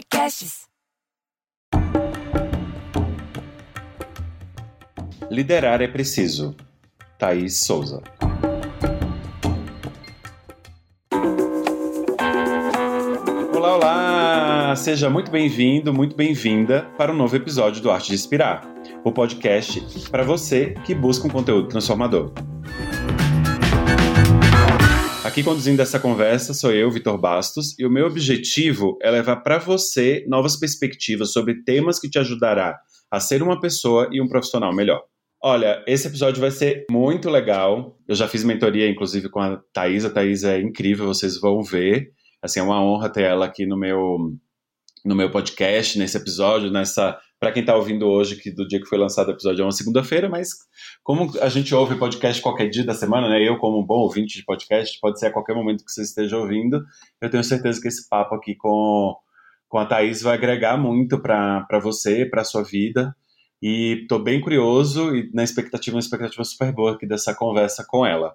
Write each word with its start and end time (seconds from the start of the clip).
Podcasts. 0.00 0.62
Liderar 5.30 5.82
é 5.82 5.88
preciso. 5.88 6.56
Thaís 7.18 7.60
Souza. 7.60 8.02
Olá, 13.54 13.76
olá! 13.76 14.76
Seja 14.76 15.10
muito 15.10 15.30
bem-vindo, 15.30 15.92
muito 15.92 16.16
bem-vinda 16.16 16.86
para 16.96 17.12
um 17.12 17.16
novo 17.16 17.36
episódio 17.36 17.82
do 17.82 17.90
Arte 17.90 18.08
de 18.08 18.14
Inspirar, 18.14 18.66
o 19.04 19.12
podcast 19.12 20.08
para 20.10 20.22
você 20.22 20.74
que 20.86 20.94
busca 20.94 21.26
um 21.26 21.30
conteúdo 21.30 21.68
transformador. 21.68 22.32
Aqui 25.30 25.44
conduzindo 25.44 25.80
essa 25.80 26.00
conversa 26.00 26.52
sou 26.52 26.72
eu, 26.72 26.90
Vitor 26.90 27.16
Bastos, 27.16 27.78
e 27.78 27.86
o 27.86 27.90
meu 27.90 28.06
objetivo 28.06 28.98
é 29.00 29.08
levar 29.12 29.36
para 29.36 29.58
você 29.58 30.24
novas 30.26 30.56
perspectivas 30.56 31.32
sobre 31.32 31.62
temas 31.62 32.00
que 32.00 32.10
te 32.10 32.18
ajudará 32.18 32.76
a 33.08 33.20
ser 33.20 33.40
uma 33.40 33.60
pessoa 33.60 34.08
e 34.10 34.20
um 34.20 34.26
profissional 34.26 34.74
melhor. 34.74 35.00
Olha, 35.40 35.84
esse 35.86 36.08
episódio 36.08 36.40
vai 36.40 36.50
ser 36.50 36.84
muito 36.90 37.30
legal. 37.30 37.96
Eu 38.08 38.16
já 38.16 38.26
fiz 38.26 38.42
mentoria, 38.42 38.88
inclusive, 38.88 39.28
com 39.28 39.38
a 39.38 39.62
Thaís. 39.72 40.04
A 40.04 40.10
Thaís 40.10 40.42
é 40.42 40.60
incrível, 40.60 41.06
vocês 41.06 41.40
vão 41.40 41.62
ver. 41.62 42.10
Assim, 42.42 42.58
é 42.58 42.62
uma 42.64 42.82
honra 42.82 43.08
ter 43.08 43.22
ela 43.22 43.46
aqui 43.46 43.64
no 43.64 43.78
meu, 43.78 44.34
no 45.04 45.14
meu 45.14 45.30
podcast, 45.30 45.96
nesse 45.96 46.16
episódio, 46.16 46.72
nessa. 46.72 47.16
Para 47.40 47.52
quem 47.52 47.62
está 47.62 47.74
ouvindo 47.74 48.06
hoje, 48.06 48.36
que 48.36 48.50
do 48.50 48.68
dia 48.68 48.78
que 48.78 48.86
foi 48.86 48.98
lançado 48.98 49.28
o 49.28 49.30
episódio 49.30 49.62
é 49.62 49.64
uma 49.64 49.72
segunda-feira, 49.72 50.28
mas 50.28 50.50
como 51.02 51.32
a 51.40 51.48
gente 51.48 51.74
ouve 51.74 51.96
podcast 51.96 52.42
qualquer 52.42 52.68
dia 52.68 52.84
da 52.84 52.92
semana, 52.92 53.30
né? 53.30 53.42
Eu, 53.42 53.56
como 53.56 53.80
um 53.80 53.86
bom 53.86 54.00
ouvinte 54.00 54.36
de 54.36 54.44
podcast, 54.44 54.98
pode 55.00 55.18
ser 55.18 55.28
a 55.28 55.32
qualquer 55.32 55.54
momento 55.54 55.82
que 55.82 55.90
você 55.90 56.02
esteja 56.02 56.36
ouvindo, 56.36 56.84
eu 57.18 57.30
tenho 57.30 57.42
certeza 57.42 57.80
que 57.80 57.88
esse 57.88 58.06
papo 58.10 58.34
aqui 58.34 58.54
com, 58.54 59.16
com 59.70 59.78
a 59.78 59.86
Thaís 59.86 60.20
vai 60.20 60.34
agregar 60.34 60.76
muito 60.76 61.18
para 61.18 61.80
você, 61.82 62.26
para 62.26 62.44
sua 62.44 62.62
vida. 62.62 63.16
E 63.62 64.02
estou 64.02 64.18
bem 64.18 64.38
curioso 64.38 65.16
e 65.16 65.30
na 65.32 65.42
expectativa, 65.42 65.96
uma 65.96 66.00
expectativa 66.00 66.44
super 66.44 66.72
boa 66.72 66.92
aqui 66.92 67.06
dessa 67.06 67.34
conversa 67.34 67.84
com 67.88 68.04
ela. 68.04 68.34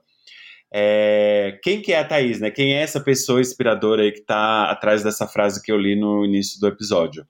É, 0.74 1.60
quem 1.64 1.80
que 1.80 1.94
é 1.94 2.00
a 2.00 2.06
Thaís, 2.06 2.40
né? 2.40 2.50
Quem 2.50 2.74
é 2.74 2.82
essa 2.82 3.00
pessoa 3.00 3.40
inspiradora 3.40 4.02
aí 4.02 4.12
que 4.12 4.22
está 4.22 4.70
atrás 4.72 5.04
dessa 5.04 5.28
frase 5.28 5.62
que 5.62 5.72
eu 5.72 5.78
li 5.78 5.96
no 5.96 6.26
início 6.26 6.60
do 6.60 6.68
episódio? 6.68 7.26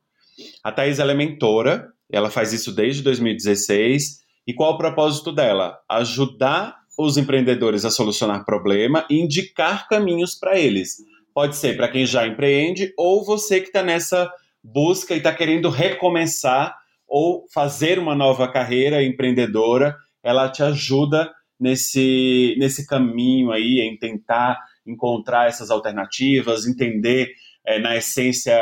A 0.63 0.71
Thaís, 0.71 0.99
ela 0.99 1.11
é 1.11 1.15
mentora, 1.15 1.91
ela 2.11 2.29
faz 2.29 2.53
isso 2.53 2.73
desde 2.73 3.01
2016. 3.01 4.23
E 4.47 4.53
qual 4.53 4.73
o 4.73 4.77
propósito 4.77 5.31
dela? 5.31 5.79
Ajudar 5.89 6.75
os 6.97 7.17
empreendedores 7.17 7.83
a 7.83 7.89
solucionar 7.89 8.45
problema 8.45 9.05
e 9.09 9.19
indicar 9.19 9.87
caminhos 9.87 10.35
para 10.35 10.57
eles. 10.57 10.97
Pode 11.33 11.55
ser 11.55 11.75
para 11.75 11.89
quem 11.89 12.05
já 12.05 12.25
empreende 12.25 12.93
ou 12.97 13.25
você 13.25 13.59
que 13.59 13.67
está 13.67 13.83
nessa 13.83 14.31
busca 14.63 15.13
e 15.13 15.17
está 15.17 15.33
querendo 15.33 15.69
recomeçar 15.69 16.75
ou 17.07 17.45
fazer 17.53 17.99
uma 17.99 18.15
nova 18.15 18.47
carreira 18.47 19.03
empreendedora. 19.03 19.95
Ela 20.23 20.49
te 20.49 20.63
ajuda 20.63 21.31
nesse, 21.59 22.55
nesse 22.57 22.87
caminho 22.87 23.51
aí, 23.51 23.81
em 23.81 23.97
tentar 23.97 24.59
encontrar 24.85 25.47
essas 25.47 25.69
alternativas, 25.69 26.65
entender 26.65 27.33
é, 27.65 27.79
na 27.79 27.95
essência 27.95 28.55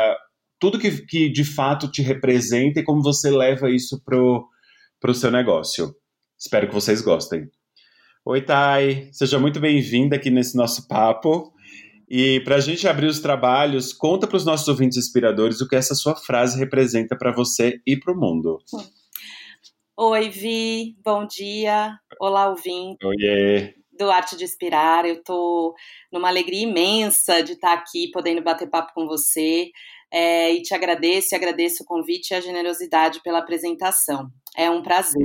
tudo 0.58 0.78
que, 0.78 1.04
que 1.06 1.28
de 1.28 1.44
fato 1.44 1.90
te 1.90 2.02
representa 2.02 2.80
e 2.80 2.84
como 2.84 3.02
você 3.02 3.30
leva 3.30 3.70
isso 3.70 4.02
pro, 4.04 4.48
pro 5.00 5.14
seu 5.14 5.30
negócio. 5.30 5.94
Espero 6.38 6.68
que 6.68 6.74
vocês 6.74 7.00
gostem. 7.00 7.48
Oi, 8.24 8.40
Thay, 8.40 9.10
seja 9.12 9.38
muito 9.38 9.60
bem-vinda 9.60 10.16
aqui 10.16 10.30
nesse 10.30 10.56
nosso 10.56 10.88
papo. 10.88 11.52
E 12.08 12.40
para 12.40 12.56
a 12.56 12.60
gente 12.60 12.86
abrir 12.86 13.06
os 13.06 13.20
trabalhos, 13.20 13.92
conta 13.92 14.26
para 14.26 14.36
os 14.36 14.44
nossos 14.44 14.68
ouvintes 14.68 14.98
inspiradores 14.98 15.60
o 15.60 15.68
que 15.68 15.76
essa 15.76 15.94
sua 15.94 16.14
frase 16.14 16.58
representa 16.58 17.16
para 17.16 17.34
você 17.34 17.80
e 17.86 17.96
para 17.98 18.12
o 18.12 18.16
mundo. 18.16 18.58
Oi, 19.96 20.28
Vi, 20.28 20.96
bom 21.04 21.26
dia. 21.26 21.98
Olá, 22.20 22.48
ouvinte. 22.48 23.04
Oiê. 23.04 23.74
Do 23.98 24.10
Arte 24.10 24.36
de 24.36 24.44
Inspirar, 24.44 25.04
eu 25.04 25.22
tô 25.22 25.74
numa 26.12 26.28
alegria 26.28 26.62
imensa 26.62 27.42
de 27.42 27.52
estar 27.52 27.72
aqui, 27.72 28.10
podendo 28.10 28.42
bater 28.42 28.68
papo 28.68 28.92
com 28.92 29.06
você. 29.06 29.70
É, 30.12 30.52
e 30.52 30.62
te 30.62 30.74
agradeço, 30.74 31.34
e 31.34 31.36
agradeço 31.36 31.82
o 31.82 31.86
convite 31.86 32.30
e 32.30 32.34
a 32.34 32.40
generosidade 32.40 33.20
pela 33.22 33.38
apresentação. 33.40 34.28
É 34.56 34.70
um 34.70 34.82
prazer. 34.82 35.22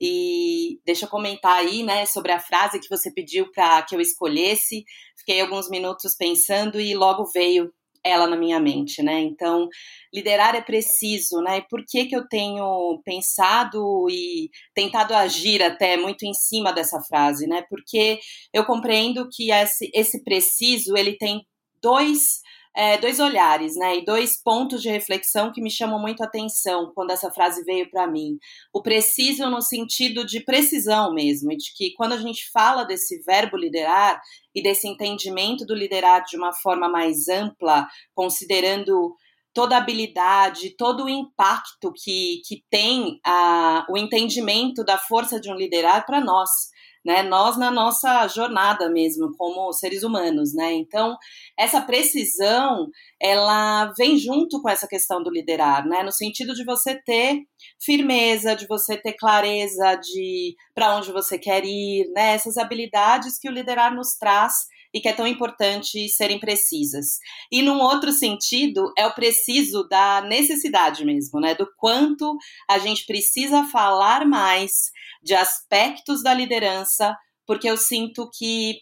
E 0.00 0.78
deixa 0.84 1.06
eu 1.06 1.10
comentar 1.10 1.56
aí, 1.56 1.82
né, 1.82 2.06
sobre 2.06 2.32
a 2.32 2.38
frase 2.38 2.78
que 2.78 2.88
você 2.88 3.12
pediu 3.12 3.50
para 3.50 3.82
que 3.82 3.94
eu 3.96 4.00
escolhesse. 4.00 4.84
Fiquei 5.18 5.40
alguns 5.40 5.68
minutos 5.68 6.14
pensando 6.16 6.80
e 6.80 6.94
logo 6.94 7.24
veio 7.26 7.72
ela 8.04 8.26
na 8.26 8.36
minha 8.36 8.58
mente, 8.58 9.02
né? 9.02 9.20
Então, 9.20 9.68
liderar 10.12 10.54
é 10.56 10.60
preciso, 10.60 11.40
né? 11.40 11.58
E 11.58 11.68
por 11.68 11.84
que 11.86 12.06
que 12.06 12.16
eu 12.16 12.26
tenho 12.28 13.00
pensado 13.04 14.06
e 14.10 14.50
tentado 14.74 15.14
agir 15.14 15.62
até 15.62 15.96
muito 15.96 16.24
em 16.24 16.34
cima 16.34 16.72
dessa 16.72 17.00
frase, 17.02 17.46
né? 17.46 17.64
Porque 17.70 18.18
eu 18.52 18.64
compreendo 18.64 19.28
que 19.30 19.52
esse, 19.52 19.90
esse 19.94 20.22
preciso, 20.24 20.96
ele 20.96 21.16
tem 21.16 21.46
dois 21.80 22.40
é, 22.74 22.96
dois 22.98 23.20
olhares, 23.20 23.76
né, 23.76 23.98
e 23.98 24.04
dois 24.04 24.40
pontos 24.42 24.80
de 24.80 24.88
reflexão 24.88 25.52
que 25.52 25.60
me 25.60 25.70
chamam 25.70 26.00
muito 26.00 26.22
a 26.22 26.26
atenção 26.26 26.90
quando 26.94 27.10
essa 27.10 27.30
frase 27.30 27.62
veio 27.64 27.90
para 27.90 28.06
mim. 28.06 28.38
O 28.72 28.82
preciso 28.82 29.48
no 29.50 29.60
sentido 29.60 30.24
de 30.24 30.40
precisão 30.40 31.12
mesmo, 31.12 31.52
e 31.52 31.56
de 31.56 31.72
que 31.74 31.92
quando 31.94 32.12
a 32.12 32.16
gente 32.16 32.50
fala 32.50 32.84
desse 32.84 33.22
verbo 33.22 33.56
liderar 33.56 34.20
e 34.54 34.62
desse 34.62 34.88
entendimento 34.88 35.66
do 35.66 35.74
liderar 35.74 36.24
de 36.24 36.36
uma 36.36 36.52
forma 36.52 36.88
mais 36.88 37.28
ampla, 37.28 37.86
considerando 38.14 39.14
toda 39.54 39.74
a 39.74 39.78
habilidade, 39.78 40.74
todo 40.76 41.04
o 41.04 41.08
impacto 41.08 41.92
que, 41.94 42.40
que 42.46 42.64
tem 42.70 43.20
a, 43.24 43.84
o 43.90 43.98
entendimento 43.98 44.82
da 44.82 44.96
força 44.96 45.38
de 45.38 45.50
um 45.50 45.54
liderar 45.54 46.06
para 46.06 46.20
nós 46.20 46.50
né? 47.04 47.22
Nós 47.22 47.56
na 47.56 47.70
nossa 47.70 48.26
jornada 48.28 48.88
mesmo, 48.90 49.34
como 49.36 49.72
seres 49.72 50.02
humanos, 50.02 50.54
né? 50.54 50.72
Então, 50.72 51.16
essa 51.58 51.80
precisão, 51.80 52.88
ela 53.20 53.92
vem 53.98 54.16
junto 54.18 54.60
com 54.62 54.68
essa 54.68 54.86
questão 54.88 55.22
do 55.22 55.30
liderar, 55.30 55.86
né? 55.86 56.02
No 56.02 56.12
sentido 56.12 56.54
de 56.54 56.64
você 56.64 57.00
ter 57.02 57.40
firmeza, 57.82 58.54
de 58.54 58.66
você 58.66 58.96
ter 58.96 59.14
clareza 59.14 59.94
de 59.96 60.54
para 60.74 60.96
onde 60.96 61.12
você 61.12 61.38
quer 61.38 61.64
ir, 61.64 62.08
né? 62.14 62.34
Essas 62.34 62.56
habilidades 62.56 63.38
que 63.38 63.48
o 63.48 63.52
liderar 63.52 63.94
nos 63.94 64.16
traz 64.18 64.54
e 64.92 65.00
que 65.00 65.08
é 65.08 65.12
tão 65.12 65.26
importante 65.26 66.08
serem 66.08 66.38
precisas. 66.38 67.18
E 67.50 67.62
num 67.62 67.80
outro 67.80 68.12
sentido, 68.12 68.92
é 68.96 69.06
o 69.06 69.14
preciso 69.14 69.88
da 69.88 70.20
necessidade 70.22 71.04
mesmo, 71.04 71.40
né? 71.40 71.54
Do 71.54 71.68
quanto 71.76 72.36
a 72.68 72.78
gente 72.78 73.06
precisa 73.06 73.64
falar 73.64 74.26
mais 74.26 74.90
de 75.22 75.34
aspectos 75.34 76.22
da 76.22 76.34
liderança, 76.34 77.16
porque 77.46 77.68
eu 77.68 77.76
sinto 77.76 78.28
que 78.36 78.80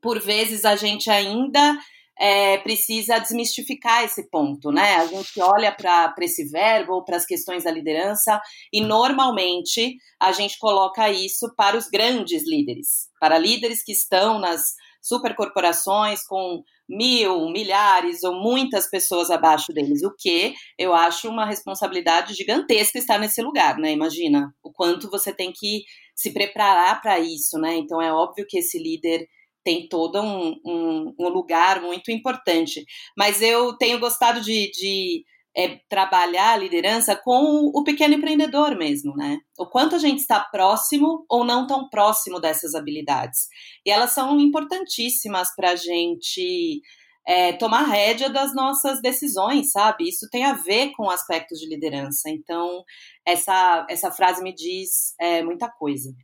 por 0.00 0.20
vezes 0.20 0.64
a 0.64 0.76
gente 0.76 1.10
ainda 1.10 1.78
é, 2.18 2.58
precisa 2.58 3.18
desmistificar 3.18 4.04
esse 4.04 4.28
ponto, 4.30 4.72
né? 4.72 4.96
A 4.96 5.06
gente 5.06 5.40
olha 5.40 5.70
para 5.70 6.14
esse 6.20 6.48
verbo 6.48 6.94
ou 6.94 7.04
para 7.04 7.16
as 7.16 7.26
questões 7.26 7.64
da 7.64 7.70
liderança 7.70 8.40
e 8.72 8.80
normalmente 8.80 9.96
a 10.20 10.32
gente 10.32 10.58
coloca 10.58 11.10
isso 11.10 11.54
para 11.56 11.76
os 11.76 11.88
grandes 11.88 12.48
líderes, 12.48 13.08
para 13.20 13.38
líderes 13.38 13.82
que 13.84 13.92
estão 13.92 14.38
nas 14.38 14.74
supercorporações 15.06 16.24
com 16.26 16.62
mil, 16.88 17.48
milhares 17.50 18.24
ou 18.24 18.34
muitas 18.34 18.88
pessoas 18.90 19.30
abaixo 19.30 19.72
deles, 19.72 20.02
o 20.02 20.14
que 20.16 20.54
eu 20.78 20.94
acho 20.94 21.28
uma 21.28 21.46
responsabilidade 21.46 22.34
gigantesca 22.34 22.98
estar 22.98 23.18
nesse 23.18 23.40
lugar, 23.42 23.78
né? 23.78 23.92
Imagina 23.92 24.52
o 24.62 24.72
quanto 24.72 25.10
você 25.10 25.32
tem 25.32 25.52
que 25.54 25.84
se 26.14 26.32
preparar 26.32 27.00
para 27.00 27.20
isso, 27.20 27.58
né? 27.58 27.76
Então 27.76 28.00
é 28.00 28.12
óbvio 28.12 28.46
que 28.48 28.58
esse 28.58 28.78
líder 28.78 29.26
tem 29.64 29.88
todo 29.88 30.20
um, 30.20 30.54
um, 30.64 31.14
um 31.18 31.28
lugar 31.28 31.80
muito 31.80 32.10
importante. 32.10 32.84
Mas 33.16 33.42
eu 33.42 33.76
tenho 33.76 33.98
gostado 33.98 34.40
de, 34.40 34.70
de 34.70 35.24
é, 35.56 35.80
trabalhar 35.88 36.52
a 36.52 36.56
liderança 36.56 37.16
com 37.16 37.70
o 37.74 37.82
pequeno 37.82 38.14
empreendedor 38.14 38.76
mesmo, 38.76 39.16
né? 39.16 39.38
O 39.58 39.66
quanto 39.66 39.94
a 39.94 39.98
gente 39.98 40.18
está 40.18 40.38
próximo 40.40 41.24
ou 41.30 41.44
não 41.44 41.66
tão 41.66 41.88
próximo 41.88 42.38
dessas 42.38 42.74
habilidades. 42.74 43.48
E 43.84 43.90
elas 43.90 44.10
são 44.10 44.38
importantíssimas 44.38 45.54
para 45.56 45.70
a 45.70 45.76
gente 45.76 46.82
é, 47.26 47.54
tomar 47.54 47.84
rédea 47.84 48.28
das 48.28 48.54
nossas 48.54 49.00
decisões, 49.00 49.72
sabe? 49.72 50.08
Isso 50.08 50.28
tem 50.30 50.44
a 50.44 50.52
ver 50.52 50.92
com 50.92 51.08
aspectos 51.08 51.58
de 51.58 51.66
liderança. 51.66 52.28
Então, 52.28 52.84
essa, 53.24 53.86
essa 53.88 54.10
frase 54.10 54.42
me 54.42 54.54
diz 54.54 55.14
é, 55.18 55.42
muita 55.42 55.70
coisa. 55.70 56.14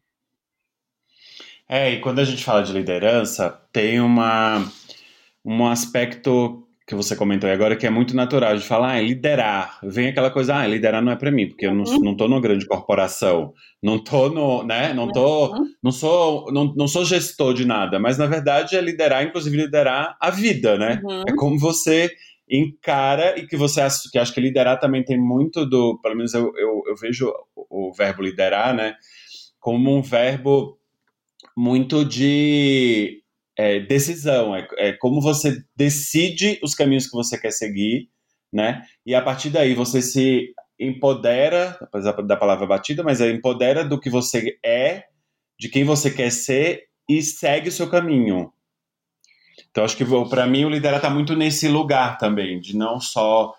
É, 1.67 1.91
e 1.91 2.01
quando 2.03 2.19
a 2.19 2.25
gente 2.25 2.45
fala 2.45 2.63
de 2.63 2.73
liderança, 2.73 3.51
tem 3.73 3.99
uma, 3.99 4.71
um 5.43 5.67
aspecto 5.67 6.69
que 6.87 6.95
você 6.95 7.15
comentou 7.15 7.49
aí 7.49 7.55
agora, 7.55 7.77
que 7.77 7.87
é 7.87 7.91
muito 7.91 8.15
natural 8.15 8.57
de 8.57 8.65
falar, 8.65 8.95
ah, 8.95 9.01
liderar. 9.01 9.79
Vem 9.85 10.09
aquela 10.09 10.31
coisa, 10.31 10.57
ah, 10.57 10.67
liderar 10.67 11.03
não 11.03 11.13
é 11.13 11.17
para 11.17 11.31
mim, 11.31 11.49
porque 11.49 11.67
eu 11.67 11.75
não, 11.75 11.85
uhum. 11.85 12.01
não 12.01 12.17
tô 12.17 12.27
numa 12.27 12.41
grande 12.41 12.67
corporação, 12.67 13.53
não 13.83 14.03
tô 14.03 14.29
no, 14.29 14.65
né, 14.65 14.93
não 14.93 15.11
tô, 15.11 15.53
uhum. 15.53 15.65
não 15.83 15.93
sou, 15.93 16.53
não, 16.53 16.75
não 16.77 16.89
sou 16.89 17.05
gestor 17.05 17.55
de 17.55 17.65
nada, 17.65 17.99
mas 18.01 18.19
na 18.19 18.27
verdade 18.27 18.77
é 18.77 18.81
liderar, 18.81 19.23
inclusive 19.23 19.57
liderar 19.57 20.17
a 20.21 20.31
vida, 20.31 20.77
né? 20.77 21.01
Uhum. 21.05 21.23
É 21.29 21.37
como 21.37 21.59
você 21.59 22.11
encara 22.51 23.39
e 23.39 23.47
que 23.47 23.57
você 23.57 23.81
acha 23.81 24.09
que 24.11 24.19
acho 24.19 24.35
que 24.35 24.41
liderar 24.41 24.79
também 24.79 25.05
tem 25.05 25.19
muito 25.19 25.65
do, 25.65 25.99
pelo 26.03 26.17
menos 26.17 26.35
eu, 26.35 26.53
eu, 26.57 26.83
eu 26.87 26.97
vejo 26.97 27.33
o, 27.55 27.89
o 27.91 27.93
verbo 27.95 28.23
liderar, 28.23 28.75
né, 28.75 28.97
como 29.61 29.97
um 29.97 30.03
verbo 30.03 30.77
muito 31.57 32.05
de 32.05 33.22
é, 33.63 33.79
decisão, 33.79 34.57
é, 34.57 34.67
é, 34.77 34.93
como 34.93 35.21
você 35.21 35.63
decide 35.77 36.59
os 36.65 36.75
caminhos 36.75 37.07
que 37.07 37.17
você 37.17 37.39
quer 37.39 37.53
seguir, 37.53 38.09
né? 38.53 38.83
E 39.07 39.15
a 39.15 39.23
partir 39.23 39.51
daí 39.51 39.73
você 39.73 40.03
se 40.03 40.53
empodera, 40.79 41.79
apesar 41.81 42.13
da 42.23 42.37
palavra 42.37 42.67
batida, 42.67 43.05
mas 43.05 43.21
é 43.21 43.31
empodera 43.31 43.85
do 43.85 44.01
que 44.01 44.11
você 44.11 44.59
é, 44.65 45.05
de 45.57 45.69
quem 45.69 45.85
você 45.85 46.11
quer 46.11 46.33
ser 46.33 46.87
e 47.09 47.23
segue 47.23 47.69
o 47.69 47.73
seu 47.73 47.89
caminho. 47.89 48.53
Então 49.71 49.85
acho 49.85 49.97
que 49.97 50.05
para 50.29 50.45
mim 50.45 50.65
o 50.65 50.71
liderar 50.71 50.97
está 50.97 51.09
muito 51.09 51.37
nesse 51.37 51.69
lugar 51.69 52.19
também, 52.19 52.59
de 52.59 52.77
não 52.77 52.99
só 52.99 53.55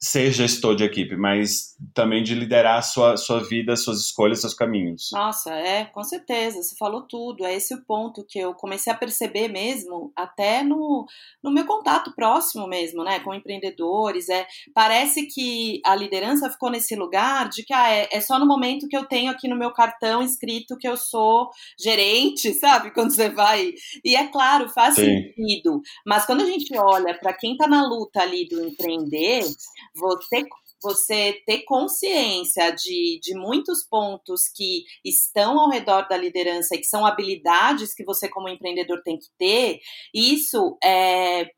ser 0.00 0.30
gestor 0.30 0.76
de 0.76 0.84
equipe, 0.84 1.16
mas 1.16 1.76
também 1.92 2.22
de 2.22 2.32
liderar 2.32 2.78
a 2.78 2.82
sua, 2.82 3.16
sua 3.16 3.40
vida, 3.42 3.76
suas 3.76 4.00
escolhas, 4.00 4.40
seus 4.40 4.54
caminhos. 4.54 5.10
Nossa, 5.12 5.52
é, 5.52 5.86
com 5.86 6.04
certeza, 6.04 6.62
você 6.62 6.76
falou 6.76 7.02
tudo. 7.02 7.44
É 7.44 7.54
esse 7.54 7.74
o 7.74 7.84
ponto 7.84 8.24
que 8.24 8.38
eu 8.38 8.54
comecei 8.54 8.92
a 8.92 8.96
perceber 8.96 9.48
mesmo, 9.48 10.12
até 10.14 10.62
no, 10.62 11.04
no 11.42 11.50
meu 11.50 11.66
contato 11.66 12.14
próximo 12.14 12.68
mesmo, 12.68 13.02
né, 13.02 13.18
com 13.20 13.34
empreendedores. 13.34 14.28
É, 14.28 14.46
parece 14.72 15.26
que 15.26 15.80
a 15.84 15.96
liderança 15.96 16.48
ficou 16.48 16.70
nesse 16.70 16.94
lugar 16.94 17.48
de 17.48 17.64
que 17.64 17.74
ah, 17.74 17.90
é, 17.90 18.08
é 18.12 18.20
só 18.20 18.38
no 18.38 18.46
momento 18.46 18.86
que 18.86 18.96
eu 18.96 19.04
tenho 19.04 19.32
aqui 19.32 19.48
no 19.48 19.58
meu 19.58 19.72
cartão 19.72 20.22
escrito 20.22 20.78
que 20.78 20.88
eu 20.88 20.96
sou 20.96 21.50
gerente, 21.78 22.54
sabe? 22.60 22.92
Quando 22.92 23.12
você 23.12 23.28
vai. 23.28 23.72
E 24.04 24.14
é 24.14 24.28
claro, 24.28 24.68
faz 24.68 24.94
Sim. 24.94 25.32
sentido. 25.34 25.80
Mas 26.06 26.24
quando 26.24 26.42
a 26.42 26.46
gente 26.46 26.76
olha 26.78 27.18
para 27.18 27.32
quem 27.32 27.52
está 27.52 27.66
na 27.66 27.84
luta 27.84 28.22
ali 28.22 28.46
do 28.48 28.64
empreender, 28.64 29.42
você 29.98 30.44
você 30.82 31.42
ter 31.44 31.64
consciência 31.64 32.70
de, 32.70 33.18
de 33.20 33.34
muitos 33.34 33.84
pontos 33.88 34.42
que 34.54 34.84
estão 35.04 35.58
ao 35.58 35.70
redor 35.70 36.08
da 36.08 36.16
liderança 36.16 36.74
e 36.74 36.78
que 36.78 36.86
são 36.86 37.04
habilidades 37.04 37.94
que 37.94 38.04
você, 38.04 38.28
como 38.28 38.48
empreendedor, 38.48 39.02
tem 39.02 39.18
que 39.18 39.26
ter, 39.36 39.80
isso 40.14 40.78
é, 40.82 41.50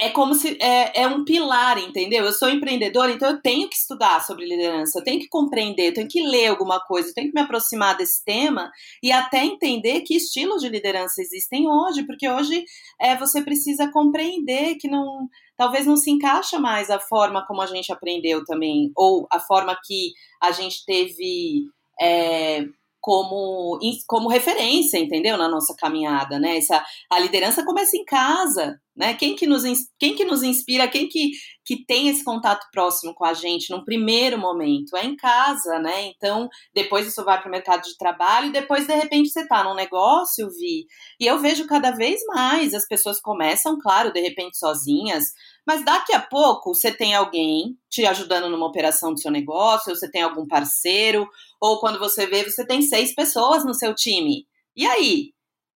é 0.00 0.10
como 0.10 0.34
se 0.34 0.58
é, 0.60 1.02
é, 1.02 1.06
um 1.06 1.24
pilar, 1.24 1.78
entendeu? 1.78 2.24
Eu 2.24 2.32
sou 2.32 2.50
empreendedora, 2.50 3.12
então 3.12 3.30
eu 3.30 3.40
tenho 3.40 3.68
que 3.68 3.76
estudar 3.76 4.24
sobre 4.24 4.44
liderança, 4.44 4.98
eu 4.98 5.04
tenho 5.04 5.20
que 5.20 5.28
compreender, 5.28 5.88
eu 5.88 5.94
tenho 5.94 6.08
que 6.08 6.22
ler 6.22 6.48
alguma 6.48 6.80
coisa, 6.80 7.08
eu 7.08 7.14
tenho 7.14 7.28
que 7.28 7.34
me 7.34 7.42
aproximar 7.42 7.96
desse 7.96 8.24
tema 8.24 8.72
e 9.02 9.12
até 9.12 9.44
entender 9.44 10.00
que 10.00 10.16
estilos 10.16 10.62
de 10.62 10.68
liderança 10.68 11.22
existem 11.22 11.68
hoje, 11.68 12.04
porque 12.04 12.28
hoje 12.28 12.64
é, 13.00 13.16
você 13.16 13.40
precisa 13.40 13.90
compreender 13.92 14.74
que 14.76 14.88
não 14.88 15.28
talvez 15.56 15.86
não 15.86 15.96
se 15.96 16.10
encaixa 16.10 16.58
mais 16.58 16.90
a 16.90 16.98
forma 16.98 17.46
como 17.46 17.62
a 17.62 17.66
gente 17.66 17.92
aprendeu 17.92 18.44
também, 18.44 18.92
ou 18.96 19.26
a 19.30 19.38
forma 19.40 19.76
que 19.84 20.12
a 20.40 20.50
gente 20.52 20.84
teve. 20.84 21.64
É, 22.00 22.66
como, 23.04 23.78
como 24.06 24.30
referência, 24.30 24.96
entendeu? 24.96 25.36
Na 25.36 25.46
nossa 25.46 25.74
caminhada, 25.76 26.38
né? 26.38 26.56
Essa, 26.56 26.82
a 27.12 27.18
liderança 27.18 27.62
começa 27.62 27.94
em 27.98 28.04
casa, 28.06 28.80
né? 28.96 29.12
Quem 29.12 29.36
que 29.36 29.46
nos, 29.46 29.62
quem 29.98 30.14
que 30.14 30.24
nos 30.24 30.42
inspira, 30.42 30.88
quem 30.88 31.06
que, 31.06 31.32
que 31.66 31.84
tem 31.84 32.08
esse 32.08 32.24
contato 32.24 32.66
próximo 32.72 33.14
com 33.14 33.26
a 33.26 33.34
gente 33.34 33.70
num 33.70 33.84
primeiro 33.84 34.38
momento? 34.38 34.96
É 34.96 35.04
em 35.04 35.16
casa, 35.16 35.78
né? 35.80 36.06
Então, 36.06 36.48
depois 36.74 37.06
isso 37.06 37.22
vai 37.22 37.38
para 37.38 37.48
o 37.48 37.50
mercado 37.50 37.82
de 37.82 37.94
trabalho 37.98 38.46
e 38.46 38.52
depois, 38.52 38.86
de 38.86 38.94
repente, 38.94 39.28
você 39.28 39.42
está 39.42 39.62
num 39.62 39.74
negócio, 39.74 40.48
Vi. 40.48 40.86
E 41.20 41.26
eu 41.26 41.38
vejo 41.38 41.66
cada 41.66 41.90
vez 41.90 42.22
mais 42.28 42.72
as 42.72 42.88
pessoas 42.88 43.20
começam, 43.20 43.76
claro, 43.78 44.14
de 44.14 44.20
repente 44.22 44.56
sozinhas, 44.56 45.24
mas 45.66 45.84
daqui 45.84 46.14
a 46.14 46.20
pouco 46.20 46.74
você 46.74 46.90
tem 46.90 47.14
alguém 47.14 47.76
te 47.90 48.04
ajudando 48.04 48.48
numa 48.48 48.66
operação 48.66 49.12
do 49.12 49.20
seu 49.20 49.30
negócio, 49.30 49.90
ou 49.90 49.96
você 49.96 50.10
tem 50.10 50.22
algum 50.22 50.46
parceiro, 50.46 51.28
ou 51.64 51.80
quando 51.80 51.98
você 51.98 52.26
vê, 52.26 52.44
você 52.44 52.66
tem 52.66 52.82
seis 52.82 53.14
pessoas 53.14 53.64
no 53.64 53.72
seu 53.72 53.94
time. 53.94 54.46
E 54.76 54.86
aí? 54.86 55.32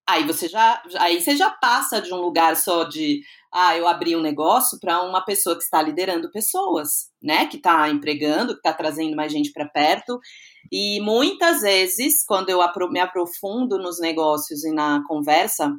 Aí 0.06 0.26
você 0.26 0.46
já, 0.46 0.82
aí 0.98 1.18
você 1.18 1.34
já 1.34 1.50
passa 1.50 1.98
de 2.02 2.12
um 2.12 2.18
lugar 2.18 2.56
só 2.56 2.84
de 2.84 3.22
ah, 3.50 3.74
eu 3.74 3.88
abri 3.88 4.14
um 4.14 4.20
negócio 4.20 4.78
para 4.78 5.02
uma 5.02 5.24
pessoa 5.24 5.56
que 5.56 5.62
está 5.62 5.80
liderando 5.80 6.30
pessoas, 6.30 7.08
né? 7.22 7.46
Que 7.46 7.56
está 7.56 7.88
empregando, 7.88 8.52
que 8.52 8.58
está 8.58 8.74
trazendo 8.74 9.16
mais 9.16 9.32
gente 9.32 9.50
para 9.50 9.66
perto. 9.66 10.20
E 10.70 11.00
muitas 11.00 11.62
vezes, 11.62 12.22
quando 12.22 12.50
eu 12.50 12.60
me 12.90 13.00
aprofundo 13.00 13.78
nos 13.78 13.98
negócios 13.98 14.64
e 14.64 14.70
na 14.70 15.02
conversa 15.08 15.72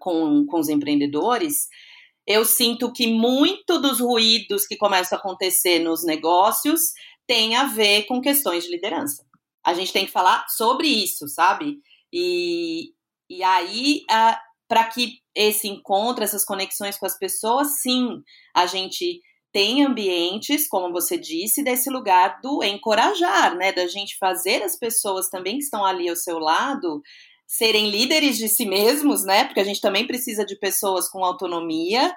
com, 0.00 0.46
com 0.46 0.58
os 0.58 0.68
empreendedores, 0.68 1.68
eu 2.26 2.44
sinto 2.44 2.92
que 2.92 3.06
muito 3.06 3.78
dos 3.80 4.00
ruídos 4.00 4.66
que 4.66 4.76
começam 4.76 5.16
a 5.16 5.20
acontecer 5.20 5.78
nos 5.78 6.04
negócios 6.04 6.80
tem 7.24 7.54
a 7.54 7.66
ver 7.66 8.04
com 8.06 8.20
questões 8.20 8.64
de 8.64 8.70
liderança. 8.70 9.27
A 9.68 9.74
gente 9.74 9.92
tem 9.92 10.06
que 10.06 10.12
falar 10.12 10.46
sobre 10.48 10.88
isso, 10.88 11.28
sabe? 11.28 11.76
E, 12.12 12.90
e 13.28 13.42
aí, 13.42 14.02
para 14.66 14.84
que 14.84 15.18
esse 15.34 15.68
encontro, 15.68 16.24
essas 16.24 16.44
conexões 16.44 16.98
com 16.98 17.04
as 17.04 17.18
pessoas, 17.18 17.80
sim, 17.82 18.22
a 18.54 18.66
gente 18.66 19.20
tem 19.52 19.84
ambientes, 19.84 20.66
como 20.66 20.90
você 20.90 21.18
disse, 21.18 21.62
desse 21.62 21.90
lugar 21.90 22.40
do 22.40 22.62
encorajar, 22.62 23.54
né? 23.56 23.72
Da 23.72 23.86
gente 23.86 24.16
fazer 24.18 24.62
as 24.62 24.78
pessoas 24.78 25.28
também 25.28 25.58
que 25.58 25.64
estão 25.64 25.84
ali 25.84 26.08
ao 26.08 26.16
seu 26.16 26.38
lado 26.38 27.02
serem 27.46 27.90
líderes 27.90 28.38
de 28.38 28.48
si 28.48 28.64
mesmos, 28.64 29.22
né? 29.22 29.44
Porque 29.44 29.60
a 29.60 29.64
gente 29.64 29.82
também 29.82 30.06
precisa 30.06 30.46
de 30.46 30.58
pessoas 30.58 31.10
com 31.10 31.22
autonomia 31.22 32.14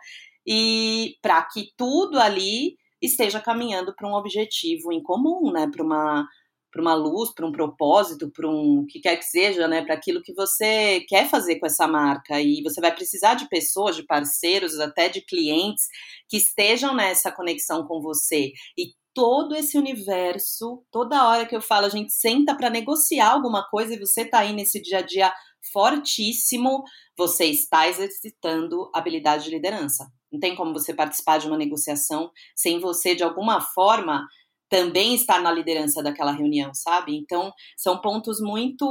e 0.48 1.16
para 1.22 1.42
que 1.44 1.74
tudo 1.76 2.18
ali 2.18 2.78
esteja 3.02 3.42
caminhando 3.42 3.94
para 3.94 4.08
um 4.08 4.14
objetivo 4.14 4.92
em 4.94 5.04
comum, 5.04 5.52
né? 5.52 5.70
Para 5.70 5.84
uma 5.84 6.28
para 6.72 6.82
uma 6.82 6.94
luz, 6.94 7.34
para 7.34 7.46
um 7.46 7.52
propósito, 7.52 8.32
para 8.32 8.50
um 8.50 8.86
que 8.88 9.00
quer 9.00 9.18
que 9.18 9.26
seja, 9.26 9.68
né, 9.68 9.84
para 9.84 9.94
aquilo 9.94 10.22
que 10.22 10.34
você 10.34 11.02
quer 11.08 11.28
fazer 11.30 11.60
com 11.60 11.66
essa 11.66 11.88
marca. 11.88 12.40
E 12.42 12.62
você 12.64 12.80
vai 12.80 12.94
precisar 12.94 13.36
de 13.36 13.50
pessoas, 13.50 13.96
de 13.96 14.04
parceiros, 14.04 14.80
até 14.80 15.10
de 15.10 15.22
clientes 15.22 15.86
que 16.30 16.38
estejam 16.38 16.96
nessa 16.96 17.32
conexão 17.32 17.86
com 17.86 18.02
você. 18.02 18.52
E 18.78 18.94
todo 19.14 19.56
esse 19.56 19.78
universo, 19.78 20.84
toda 20.90 21.28
hora 21.28 21.46
que 21.46 21.56
eu 21.56 21.62
falo, 21.62 21.86
a 21.86 21.90
gente 21.90 22.14
senta 22.14 22.56
para 22.56 22.70
negociar 22.70 23.32
alguma 23.32 23.68
coisa 23.70 23.94
e 23.94 24.00
você 24.00 24.22
está 24.22 24.40
aí 24.40 24.54
nesse 24.54 24.82
dia 24.82 25.00
a 25.00 25.02
dia 25.02 25.34
fortíssimo, 25.74 26.84
você 27.18 27.46
está 27.46 27.88
exercitando 27.88 28.90
habilidade 28.94 29.46
de 29.46 29.52
liderança. 29.52 30.12
Não 30.32 30.40
tem 30.40 30.56
como 30.56 30.74
você 30.74 30.94
participar 30.94 31.38
de 31.40 31.48
uma 31.48 31.58
negociação 31.58 32.32
sem 32.56 32.80
você, 32.80 33.14
de 33.14 33.24
alguma 33.24 33.60
forma, 33.60 34.26
também 34.72 35.14
estar 35.14 35.42
na 35.42 35.52
liderança 35.52 36.02
daquela 36.02 36.32
reunião, 36.32 36.74
sabe? 36.74 37.14
Então, 37.18 37.52
são 37.76 38.00
pontos 38.00 38.40
muito 38.40 38.86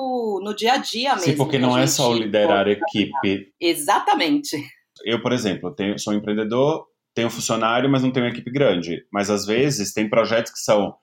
no 0.44 0.54
dia 0.54 0.74
a 0.74 0.76
dia 0.76 1.14
mesmo. 1.14 1.32
Sim, 1.32 1.36
porque 1.38 1.58
não 1.58 1.76
é 1.76 1.86
só 1.86 2.12
liderar 2.12 2.68
equipe. 2.68 3.50
Exatamente. 3.58 4.62
Eu, 5.02 5.22
por 5.22 5.32
exemplo, 5.32 5.74
tenho, 5.74 5.98
sou 5.98 6.12
um 6.12 6.18
empreendedor, 6.18 6.84
tenho 7.14 7.30
funcionário, 7.30 7.88
mas 7.88 8.02
não 8.02 8.12
tenho 8.12 8.26
uma 8.26 8.32
equipe 8.32 8.50
grande. 8.50 9.02
Mas 9.10 9.30
às 9.30 9.46
vezes 9.46 9.94
tem 9.94 10.06
projetos 10.06 10.52
que 10.52 10.58
são 10.58 10.94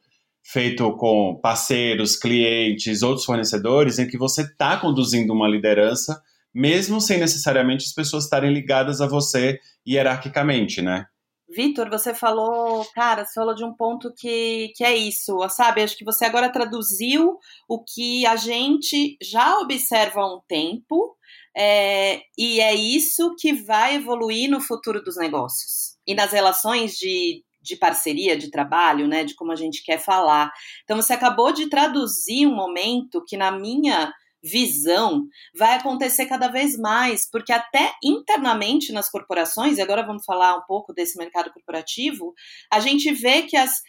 feitos 0.45 0.93
com 0.99 1.39
parceiros, 1.41 2.15
clientes, 2.15 3.01
outros 3.01 3.25
fornecedores, 3.25 3.97
em 3.97 4.07
que 4.07 4.17
você 4.17 4.43
está 4.43 4.77
conduzindo 4.77 5.33
uma 5.33 5.47
liderança, 5.47 6.21
mesmo 6.53 7.01
sem 7.01 7.19
necessariamente 7.19 7.83
as 7.83 7.93
pessoas 7.93 8.25
estarem 8.25 8.53
ligadas 8.53 9.01
a 9.01 9.07
você 9.07 9.59
hierarquicamente, 9.87 10.83
né? 10.83 11.07
Vitor, 11.49 11.89
você 11.89 12.13
falou, 12.13 12.85
cara, 12.93 13.23
você 13.23 13.33
falou 13.33 13.55
de 13.55 13.63
um 13.63 13.73
ponto 13.73 14.13
que, 14.13 14.73
que 14.75 14.83
é 14.83 14.95
isso, 14.95 15.37
sabe? 15.49 15.81
Acho 15.81 15.97
que 15.97 16.03
você 16.03 16.25
agora 16.25 16.51
traduziu 16.51 17.37
o 17.69 17.83
que 17.83 18.25
a 18.25 18.35
gente 18.35 19.17
já 19.21 19.57
observa 19.59 20.21
há 20.21 20.35
um 20.35 20.41
tempo, 20.47 21.15
é, 21.55 22.21
e 22.37 22.59
é 22.59 22.75
isso 22.75 23.35
que 23.39 23.53
vai 23.53 23.95
evoluir 23.95 24.49
no 24.49 24.61
futuro 24.61 25.01
dos 25.01 25.17
negócios 25.17 25.97
e 26.05 26.13
nas 26.13 26.31
relações 26.31 26.95
de, 26.97 27.43
de 27.61 27.75
parceria, 27.75 28.37
de 28.37 28.51
trabalho, 28.51 29.07
né, 29.07 29.23
de 29.23 29.33
como 29.33 29.51
a 29.51 29.55
gente 29.55 29.83
quer 29.83 29.99
falar. 29.99 30.51
Então, 30.83 30.97
você 30.97 31.13
acabou 31.13 31.51
de 31.51 31.69
traduzir 31.69 32.45
um 32.45 32.55
momento 32.55 33.23
que, 33.25 33.37
na 33.37 33.51
minha 33.51 34.13
visão, 34.43 35.25
vai 35.55 35.75
acontecer 35.75 36.25
cada 36.25 36.47
vez 36.47 36.77
mais, 36.77 37.29
porque 37.29 37.51
até 37.51 37.93
internamente 38.03 38.91
nas 38.93 39.09
corporações, 39.09 39.77
e 39.77 39.81
agora 39.81 40.05
vamos 40.05 40.23
falar 40.25 40.55
um 40.57 40.65
pouco 40.67 40.93
desse 40.93 41.17
mercado 41.17 41.51
corporativo, 41.51 42.33
a 42.71 42.79
gente 42.79 43.11
vê 43.13 43.43
que 43.43 43.57
as 43.57 43.81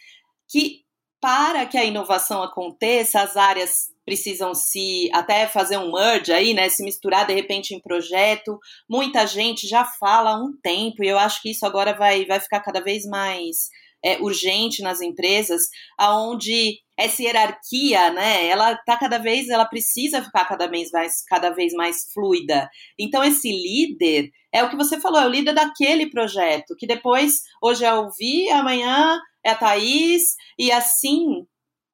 que 0.49 0.83
para 1.21 1.65
que 1.65 1.77
a 1.77 1.83
inovação 1.83 2.41
aconteça, 2.41 3.21
as 3.21 3.35
áreas 3.35 3.87
precisam 4.05 4.55
se 4.55 5.09
até 5.13 5.45
fazer 5.47 5.77
um 5.77 5.91
merge 5.91 6.31
aí, 6.31 6.53
né, 6.53 6.69
se 6.69 6.83
misturar 6.83 7.27
de 7.27 7.33
repente 7.33 7.75
em 7.75 7.79
projeto. 7.79 8.57
Muita 8.89 9.27
gente 9.27 9.67
já 9.67 9.85
fala 9.85 10.31
há 10.31 10.35
um 10.35 10.53
tempo 10.63 11.03
e 11.03 11.07
eu 11.07 11.19
acho 11.19 11.41
que 11.41 11.51
isso 11.51 11.65
agora 11.65 11.93
vai, 11.93 12.25
vai 12.25 12.39
ficar 12.39 12.61
cada 12.61 12.81
vez 12.81 13.05
mais 13.05 13.69
é, 14.03 14.17
urgente 14.19 14.81
nas 14.81 15.01
empresas, 15.01 15.63
aonde 15.97 16.79
essa 16.99 17.23
hierarquia, 17.23 18.11
né? 18.11 18.45
Ela 18.47 18.75
tá 18.75 18.97
cada 18.97 19.17
vez, 19.17 19.47
ela 19.47 19.63
precisa 19.63 20.21
ficar 20.21 20.43
cada 20.43 20.67
vez 20.67 20.91
mais, 20.91 21.23
cada 21.23 21.49
vez 21.49 21.71
mais 21.73 22.11
fluida. 22.13 22.69
Então 22.99 23.23
esse 23.23 23.49
líder 23.49 24.29
é 24.53 24.61
o 24.61 24.69
que 24.69 24.75
você 24.75 24.99
falou, 24.99 25.21
é 25.21 25.25
o 25.25 25.29
líder 25.29 25.53
daquele 25.53 26.09
projeto, 26.09 26.75
que 26.77 26.85
depois 26.85 27.43
hoje 27.63 27.85
é 27.85 27.93
o 27.93 28.09
Vi, 28.11 28.49
amanhã 28.49 29.17
é 29.45 29.51
a 29.51 29.55
Thaís, 29.55 30.35
e 30.57 30.73
assim 30.73 31.45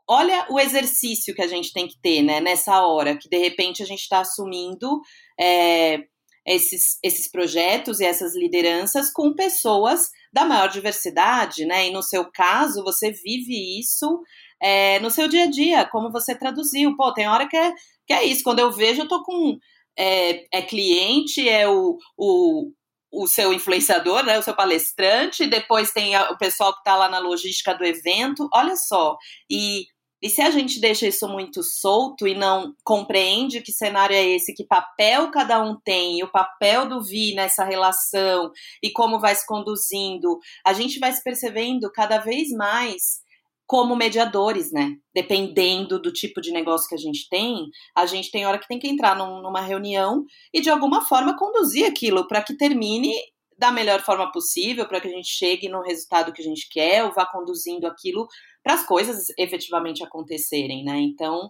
olha 0.09 0.47
o 0.49 0.59
exercício 0.59 1.35
que 1.35 1.41
a 1.41 1.47
gente 1.47 1.71
tem 1.71 1.87
que 1.87 1.99
ter, 2.01 2.23
né, 2.23 2.39
nessa 2.39 2.81
hora, 2.85 3.17
que 3.17 3.29
de 3.29 3.37
repente 3.37 3.83
a 3.83 3.85
gente 3.85 4.01
está 4.01 4.21
assumindo 4.21 5.01
é, 5.39 5.99
esses, 6.45 6.97
esses 7.03 7.29
projetos 7.29 7.99
e 7.99 8.05
essas 8.05 8.35
lideranças 8.35 9.11
com 9.11 9.33
pessoas 9.33 10.09
da 10.31 10.45
maior 10.45 10.67
diversidade, 10.67 11.65
né? 11.65 11.87
E 11.87 11.91
no 11.91 12.03
seu 12.03 12.29
caso, 12.31 12.83
você 12.83 13.11
vive 13.11 13.79
isso 13.79 14.21
é, 14.61 14.99
no 14.99 15.11
seu 15.11 15.27
dia 15.27 15.45
a 15.45 15.49
dia, 15.49 15.85
como 15.85 16.11
você 16.11 16.35
traduziu. 16.35 16.95
Pô, 16.95 17.13
tem 17.13 17.27
hora 17.27 17.47
que 17.47 17.57
é, 17.57 17.73
que 18.07 18.13
é 18.13 18.23
isso. 18.23 18.43
Quando 18.43 18.59
eu 18.59 18.71
vejo, 18.71 19.01
eu 19.03 19.07
tô 19.07 19.23
com. 19.23 19.57
É, 19.97 20.59
é 20.59 20.61
cliente, 20.61 21.47
é 21.47 21.69
o, 21.69 21.97
o, 22.17 22.71
o 23.11 23.27
seu 23.27 23.53
influenciador, 23.53 24.25
né, 24.25 24.37
o 24.37 24.43
seu 24.43 24.53
palestrante, 24.53 25.47
depois 25.47 25.91
tem 25.91 26.17
o 26.17 26.37
pessoal 26.37 26.73
que 26.73 26.79
está 26.79 26.97
lá 26.97 27.07
na 27.07 27.19
logística 27.19 27.73
do 27.73 27.85
evento. 27.85 28.49
Olha 28.53 28.75
só. 28.75 29.17
E 29.49 29.85
e 30.25 30.29
se 30.29 30.41
a 30.41 30.49
gente 30.49 30.79
deixa 30.79 31.05
isso 31.05 31.27
muito 31.27 31.61
solto 31.61 32.27
e 32.27 32.33
não 32.33 32.73
compreende 32.83 33.61
que 33.61 33.71
cenário 33.71 34.15
é 34.15 34.23
esse, 34.23 34.55
que 34.55 34.65
papel 34.65 35.29
cada 35.29 35.61
um 35.61 35.79
tem, 35.79 36.17
e 36.17 36.23
o 36.23 36.31
papel 36.31 36.87
do 36.87 37.03
Vi 37.03 37.35
nessa 37.35 37.63
relação 37.63 38.51
e 38.81 38.89
como 38.89 39.19
vai 39.19 39.35
se 39.35 39.45
conduzindo, 39.45 40.39
a 40.65 40.73
gente 40.73 40.97
vai 40.97 41.11
se 41.11 41.21
percebendo 41.23 41.91
cada 41.91 42.17
vez 42.17 42.49
mais 42.49 43.19
como 43.67 43.95
mediadores, 43.95 44.71
né? 44.71 44.95
Dependendo 45.13 45.99
do 45.99 46.11
tipo 46.11 46.39
de 46.39 46.51
negócio 46.51 46.87
que 46.87 46.95
a 46.95 46.99
gente 46.99 47.27
tem, 47.29 47.65
a 47.95 48.05
gente 48.05 48.31
tem 48.31 48.45
hora 48.45 48.59
que 48.59 48.67
tem 48.67 48.79
que 48.79 48.87
entrar 48.87 49.15
num, 49.15 49.41
numa 49.41 49.61
reunião 49.61 50.23
e 50.53 50.61
de 50.61 50.69
alguma 50.69 51.03
forma 51.03 51.37
conduzir 51.37 51.85
aquilo 51.85 52.27
para 52.27 52.43
que 52.43 52.55
termine 52.55 53.13
da 53.57 53.71
melhor 53.71 54.01
forma 54.01 54.31
possível, 54.31 54.87
para 54.87 54.99
que 54.99 55.07
a 55.07 55.11
gente 55.11 55.29
chegue 55.29 55.69
no 55.69 55.81
resultado 55.81 56.33
que 56.33 56.41
a 56.41 56.45
gente 56.45 56.67
quer, 56.69 57.05
ou 57.05 57.13
vá 57.13 57.25
conduzindo 57.25 57.87
aquilo 57.87 58.27
para 58.61 58.73
as 58.73 58.85
coisas 58.85 59.27
efetivamente 59.37 60.03
acontecerem, 60.03 60.83
né? 60.83 60.99
Então, 60.99 61.49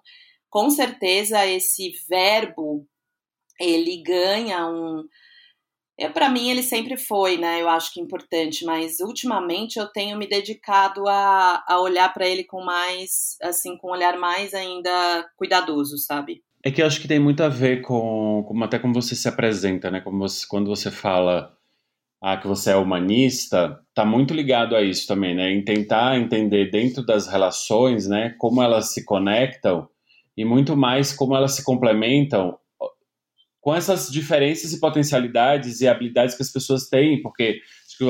com 0.49 0.69
certeza 0.69 1.45
esse 1.45 1.91
verbo 2.07 2.87
ele 3.59 4.01
ganha 4.03 4.67
um 4.67 5.03
é, 5.97 6.09
para 6.09 6.29
mim 6.29 6.49
ele 6.49 6.61
sempre 6.61 6.97
foi, 6.97 7.37
né? 7.37 7.61
Eu 7.61 7.69
acho 7.69 7.93
que 7.93 8.01
importante, 8.01 8.65
mas 8.65 8.99
ultimamente 8.99 9.79
eu 9.79 9.87
tenho 9.87 10.17
me 10.17 10.27
dedicado 10.27 11.07
a, 11.07 11.63
a 11.67 11.79
olhar 11.79 12.13
para 12.13 12.27
ele 12.27 12.43
com 12.43 12.63
mais, 12.63 13.37
assim, 13.41 13.77
com 13.77 13.87
um 13.87 13.91
olhar 13.91 14.17
mais 14.17 14.53
ainda 14.53 15.25
cuidadoso, 15.37 15.97
sabe? 15.97 16.43
É 16.63 16.71
que 16.71 16.81
eu 16.81 16.85
acho 16.85 16.99
que 16.99 17.07
tem 17.07 17.19
muito 17.19 17.43
a 17.43 17.47
ver 17.47 17.81
com, 17.81 18.43
com 18.47 18.63
até 18.63 18.77
como 18.77 18.93
você 18.93 19.15
se 19.15 19.27
apresenta, 19.27 19.89
né? 19.89 20.01
Como 20.01 20.17
você, 20.17 20.45
quando 20.47 20.67
você 20.67 20.91
fala 20.91 21.55
ah, 22.21 22.37
que 22.37 22.47
você 22.47 22.71
é 22.71 22.75
humanista, 22.75 23.79
está 23.89 24.03
muito 24.03 24.33
ligado 24.33 24.75
a 24.75 24.81
isso 24.81 25.07
também, 25.07 25.35
né? 25.35 25.51
Em 25.51 25.63
tentar 25.63 26.17
entender 26.17 26.71
dentro 26.71 27.05
das 27.05 27.27
relações, 27.27 28.07
né, 28.07 28.35
como 28.39 28.61
elas 28.61 28.93
se 28.93 29.05
conectam 29.05 29.87
e 30.35 30.43
muito 30.43 30.75
mais 30.75 31.13
como 31.13 31.35
elas 31.35 31.53
se 31.53 31.63
complementam 31.63 32.57
com 33.65 33.73
essas 33.73 34.11
diferenças 34.11 34.73
e 34.73 34.79
potencialidades 34.79 35.81
e 35.81 35.87
habilidades 35.87 36.35
que 36.35 36.43
as 36.43 36.51
pessoas 36.51 36.87
têm, 36.87 37.19
porque 37.19 37.61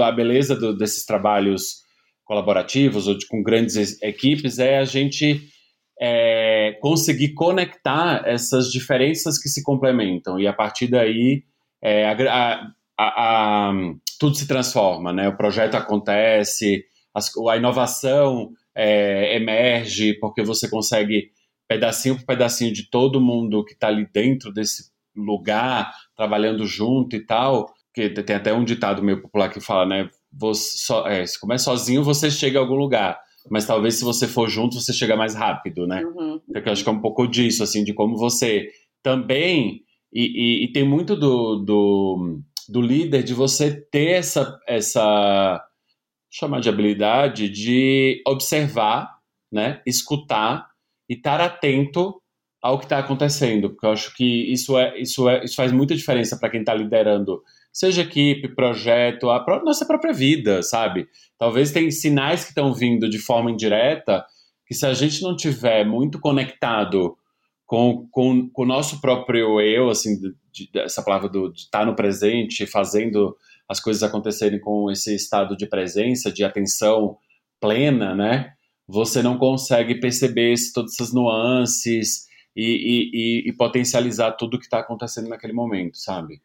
a 0.03 0.11
beleza 0.11 0.53
do, 0.53 0.75
desses 0.75 1.05
trabalhos 1.05 1.77
colaborativos 2.25 3.07
ou 3.07 3.17
de, 3.17 3.25
com 3.25 3.41
grandes 3.41 4.01
equipes 4.01 4.59
é 4.59 4.79
a 4.79 4.83
gente 4.83 5.47
é, 5.97 6.77
conseguir 6.81 7.35
conectar 7.35 8.23
essas 8.25 8.69
diferenças 8.69 9.41
que 9.41 9.47
se 9.47 9.63
complementam 9.63 10.37
e 10.37 10.45
a 10.45 10.51
partir 10.51 10.87
daí 10.87 11.45
é, 11.81 12.05
a, 12.05 12.73
a, 12.97 13.69
a, 13.69 13.73
tudo 14.19 14.35
se 14.35 14.49
transforma, 14.49 15.13
né? 15.13 15.29
O 15.29 15.37
projeto 15.37 15.75
acontece, 15.75 16.83
as, 17.13 17.31
a 17.49 17.55
inovação 17.55 18.51
é, 18.75 19.37
emerge 19.37 20.15
porque 20.15 20.43
você 20.43 20.69
consegue 20.69 21.31
pedacinho 21.65 22.17
por 22.17 22.25
pedacinho 22.25 22.73
de 22.73 22.89
todo 22.89 23.21
mundo 23.21 23.63
que 23.63 23.71
está 23.71 23.87
ali 23.87 24.05
dentro 24.11 24.51
desse 24.51 24.93
lugar, 25.15 25.93
trabalhando 26.15 26.65
junto 26.65 27.15
e 27.15 27.25
tal. 27.25 27.73
Que 27.93 28.09
tem 28.09 28.35
até 28.35 28.53
um 28.53 28.65
ditado 28.65 29.01
meio 29.01 29.21
popular 29.21 29.49
que 29.49 29.61
fala, 29.61 29.85
né? 29.85 30.09
Você 30.33 30.77
só, 30.79 31.07
é, 31.07 31.25
se 31.25 31.39
comer 31.39 31.59
sozinho, 31.59 32.03
você 32.03 32.29
chega 32.29 32.59
a 32.59 32.61
algum 32.61 32.75
lugar. 32.75 33.17
Mas 33.49 33.65
talvez 33.65 33.95
se 33.95 34.03
você 34.03 34.27
for 34.27 34.49
junto, 34.49 34.81
você 34.81 34.91
chega 34.91 35.15
mais 35.15 35.33
rápido, 35.35 35.87
né? 35.87 36.03
Uhum. 36.03 36.39
Porque 36.51 36.67
eu 36.67 36.73
acho 36.73 36.83
que 36.83 36.89
é 36.89 36.93
um 36.93 37.01
pouco 37.01 37.27
disso, 37.27 37.63
assim, 37.63 37.83
de 37.83 37.93
como 37.93 38.17
você 38.17 38.67
também. 39.01 39.81
E, 40.11 40.23
e, 40.23 40.65
e 40.65 40.71
tem 40.71 40.83
muito 40.83 41.15
do, 41.15 41.57
do 41.57 42.41
do 42.67 42.81
líder 42.81 43.23
de 43.23 43.33
você 43.33 43.79
ter 43.89 44.11
essa, 44.11 44.59
essa 44.67 45.63
chamar 46.31 46.59
de 46.59 46.69
habilidade 46.69 47.49
de 47.49 48.21
observar, 48.27 49.19
né, 49.51 49.81
escutar 49.85 50.67
e 51.09 51.13
estar 51.13 51.39
atento 51.39 52.21
ao 52.65 52.79
que 52.79 52.85
está 52.85 52.97
acontecendo, 52.97 53.69
porque 53.69 53.85
eu 53.85 53.91
acho 53.91 54.15
que 54.15 54.51
isso 54.51 54.75
é 54.75 54.99
isso 54.99 55.29
é 55.29 55.45
isso 55.45 55.55
faz 55.55 55.71
muita 55.71 55.95
diferença 55.95 56.35
para 56.35 56.49
quem 56.49 56.61
está 56.61 56.73
liderando, 56.73 57.43
seja 57.71 58.01
equipe, 58.01 58.55
projeto, 58.55 59.29
a 59.29 59.39
pró 59.39 59.63
nossa 59.63 59.85
própria 59.85 60.11
vida, 60.11 60.63
sabe? 60.63 61.07
Talvez 61.37 61.71
tem 61.71 61.91
sinais 61.91 62.41
que 62.41 62.49
estão 62.49 62.73
vindo 62.73 63.07
de 63.07 63.19
forma 63.19 63.51
indireta 63.51 64.25
que 64.65 64.73
se 64.73 64.83
a 64.83 64.95
gente 64.95 65.21
não 65.21 65.35
tiver 65.35 65.85
muito 65.85 66.19
conectado 66.19 67.15
com, 67.67 68.07
com, 68.09 68.49
com 68.49 68.63
o 68.63 68.65
nosso 68.65 68.99
próprio 68.99 69.61
eu, 69.61 69.91
assim, 69.91 70.19
de, 70.19 70.33
de, 70.51 70.79
essa 70.79 71.03
palavra 71.03 71.29
do, 71.29 71.53
de 71.53 71.59
estar 71.59 71.85
no 71.85 71.95
presente, 71.95 72.65
fazendo 72.65 73.37
as 73.69 73.79
coisas 73.79 74.01
acontecerem 74.01 74.59
com 74.59 74.89
esse 74.89 75.13
estado 75.13 75.55
de 75.55 75.67
presença, 75.67 76.31
de 76.31 76.43
atenção 76.43 77.15
plena, 77.61 78.15
né? 78.15 78.53
Você 78.87 79.21
não 79.21 79.37
consegue 79.37 79.99
perceber 79.99 80.55
todas 80.73 80.93
essas 80.93 81.13
nuances 81.13 82.25
e, 82.55 83.43
e, 83.45 83.49
e, 83.49 83.53
potencializar 83.53 84.31
tudo 84.33 84.57
que 84.57 84.65
está 84.65 84.79
acontecendo 84.79 85.27
naquele 85.27 85.53
momento, 85.53 85.97
sabe? 85.97 86.41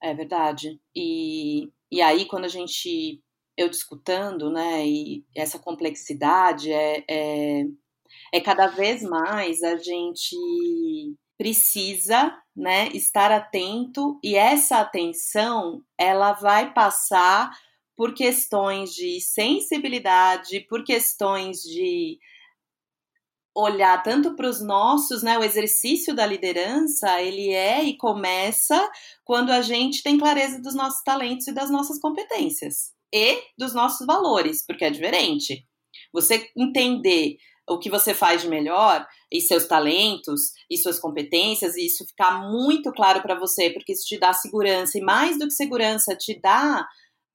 É 0.00 0.14
verdade. 0.14 0.80
E, 0.94 1.70
e 1.90 2.00
aí, 2.00 2.26
quando 2.26 2.44
a 2.44 2.48
gente. 2.48 3.22
Eu 3.56 3.68
discutando, 3.68 4.52
né? 4.52 4.86
E 4.86 5.24
essa 5.34 5.58
complexidade 5.58 6.70
é, 6.70 7.04
é 7.08 7.64
é 8.32 8.40
cada 8.40 8.66
vez 8.68 9.02
mais 9.02 9.62
a 9.62 9.76
gente 9.76 10.36
precisa, 11.36 12.36
né, 12.54 12.88
estar 12.88 13.30
atento 13.30 14.18
e 14.24 14.34
essa 14.34 14.80
atenção 14.80 15.82
ela 15.96 16.32
vai 16.32 16.72
passar 16.72 17.50
por 17.96 18.12
questões 18.12 18.92
de 18.92 19.20
sensibilidade, 19.20 20.60
por 20.68 20.84
questões 20.84 21.58
de 21.62 22.18
olhar 23.58 24.00
tanto 24.04 24.36
para 24.36 24.48
os 24.48 24.64
nossos, 24.64 25.22
né, 25.22 25.36
o 25.36 25.42
exercício 25.42 26.14
da 26.14 26.24
liderança, 26.24 27.20
ele 27.20 27.50
é 27.50 27.82
e 27.82 27.96
começa 27.96 28.88
quando 29.24 29.50
a 29.50 29.60
gente 29.60 30.00
tem 30.00 30.16
clareza 30.16 30.62
dos 30.62 30.76
nossos 30.76 31.02
talentos 31.02 31.48
e 31.48 31.52
das 31.52 31.68
nossas 31.68 31.98
competências 31.98 32.92
e 33.12 33.42
dos 33.58 33.74
nossos 33.74 34.06
valores, 34.06 34.64
porque 34.64 34.84
é 34.84 34.90
diferente. 34.90 35.66
Você 36.12 36.48
entender 36.56 37.36
o 37.68 37.78
que 37.78 37.90
você 37.90 38.14
faz 38.14 38.42
de 38.42 38.48
melhor 38.48 39.04
e 39.30 39.40
seus 39.40 39.66
talentos 39.66 40.52
e 40.70 40.76
suas 40.78 41.00
competências 41.00 41.76
e 41.76 41.84
isso 41.84 42.06
ficar 42.06 42.48
muito 42.48 42.92
claro 42.92 43.20
para 43.20 43.38
você, 43.38 43.70
porque 43.70 43.92
isso 43.92 44.06
te 44.06 44.18
dá 44.18 44.32
segurança 44.32 44.96
e 44.96 45.02
mais 45.02 45.36
do 45.36 45.46
que 45.46 45.52
segurança, 45.52 46.16
te 46.16 46.40
dá 46.40 46.86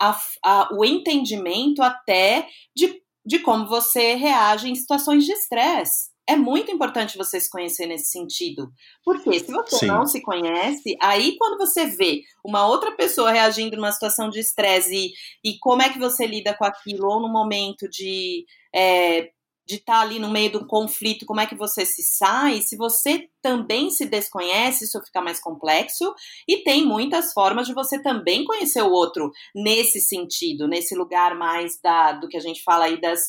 a, 0.02 0.18
a, 0.44 0.70
o 0.74 0.86
entendimento 0.86 1.82
até 1.82 2.48
de, 2.74 3.02
de 3.26 3.40
como 3.40 3.68
você 3.68 4.16
reage 4.16 4.70
em 4.70 4.76
situações 4.76 5.26
de 5.26 5.34
estresse. 5.34 6.13
É 6.28 6.36
muito 6.36 6.72
importante 6.72 7.18
você 7.18 7.40
se 7.40 7.50
conhecer 7.50 7.86
nesse 7.86 8.12
sentido. 8.12 8.72
Porque 9.04 9.40
se 9.40 9.52
você 9.52 9.78
Sim. 9.80 9.88
não 9.88 10.06
se 10.06 10.22
conhece, 10.22 10.96
aí 11.02 11.36
quando 11.38 11.58
você 11.58 11.86
vê 11.86 12.22
uma 12.46 12.66
outra 12.66 12.92
pessoa 12.94 13.32
reagindo 13.32 13.76
numa 13.76 13.92
situação 13.92 14.30
de 14.30 14.40
estresse 14.40 15.12
e, 15.44 15.58
como 15.60 15.82
é 15.82 15.90
que 15.90 16.00
você 16.00 16.26
lida 16.26 16.56
com 16.56 16.64
aquilo, 16.64 17.08
ou 17.08 17.22
no 17.22 17.32
momento 17.32 17.90
de 17.90 18.46
é, 18.74 19.32
de 19.66 19.76
estar 19.76 19.94
tá 19.94 20.02
ali 20.02 20.20
no 20.20 20.30
meio 20.30 20.52
do 20.52 20.68
conflito, 20.68 21.26
como 21.26 21.40
é 21.40 21.46
que 21.46 21.56
você 21.56 21.86
se 21.86 22.04
sai? 22.04 22.62
Se 22.62 22.76
você 22.76 23.30
também 23.42 23.90
se 23.90 24.06
desconhece, 24.06 24.84
isso 24.84 25.02
fica 25.04 25.22
mais 25.22 25.40
complexo. 25.40 26.14
E 26.48 26.64
tem 26.64 26.86
muitas 26.86 27.32
formas 27.34 27.68
de 27.68 27.74
você 27.74 28.02
também 28.02 28.44
conhecer 28.44 28.82
o 28.82 28.92
outro 28.92 29.32
nesse 29.56 30.02
sentido, 30.02 30.68
nesse 30.68 30.96
lugar 30.96 31.36
mais 31.36 31.80
da, 31.82 32.12
do 32.14 32.28
que 32.28 32.38
a 32.38 32.42
gente 32.42 32.62
fala 32.62 32.86
aí 32.86 33.00
das, 33.00 33.22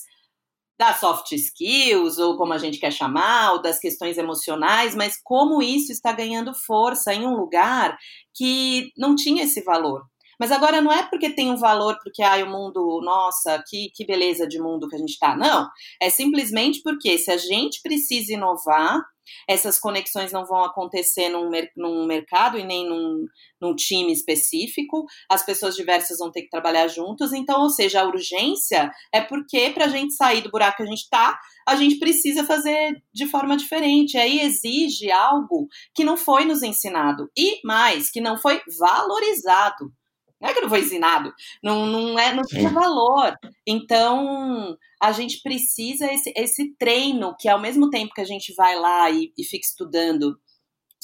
das 0.79 0.99
soft 0.99 1.31
skills, 1.33 2.19
ou 2.19 2.37
como 2.37 2.53
a 2.53 2.59
gente 2.59 2.79
quer 2.79 2.93
chamar, 2.93 3.53
ou 3.53 3.63
das 3.63 3.79
questões 3.79 4.19
emocionais, 4.19 4.95
mas 4.95 5.15
como 5.23 5.63
isso 5.63 5.93
está 5.93 6.13
ganhando 6.13 6.53
força 6.55 7.15
em 7.15 7.27
um 7.27 7.37
lugar 7.37 7.97
que 8.35 8.91
não 8.97 9.15
tinha 9.15 9.45
esse 9.45 9.63
valor. 9.63 10.03
Mas 10.39 10.51
agora 10.51 10.81
não 10.81 10.93
é 10.93 11.05
porque 11.05 11.31
tem 11.31 11.51
um 11.51 11.57
valor, 11.57 11.97
porque 12.03 12.23
ai, 12.23 12.43
o 12.43 12.51
mundo, 12.51 13.01
nossa, 13.05 13.63
que, 13.69 13.91
que 13.95 14.05
beleza 14.05 14.47
de 14.47 14.61
mundo 14.61 14.89
que 14.89 14.97
a 14.97 14.99
gente 14.99 15.13
está. 15.13 15.37
Não. 15.37 15.69
É 16.03 16.11
simplesmente 16.11 16.81
porque 16.83 17.17
se 17.19 17.31
a 17.31 17.37
gente 17.37 17.81
precisa 17.83 18.33
inovar, 18.33 19.01
essas 19.49 19.79
conexões 19.79 20.33
não 20.33 20.45
vão 20.45 20.65
acontecer 20.65 21.29
num, 21.29 21.51
num 21.77 22.07
mercado 22.07 22.59
e 22.59 22.65
nem 22.65 22.89
num, 22.89 23.27
num, 23.61 23.75
time 23.75 24.13
específico, 24.13 25.05
as 25.29 25.45
pessoas 25.45 25.75
diversas 25.75 26.19
vão 26.19 26.31
ter 26.31 26.43
que 26.43 26.51
trabalhar 26.51 26.89
juntos, 26.89 27.33
então, 27.33 27.63
ou 27.63 27.71
seja, 27.71 28.01
a 28.01 28.07
urgência 28.07 28.91
é 29.13 29.21
porque 29.21 29.71
para 29.71 29.87
a 29.87 29.89
gente 29.89 30.15
sair 30.15 30.43
do 30.43 30.51
buraco 30.51 30.79
que 30.79 30.83
a 30.83 30.87
gente 30.87 31.03
está, 31.03 31.39
a 31.67 31.77
gente 31.77 31.99
precisa 31.99 32.45
fazer 32.45 33.03
de 33.13 33.27
forma 33.27 33.57
diferente. 33.57 34.19
Aí 34.19 34.41
exige 34.41 35.11
algo 35.11 35.67
que 35.95 36.05
não 36.05 36.17
foi 36.17 36.45
nos 36.45 36.63
ensinado 36.63 37.31
e 37.37 37.61
mais, 37.65 38.11
que 38.11 38.21
não 38.21 38.37
foi 38.37 38.61
valorizado. 38.79 39.93
Não 40.41 40.51
é 40.51 40.55
que 40.55 40.61
não 40.61 40.69
foi 40.69 40.81
ensinado, 40.81 41.33
não, 41.63 41.87
não, 41.87 42.19
é, 42.19 42.35
não 42.35 42.43
tinha 42.43 42.69
valor. 42.69 43.35
Então, 43.67 44.77
a 45.01 45.13
gente 45.13 45.41
precisa 45.43 46.13
esse, 46.13 46.33
esse 46.37 46.75
treino, 46.77 47.35
que 47.39 47.49
ao 47.49 47.59
mesmo 47.59 47.89
tempo 47.89 48.15
que 48.15 48.21
a 48.21 48.27
gente 48.27 48.55
vai 48.55 48.79
lá 48.79 49.11
e, 49.11 49.33
e 49.39 49.45
fica 49.45 49.65
estudando 49.65 50.39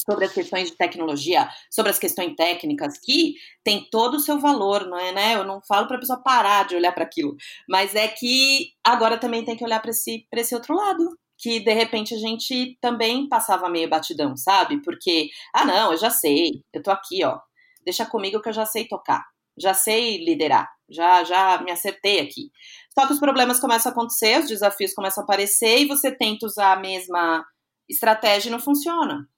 sobre 0.00 0.24
as 0.24 0.32
questões 0.32 0.70
de 0.70 0.76
tecnologia, 0.76 1.48
sobre 1.70 1.90
as 1.90 1.98
questões 1.98 2.34
técnicas, 2.34 2.98
que 2.98 3.34
tem 3.62 3.86
todo 3.90 4.14
o 4.14 4.20
seu 4.20 4.38
valor, 4.38 4.86
não 4.86 4.98
é, 4.98 5.12
né? 5.12 5.34
Eu 5.34 5.44
não 5.44 5.60
falo 5.62 5.86
para 5.86 5.96
a 5.96 6.00
pessoa 6.00 6.22
parar 6.22 6.66
de 6.66 6.74
olhar 6.76 6.92
para 6.92 7.04
aquilo, 7.04 7.36
mas 7.68 7.94
é 7.94 8.08
que 8.08 8.72
agora 8.84 9.18
também 9.18 9.44
tem 9.44 9.56
que 9.56 9.64
olhar 9.64 9.80
para 9.80 9.90
esse, 9.90 10.26
esse 10.32 10.54
outro 10.54 10.74
lado, 10.74 11.18
que 11.38 11.60
de 11.60 11.72
repente 11.72 12.14
a 12.14 12.18
gente 12.18 12.76
também 12.80 13.28
passava 13.28 13.68
meio 13.68 13.88
batidão, 13.88 14.36
sabe? 14.36 14.82
Porque, 14.82 15.30
ah, 15.54 15.64
não, 15.64 15.92
eu 15.92 15.98
já 15.98 16.10
sei, 16.10 16.62
eu 16.72 16.82
tô 16.82 16.90
aqui, 16.90 17.24
ó, 17.24 17.38
deixa 17.90 18.06
comigo 18.06 18.40
que 18.40 18.48
eu 18.48 18.52
já 18.52 18.64
sei 18.64 18.86
tocar, 18.86 19.24
já 19.58 19.74
sei 19.74 20.24
liderar, 20.24 20.70
já 20.88 21.24
já 21.24 21.60
me 21.62 21.72
acertei 21.72 22.20
aqui. 22.20 22.50
Só 22.96 23.06
que 23.06 23.12
os 23.12 23.20
problemas 23.20 23.58
começam 23.60 23.90
a 23.90 23.92
acontecer, 23.92 24.38
os 24.38 24.48
desafios 24.48 24.94
começam 24.94 25.22
a 25.22 25.24
aparecer 25.24 25.80
e 25.80 25.86
você 25.86 26.10
tenta 26.10 26.46
usar 26.46 26.72
a 26.72 26.80
mesma 26.80 27.44
estratégia 27.88 28.48
e 28.48 28.52
não 28.52 28.60
funciona. 28.60 29.28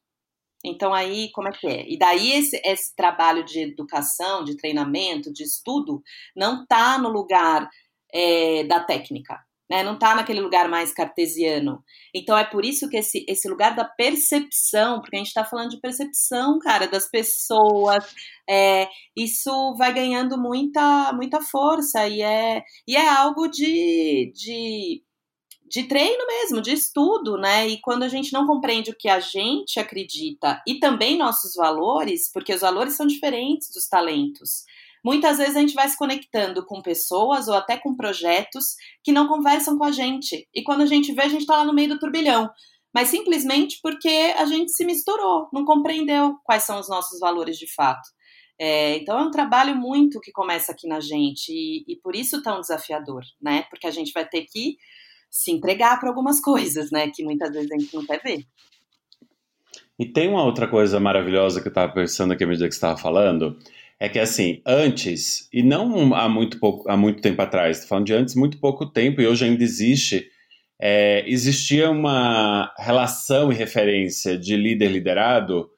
Então 0.65 0.95
aí, 0.95 1.31
como 1.33 1.49
é 1.49 1.53
que 1.53 1.67
é? 1.67 1.89
E 1.89 1.99
daí 1.99 2.33
esse, 2.33 2.61
esse 2.65 2.95
trabalho 2.95 3.45
de 3.45 3.61
educação, 3.61 4.45
de 4.45 4.57
treinamento, 4.57 5.33
de 5.33 5.43
estudo, 5.43 6.03
não 6.37 6.63
está 6.63 6.99
no 6.99 7.09
lugar 7.09 7.69
é, 8.13 8.63
da 8.65 8.79
técnica, 8.79 9.41
né? 9.73 9.83
Não 9.83 9.95
está 9.95 10.14
naquele 10.14 10.43
lugar 10.43 10.69
mais 10.69 10.93
cartesiano. 10.93 11.83
Então 12.14 12.37
é 12.37 12.45
por 12.45 12.62
isso 12.62 12.91
que 12.91 12.99
esse, 12.99 13.25
esse 13.26 13.49
lugar 13.49 13.75
da 13.75 13.87
percepção, 13.87 15.00
porque 15.00 15.17
a 15.17 15.19
gente 15.19 15.29
está 15.29 15.47
falando 15.47 15.71
de 15.71 15.81
percepção, 15.81 16.59
cara, 16.59 16.87
das 16.87 17.11
pessoas, 17.11 18.05
é, 18.49 18.87
isso 19.17 19.75
vai 19.79 19.95
ganhando 19.95 20.37
muita, 20.38 21.14
muita 21.14 21.41
força 21.41 22.07
e 22.07 22.21
é, 22.21 22.62
e 22.87 22.97
é 22.97 23.09
algo 23.09 23.49
de, 23.49 24.31
de 24.35 25.02
de 25.71 25.85
treino 25.85 26.26
mesmo, 26.26 26.61
de 26.61 26.71
estudo, 26.73 27.38
né? 27.38 27.67
E 27.67 27.81
quando 27.81 28.02
a 28.02 28.09
gente 28.09 28.31
não 28.31 28.47
compreende 28.47 28.91
o 28.91 28.95
que 28.95 29.09
a 29.09 29.21
gente 29.21 29.81
acredita 29.81 30.62
e 30.69 30.79
também 30.79 31.17
nossos 31.17 31.55
valores, 31.55 32.31
porque 32.31 32.52
os 32.52 32.61
valores 32.61 32.95
são 32.95 33.07
diferentes 33.07 33.73
dos 33.73 33.88
talentos. 33.88 34.67
Muitas 35.05 35.39
vezes 35.39 35.57
a 35.57 35.61
gente 35.61 35.75
vai 35.75 35.89
se 35.89 35.97
conectando 35.97 36.65
com 36.65 36.81
pessoas 36.81 37.49
ou 37.49 37.55
até 37.55 37.77
com 37.77 37.97
projetos 37.97 38.77
que 39.03 39.13
não 39.13 39.27
conversam 39.27 39.77
com 39.77 39.85
a 39.85 39.91
gente. 39.91 40.49
E 40.55 40.63
quando 40.63 40.83
a 40.83 40.87
gente 40.87 41.13
vê, 41.13 41.23
a 41.23 41.29
gente 41.29 41.41
está 41.41 41.57
lá 41.57 41.65
no 41.65 41.75
meio 41.75 41.89
do 41.89 41.99
turbilhão. 41.99 42.49
Mas 42.95 43.09
simplesmente 43.09 43.79
porque 43.83 44.35
a 44.37 44.45
gente 44.45 44.71
se 44.71 44.85
misturou, 44.85 45.49
não 45.53 45.65
compreendeu 45.65 46.37
quais 46.45 46.63
são 46.65 46.79
os 46.79 46.89
nossos 46.89 47.19
valores 47.19 47.57
de 47.57 47.73
fato. 47.73 48.07
É, 48.59 48.97
então 48.97 49.19
é 49.19 49.23
um 49.23 49.31
trabalho 49.31 49.75
muito 49.75 50.21
que 50.21 50.31
começa 50.31 50.73
aqui 50.73 50.87
na 50.87 51.01
gente 51.01 51.51
e, 51.51 51.85
e 51.89 51.97
por 51.97 52.15
isso 52.15 52.43
tão 52.43 52.61
desafiador, 52.61 53.23
né? 53.41 53.63
Porque 53.71 53.87
a 53.87 53.91
gente 53.91 54.13
vai 54.13 54.29
ter 54.29 54.43
que 54.43 54.77
se 55.31 55.51
entregar 55.51 55.99
para 55.99 56.11
algumas 56.11 56.39
coisas, 56.45 56.91
né? 56.91 57.11
Que 57.11 57.25
muitas 57.25 57.51
vezes 57.51 57.71
a 57.73 57.79
gente 57.79 57.95
não 57.95 58.05
quer 58.05 58.23
ver. 58.23 58.47
E 59.99 60.07
tem 60.07 60.29
uma 60.29 60.45
outra 60.45 60.69
coisa 60.69 61.01
maravilhosa 61.01 61.61
que 61.61 61.69
eu 61.69 61.71
estava 61.71 61.93
pensando 61.93 62.33
aqui 62.33 62.45
à 62.45 62.47
medida 62.47 62.69
que 62.69 62.75
você 62.75 62.79
estava 62.79 62.99
falando, 62.99 63.59
é 64.03 64.09
que 64.09 64.19
assim, 64.19 64.61
antes, 64.67 65.49
e 65.53 65.63
não 65.63 66.13
há 66.13 66.29
muito, 66.29 66.59
pouco, 66.59 66.91
há 66.91 66.97
muito 66.97 67.23
tempo 67.23 67.41
atrás, 67.41 67.77
estou 67.77 67.89
falando 67.89 68.07
de 68.07 68.13
antes, 68.13 68.35
muito 68.35 68.59
pouco 68.59 68.85
tempo, 68.85 69.21
e 69.21 69.29
hoje 69.29 69.45
ainda 69.45 69.63
existe, 69.63 70.27
é, 70.81 71.23
existia 71.25 71.88
uma 71.88 72.75
relação 72.77 73.53
e 73.53 73.55
referência 73.55 74.37
de 74.37 74.57
líder-liderado 74.57 75.69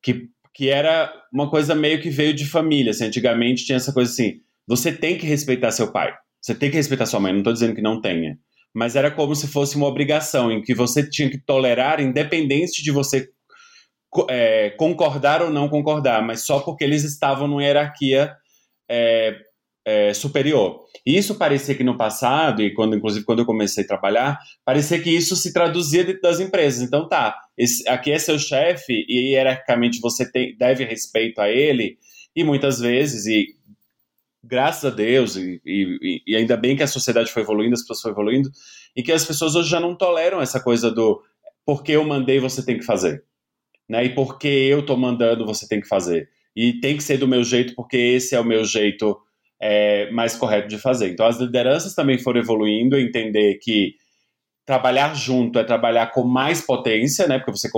que, 0.00 0.28
que 0.54 0.68
era 0.68 1.12
uma 1.32 1.50
coisa 1.50 1.74
meio 1.74 2.00
que 2.00 2.10
veio 2.10 2.32
de 2.32 2.46
família. 2.46 2.92
Assim, 2.92 3.06
antigamente 3.06 3.64
tinha 3.64 3.74
essa 3.74 3.92
coisa 3.92 4.08
assim: 4.08 4.34
você 4.68 4.92
tem 4.92 5.18
que 5.18 5.26
respeitar 5.26 5.72
seu 5.72 5.90
pai, 5.90 6.14
você 6.40 6.54
tem 6.54 6.70
que 6.70 6.76
respeitar 6.76 7.06
sua 7.06 7.18
mãe, 7.18 7.32
não 7.32 7.40
estou 7.40 7.52
dizendo 7.52 7.74
que 7.74 7.82
não 7.82 8.00
tenha. 8.00 8.38
Mas 8.72 8.94
era 8.94 9.10
como 9.10 9.34
se 9.34 9.48
fosse 9.48 9.74
uma 9.74 9.88
obrigação, 9.88 10.52
em 10.52 10.62
que 10.62 10.76
você 10.76 11.10
tinha 11.10 11.28
que 11.28 11.38
tolerar, 11.38 12.00
independente 12.00 12.84
de 12.84 12.92
você 12.92 13.28
é, 14.28 14.70
concordar 14.70 15.42
ou 15.42 15.50
não 15.50 15.68
concordar, 15.68 16.22
mas 16.22 16.44
só 16.44 16.60
porque 16.60 16.84
eles 16.84 17.04
estavam 17.04 17.48
numa 17.48 17.62
hierarquia 17.62 18.34
é, 18.88 19.36
é, 19.84 20.14
superior. 20.14 20.80
E 21.04 21.16
isso 21.16 21.34
parecia 21.34 21.74
que 21.74 21.84
no 21.84 21.98
passado, 21.98 22.62
e 22.62 22.72
quando 22.72 22.96
inclusive 22.96 23.24
quando 23.24 23.40
eu 23.40 23.46
comecei 23.46 23.84
a 23.84 23.86
trabalhar, 23.86 24.38
parecia 24.64 25.00
que 25.00 25.10
isso 25.10 25.36
se 25.36 25.52
traduzia 25.52 26.04
dentro 26.04 26.22
das 26.22 26.40
empresas. 26.40 26.82
Então 26.82 27.08
tá, 27.08 27.36
esse, 27.58 27.86
aqui 27.88 28.10
é 28.12 28.18
seu 28.18 28.38
chefe 28.38 29.04
e 29.08 29.32
hierarquicamente 29.34 30.00
você 30.00 30.30
tem, 30.30 30.56
deve 30.56 30.84
respeito 30.84 31.40
a 31.40 31.50
ele, 31.50 31.98
e 32.34 32.42
muitas 32.42 32.80
vezes, 32.80 33.26
e 33.26 33.46
graças 34.42 34.84
a 34.84 34.94
Deus, 34.94 35.36
e, 35.36 35.60
e, 35.64 36.22
e 36.26 36.36
ainda 36.36 36.56
bem 36.56 36.76
que 36.76 36.82
a 36.82 36.88
sociedade 36.88 37.30
foi 37.30 37.42
evoluindo, 37.42 37.74
as 37.74 37.80
pessoas 37.80 38.00
foram 38.00 38.14
evoluindo, 38.14 38.50
e 38.96 39.02
que 39.02 39.12
as 39.12 39.24
pessoas 39.24 39.54
hoje 39.54 39.68
já 39.70 39.80
não 39.80 39.96
toleram 39.96 40.40
essa 40.40 40.60
coisa 40.60 40.90
do 40.90 41.22
porque 41.66 41.92
eu 41.92 42.04
mandei, 42.04 42.38
você 42.38 42.64
tem 42.64 42.76
que 42.76 42.84
fazer 42.84 43.24
né? 43.88 44.04
E 44.04 44.08
porque 44.10 44.48
eu 44.48 44.80
estou 44.80 44.96
mandando, 44.96 45.46
você 45.46 45.66
tem 45.68 45.80
que 45.80 45.88
fazer. 45.88 46.28
E 46.56 46.80
tem 46.80 46.96
que 46.96 47.02
ser 47.02 47.18
do 47.18 47.28
meu 47.28 47.42
jeito, 47.42 47.74
porque 47.74 47.96
esse 47.96 48.34
é 48.34 48.40
o 48.40 48.44
meu 48.44 48.64
jeito 48.64 49.18
é, 49.60 50.10
mais 50.10 50.36
correto 50.36 50.68
de 50.68 50.78
fazer. 50.78 51.10
Então, 51.10 51.26
as 51.26 51.38
lideranças 51.38 51.94
também 51.94 52.18
foram 52.18 52.40
evoluindo, 52.40 52.98
entender 52.98 53.54
que 53.62 53.94
trabalhar 54.64 55.14
junto 55.14 55.58
é 55.58 55.64
trabalhar 55.64 56.08
com 56.08 56.24
mais 56.24 56.60
potência, 56.60 57.26
né? 57.26 57.38
Porque 57.38 57.52
você 57.52 57.68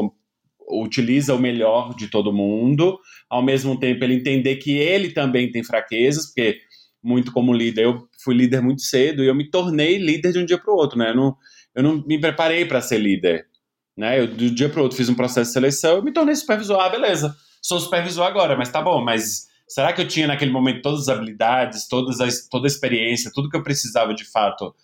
utiliza 0.69 1.35
o 1.35 1.39
melhor 1.39 1.95
de 1.95 2.09
todo 2.09 2.33
mundo, 2.33 2.99
ao 3.31 3.43
mesmo 3.43 3.79
tempo 3.79 4.03
ele 4.03 4.15
entender 4.15 4.57
que 4.57 4.77
ele 4.77 5.11
também 5.11 5.51
tem 5.51 5.63
fraquezas, 5.63 6.27
porque 6.27 6.59
muito 7.03 7.33
como 7.33 7.53
líder, 7.53 7.85
eu 7.85 8.09
fui 8.23 8.35
líder 8.35 8.61
muito 8.61 8.83
cedo 8.83 9.23
e 9.23 9.29
eu 9.29 9.35
me 9.35 9.49
tornei 9.49 9.97
líder 9.97 10.33
de 10.33 10.39
um 10.41 10.45
dia 10.45 10.59
para 10.59 10.73
o 10.73 10.77
outro, 10.77 10.99
né? 10.99 11.11
Eu 11.11 11.15
não, 11.15 11.37
eu 11.75 11.83
não 11.83 12.05
me 12.05 12.21
preparei 12.21 12.65
para 12.65 12.81
ser 12.81 12.99
líder. 12.99 13.47
Né? 13.97 14.21
Eu, 14.21 14.27
do 14.27 14.51
dia 14.51 14.69
para 14.69 14.83
outro, 14.83 14.97
fiz 14.97 15.09
um 15.09 15.15
processo 15.15 15.51
de 15.51 15.55
seleção 15.55 15.99
e 15.99 16.03
me 16.03 16.13
tornei 16.13 16.35
supervisor. 16.35 16.79
Ah, 16.79 16.89
beleza, 16.89 17.35
sou 17.63 17.81
supervisor 17.81 18.27
agora, 18.27 18.57
mas 18.57 18.69
tá 18.69 18.83
bom, 18.83 19.03
mas 19.03 19.47
será 19.67 19.93
que 19.93 20.03
eu 20.03 20.09
tinha 20.09 20.27
naquele 20.27 20.51
momento 20.51 20.83
todas 20.83 21.03
as 21.03 21.09
habilidades, 21.09 21.89
todas 21.89 22.21
as, 22.21 22.47
toda 22.49 22.67
a 22.67 22.69
experiência, 22.69 23.31
tudo 23.35 23.49
que 23.49 23.57
eu 23.57 23.63
precisava 23.63 24.15
de 24.15 24.25
fato 24.25 24.75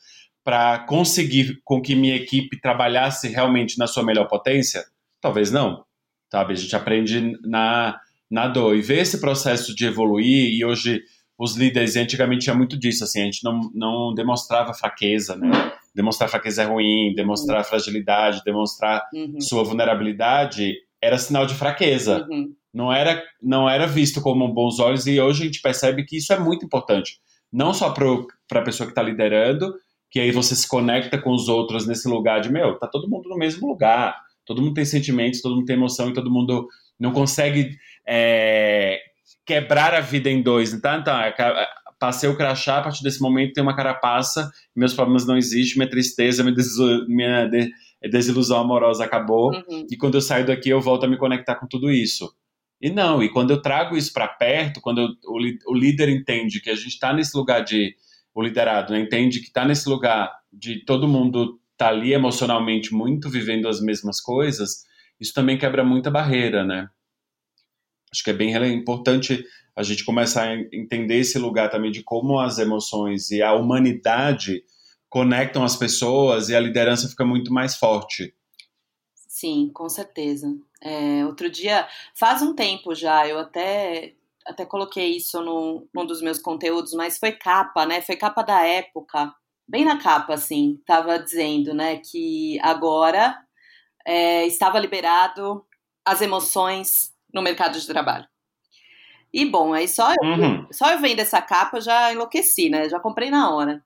para 0.45 0.81
conseguir 0.81 1.61
com 1.65 1.81
que 1.81 1.95
minha 1.95 2.17
equipe 2.17 2.61
trabalhasse 2.61 3.29
realmente 3.29 3.79
na 3.79 3.87
sua 3.87 4.03
melhor 4.03 4.27
potência? 4.27 4.85
Talvez 5.21 5.53
não. 5.53 5.85
Sabe? 6.31 6.55
A 6.55 6.57
gente 6.57 6.75
aprende 6.75 7.39
na, 7.45 8.01
na 8.31 8.49
dor. 8.49 8.75
E 8.75 8.83
ver 8.83 9.01
esse 9.01 9.21
processo 9.21 9.75
de 9.75 9.85
evoluir, 9.85 10.53
e 10.53 10.65
hoje 10.65 11.03
os 11.39 11.57
líderes, 11.57 11.97
antigamente 11.97 12.45
tinha 12.45 12.57
muito 12.57 12.79
disso, 12.79 13.05
assim, 13.05 13.21
a 13.21 13.25
gente 13.25 13.45
não, 13.45 13.71
não 13.75 14.15
demonstrava 14.15 14.75
fraqueza, 14.75 15.37
né? 15.37 15.51
Demonstrar 15.95 16.29
fraqueza 16.29 16.63
é 16.63 16.67
ruim, 16.67 17.13
demonstrar 17.15 17.59
uhum. 17.59 17.65
fragilidade, 17.65 18.43
demonstrar 18.45 19.03
uhum. 19.13 19.41
sua 19.41 19.63
vulnerabilidade 19.63 20.75
era 21.01 21.19
sinal 21.19 21.47
de 21.47 21.55
fraqueza. 21.55 22.27
Uhum. 22.31 22.55
Não 22.73 22.93
era 22.93 23.23
não 23.43 23.69
era 23.69 23.87
visto 23.87 24.21
como 24.21 24.49
bons 24.49 24.79
olhos 24.79 25.07
e 25.07 25.21
hoje 25.21 25.43
a 25.43 25.47
gente 25.47 25.61
percebe 25.61 26.05
que 26.05 26.17
isso 26.17 26.33
é 26.33 26.39
muito 26.39 26.65
importante. 26.65 27.19
Não 27.53 27.75
só 27.75 27.91
para 27.91 28.61
a 28.61 28.65
pessoa 28.65 28.87
que 28.87 28.93
está 28.93 29.03
liderando, 29.03 29.75
que 30.11 30.21
aí 30.21 30.31
você 30.31 30.55
se 30.57 30.67
conecta 30.67 31.19
com 31.19 31.31
os 31.31 31.49
outros 31.49 31.87
nesse 31.87 32.09
lugar 32.09 32.41
de, 32.41 32.51
meu, 32.51 32.79
tá 32.79 32.87
todo 32.87 33.09
mundo 33.09 33.29
no 33.29 33.37
mesmo 33.37 33.69
lugar, 33.69 34.17
todo 34.47 34.63
mundo 34.63 34.75
tem 34.75 34.85
sentimentos, 34.85 35.43
todo 35.43 35.57
mundo 35.57 35.67
tem 35.67 35.77
emoção 35.77 36.09
e 36.09 36.15
todo 36.15 36.31
mundo 36.31 36.67
não 36.99 37.13
consegue 37.13 37.77
é, 38.07 39.01
quebrar 39.45 39.95
a 39.95 40.01
vida 40.01 40.31
em 40.31 40.43
dois. 40.43 40.73
Então, 40.73 40.99
então 40.99 41.15
passei 42.03 42.29
o 42.29 42.37
crachá, 42.37 42.79
a 42.79 42.83
partir 42.83 43.05
desse 43.05 43.23
momento 43.23 43.53
tem 43.53 43.63
uma 43.63 43.77
carapaça, 43.77 44.51
meus 44.75 44.93
problemas 44.93 45.25
não 45.25 45.37
existem, 45.37 45.79
minha 45.79 45.89
tristeza, 45.89 46.43
minha, 46.43 46.53
desilusão, 46.53 47.07
minha 47.07 47.49
desilusão 48.11 48.59
amorosa 48.59 49.05
acabou, 49.05 49.53
uhum. 49.53 49.87
e 49.89 49.97
quando 49.97 50.17
eu 50.17 50.21
saio 50.21 50.45
daqui 50.45 50.69
eu 50.69 50.81
volto 50.81 51.05
a 51.05 51.09
me 51.09 51.17
conectar 51.17 51.55
com 51.55 51.69
tudo 51.69 51.93
isso. 51.93 52.35
E 52.81 52.91
não, 52.91 53.23
e 53.23 53.29
quando 53.29 53.53
eu 53.53 53.63
trago 53.63 53.97
isso 53.97 54.13
para 54.13 54.27
perto, 54.27 54.81
quando 54.81 55.01
eu, 55.01 55.09
o, 55.27 55.73
o, 55.73 55.75
líder 55.77 56.09
entende 56.09 56.61
que 56.61 56.71
a 56.71 56.75
gente 56.75 56.89
está 56.89 57.13
nesse 57.13 57.37
lugar 57.37 57.63
de, 57.63 57.95
o 58.35 58.43
liderado 58.43 58.93
né, 58.93 58.99
entende 58.99 59.39
que 59.39 59.47
está 59.47 59.65
nesse 59.65 59.89
lugar 59.89 60.33
de 60.53 60.85
todo 60.85 61.07
mundo 61.07 61.61
tá 61.77 61.91
ali 61.91 62.13
emocionalmente 62.13 62.93
muito 62.93 63.31
vivendo 63.31 63.69
as 63.69 63.81
mesmas 63.81 64.21
coisas, 64.21 64.83
isso 65.21 65.33
também 65.33 65.57
quebra 65.57 65.85
muita 65.85 66.11
barreira, 66.11 66.65
né? 66.65 66.89
Acho 68.13 68.25
que 68.25 68.31
é 68.31 68.35
bem 68.35 68.55
importante 68.75 69.45
a 69.75 69.83
gente 69.83 70.05
começar 70.05 70.49
a 70.49 70.55
entender 70.55 71.17
esse 71.17 71.39
lugar 71.39 71.71
também 71.71 71.91
de 71.91 72.03
como 72.03 72.39
as 72.39 72.59
emoções 72.59 73.31
e 73.31 73.43
a 73.43 73.55
humanidade 73.55 74.65
conectam 75.09 75.65
as 75.65 75.77
pessoas 75.77 76.49
e 76.49 76.57
a 76.57 76.61
liderança 76.61 77.09
fica 77.09 77.25
muito 77.25 77.53
mais 77.53 77.77
forte. 77.77 78.35
Sim, 79.15 79.71
com 79.73 79.89
certeza. 79.89 80.47
É, 80.81 81.25
outro 81.25 81.51
dia, 81.51 81.89
faz 82.15 82.43
um 82.43 82.55
tempo 82.55 82.95
já, 82.95 83.27
eu 83.27 83.39
até 83.39 84.15
até 84.45 84.67
coloquei 84.67 85.17
isso 85.17 85.41
no, 85.41 85.89
num 85.95 86.05
dos 86.05 86.21
meus 86.21 86.39
conteúdos, 86.39 86.93
mas 86.95 87.19
foi 87.19 87.33
capa, 87.33 87.87
né? 87.87 88.03
Foi 88.03 88.17
capa 88.17 88.43
da 88.43 88.67
época. 88.67 89.33
Bem 89.69 89.85
na 89.85 89.99
capa, 89.99 90.35
assim, 90.35 90.81
tava 90.85 91.19
dizendo, 91.19 91.73
né, 91.73 91.99
que 91.99 92.59
agora 92.61 93.39
é, 94.05 94.45
estava 94.47 94.79
liberado 94.79 95.65
as 96.05 96.21
emoções 96.21 97.12
no 97.33 97.43
mercado 97.43 97.79
de 97.79 97.87
trabalho. 97.87 98.27
E 99.33 99.47
bom, 99.47 99.73
aí 99.73 99.89
só 99.89 100.13
eu, 100.13 100.29
uhum. 100.29 100.67
só 100.71 100.93
eu 100.93 100.99
vendo 101.01 101.21
essa 101.21 101.41
capa 101.41 101.81
já 101.81 102.13
enlouqueci, 102.13 102.69
né? 102.69 102.89
Já 102.89 103.01
comprei 103.01 103.31
na 103.31 103.55
hora. 103.55 103.83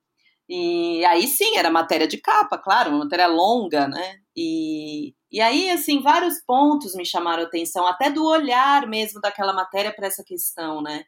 E 0.48 1.04
aí 1.04 1.26
sim, 1.26 1.56
era 1.56 1.70
matéria 1.70 2.06
de 2.06 2.18
capa, 2.18 2.58
claro, 2.58 2.90
uma 2.90 3.00
matéria 3.00 3.26
longa, 3.26 3.86
né? 3.88 4.16
E, 4.36 5.14
e 5.30 5.40
aí, 5.40 5.70
assim, 5.70 6.00
vários 6.00 6.40
pontos 6.46 6.94
me 6.94 7.04
chamaram 7.04 7.42
a 7.42 7.46
atenção, 7.46 7.86
até 7.86 8.10
do 8.10 8.24
olhar 8.24 8.86
mesmo 8.86 9.20
daquela 9.20 9.52
matéria 9.52 9.92
para 9.92 10.06
essa 10.06 10.22
questão, 10.24 10.82
né? 10.82 11.04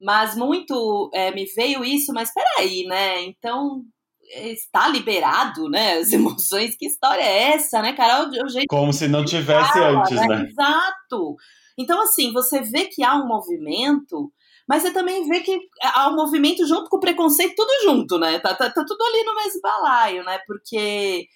Mas 0.00 0.36
muito 0.36 1.10
é, 1.14 1.30
me 1.30 1.44
veio 1.56 1.84
isso, 1.84 2.12
mas 2.12 2.32
peraí, 2.32 2.84
né? 2.84 3.22
Então, 3.22 3.82
está 4.30 4.88
liberado, 4.88 5.68
né? 5.68 5.94
As 5.98 6.12
emoções, 6.12 6.76
que 6.76 6.86
história 6.86 7.22
é 7.22 7.52
essa, 7.54 7.80
né, 7.80 7.94
jeito 8.48 8.66
Como 8.68 8.92
se 8.92 9.08
não 9.08 9.24
tivesse 9.24 9.72
fala, 9.72 10.00
antes, 10.00 10.16
né? 10.16 10.26
né? 10.26 10.48
Exato. 10.48 11.36
Então, 11.78 12.02
assim, 12.02 12.32
você 12.32 12.60
vê 12.60 12.86
que 12.86 13.04
há 13.04 13.14
um 13.14 13.26
movimento, 13.26 14.32
mas 14.68 14.82
você 14.82 14.92
também 14.92 15.26
vê 15.28 15.40
que 15.40 15.58
há 15.82 16.08
um 16.10 16.16
movimento 16.16 16.66
junto 16.66 16.90
com 16.90 16.96
o 16.96 17.00
preconceito, 17.00 17.54
tudo 17.56 17.70
junto, 17.84 18.18
né? 18.18 18.40
Tá, 18.40 18.54
tá, 18.54 18.68
tá 18.68 18.84
tudo 18.84 19.00
ali 19.02 19.24
no 19.24 19.34
mesmo 19.36 19.60
balaio, 19.62 20.24
né? 20.24 20.40
Porque, 20.46 21.28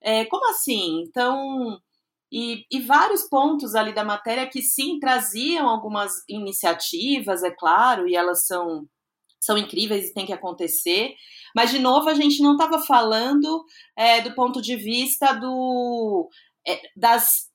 é, 0.00 0.24
como 0.26 0.48
assim? 0.50 1.02
Então, 1.02 1.80
e, 2.32 2.64
e, 2.70 2.80
vários 2.80 3.24
pontos 3.24 3.74
ali 3.74 3.92
da 3.92 4.04
matéria 4.04 4.46
que 4.48 4.62
sim 4.62 4.98
traziam 5.00 5.68
algumas 5.68 6.22
iniciativas, 6.28 7.42
é 7.42 7.50
claro, 7.50 8.08
e 8.08 8.14
elas 8.14 8.46
são, 8.46 8.86
são 9.40 9.58
incríveis 9.58 10.10
e 10.10 10.14
tem 10.14 10.26
que 10.26 10.32
acontecer. 10.32 11.14
Mas, 11.56 11.70
de 11.70 11.78
novo, 11.80 12.08
a 12.08 12.14
gente 12.14 12.42
não 12.42 12.52
estava 12.52 12.80
falando 12.80 13.64
é, 13.96 14.20
do 14.20 14.34
ponto 14.34 14.62
de 14.62 14.76
vista 14.76 15.32
do, 15.32 16.28
é, 16.66 16.82
das 16.96 17.48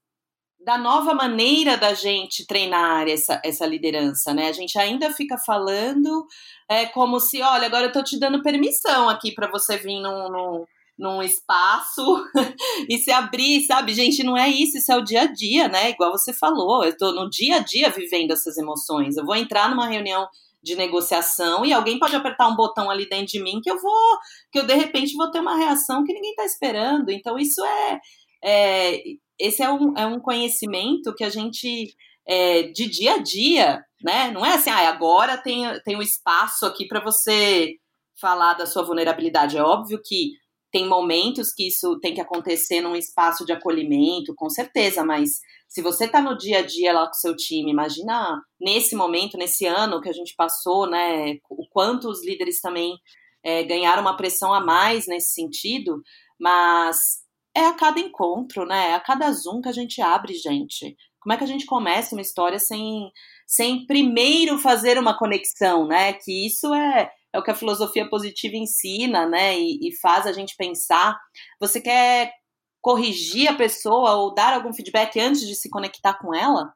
da 0.64 0.78
nova 0.78 1.14
maneira 1.14 1.78
da 1.78 1.94
gente 1.94 2.46
treinar 2.48 3.08
essa, 3.08 3.42
essa 3.44 3.66
liderança, 3.66 4.34
né? 4.34 4.48
A 4.48 4.52
gente 4.54 4.78
ainda 4.80 5.12
fica 5.12 5.38
falando 5.38 6.26
é, 6.70 6.86
como 6.86 7.20
se, 7.20 7.42
olha, 7.42 7.66
agora 7.66 7.88
eu 7.88 7.92
tô 7.92 8.02
te 8.04 8.18
dando 8.18 8.42
permissão 8.42 9.10
aqui 9.10 9.34
para 9.34 9.50
você 9.52 9.78
vir 9.78 10.00
num, 10.00 10.30
num, 10.30 10.66
num 10.98 11.22
espaço 11.22 12.26
e 12.90 12.98
se 12.98 13.12
abrir, 13.12 13.66
sabe? 13.66 13.94
Gente, 13.94 14.24
não 14.24 14.38
é 14.38 14.48
isso, 14.48 14.78
isso 14.78 14.92
é 14.92 14.96
o 14.96 15.04
dia 15.04 15.24
a 15.24 15.26
dia, 15.26 15.68
né? 15.68 15.90
Igual 15.90 16.12
você 16.12 16.34
falou, 16.34 16.84
eu 16.84 16.96
tô 16.98 17.12
no 17.12 17.30
dia 17.30 17.58
a 17.58 17.60
dia 17.60 17.90
vivendo 17.90 18.32
essas 18.32 18.58
emoções. 18.58 19.18
Eu 19.18 19.26
vou 19.26 19.36
entrar 19.36 19.70
numa 19.70 19.88
reunião 19.88 20.28
de 20.64 20.76
negociação 20.78 21.66
e 21.66 21.74
alguém 21.74 22.00
pode 22.00 22.16
apertar 22.16 22.48
um 22.48 22.56
botão 22.56 22.90
ali 22.90 23.08
dentro 23.10 23.26
de 23.26 23.44
mim 23.44 23.60
que 23.62 23.70
eu 23.70 23.82
vou, 23.82 24.18
que 24.50 24.60
eu 24.60 24.66
de 24.66 24.74
repente 24.74 25.14
vou 25.14 25.30
ter 25.30 25.42
uma 25.42 25.58
reação 25.58 26.06
que 26.06 26.14
ninguém 26.14 26.34
tá 26.36 26.46
esperando. 26.46 27.10
Então, 27.10 27.38
isso 27.38 27.62
é, 27.66 28.00
é 28.42 29.04
esse 29.40 29.62
é 29.62 29.72
um, 29.72 29.98
é 29.98 30.06
um 30.06 30.20
conhecimento 30.20 31.14
que 31.16 31.24
a 31.24 31.30
gente, 31.30 31.96
é, 32.28 32.64
de 32.64 32.88
dia 32.90 33.16
a 33.16 33.18
dia, 33.18 33.84
né? 34.04 34.32
Não 34.32 34.46
é 34.46 34.54
assim, 34.54 34.70
ah, 34.70 34.90
agora 34.90 35.38
tem, 35.38 35.64
tem 35.84 35.96
um 35.96 36.02
espaço 36.02 36.66
aqui 36.66 36.88
para 36.88 37.04
você 37.04 37.76
falar 38.20 38.54
da 38.54 38.66
sua 38.66 38.84
vulnerabilidade. 38.84 39.58
É 39.58 39.64
óbvio 39.64 40.00
que 40.04 40.32
tem 40.72 40.88
momentos 40.88 41.54
que 41.54 41.68
isso 41.68 42.00
tem 42.00 42.16
que 42.16 42.22
acontecer 42.22 42.82
num 42.82 42.96
espaço 42.96 43.46
de 43.46 43.52
acolhimento, 43.52 44.34
com 44.36 44.50
certeza, 44.50 45.06
mas 45.06 45.40
se 45.68 45.82
você 45.82 46.06
está 46.06 46.20
no 46.20 46.36
dia 46.38 46.60
a 46.60 46.62
dia 46.62 46.92
lá 46.94 47.06
com 47.06 47.12
o 47.12 47.20
seu 47.20 47.36
time, 47.36 47.72
imagina 47.72 48.42
nesse 48.60 48.96
momento, 48.96 49.38
nesse 49.38 49.66
ano 49.66 50.02
que 50.02 50.10
a 50.10 50.14
gente 50.14 50.34
passou, 50.36 50.90
né, 50.90 51.38
o 51.50 51.68
quanto 51.70 52.10
os 52.10 52.26
líderes 52.26 52.60
também 52.60 52.96
é, 53.44 53.64
ganharam 53.64 54.02
uma 54.02 54.18
pressão 54.18 54.54
a 54.54 54.62
mais 54.62 55.06
nesse 55.06 55.34
sentido, 55.34 56.02
mas 56.40 57.23
é 57.56 57.66
a 57.66 57.74
cada 57.74 58.00
encontro, 58.00 58.66
né? 58.66 58.92
É 58.92 58.94
a 58.96 59.00
cada 59.00 59.32
Zoom 59.32 59.62
que 59.62 59.70
a 59.70 59.74
gente 59.74 60.02
abre, 60.02 60.34
gente. 60.34 60.96
Como 61.20 61.34
é 61.34 61.38
que 61.38 61.44
a 61.44 61.48
gente 61.48 61.66
começa 61.66 62.16
uma 62.16 62.22
história 62.22 62.60
sem, 62.60 63.12
sem 63.48 63.86
primeiro 63.86 64.60
fazer 64.60 64.98
uma 64.98 65.18
conexão, 65.18 65.88
né? 65.88 66.14
Que 66.14 66.48
isso 66.48 66.74
é, 66.74 67.12
é 67.32 67.40
o 67.40 67.44
que 67.44 67.52
a 67.52 67.56
filosofia 67.56 68.10
positiva 68.10 68.56
ensina, 68.56 69.28
né? 69.28 69.58
E, 69.58 69.88
e 69.88 69.96
faz 70.02 70.26
a 70.26 70.34
gente 70.34 70.56
pensar. 70.58 71.18
Você 71.60 71.80
quer 71.80 72.34
corrigir 72.82 73.48
a 73.48 73.56
pessoa 73.56 74.16
ou 74.16 74.34
dar 74.34 74.54
algum 74.54 74.74
feedback 74.74 75.20
antes 75.20 75.48
de 75.48 75.56
se 75.56 75.70
conectar 75.70 76.16
com 76.16 76.36
ela? 76.36 76.74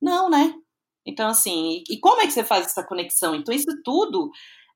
Não, 0.00 0.28
né? 0.28 0.54
Então, 1.06 1.28
assim, 1.28 1.82
e, 1.88 1.94
e 1.94 2.00
como 2.00 2.20
é 2.20 2.26
que 2.26 2.32
você 2.32 2.44
faz 2.44 2.66
essa 2.66 2.86
conexão? 2.86 3.34
Então, 3.34 3.54
isso 3.54 3.70
tudo 3.82 4.30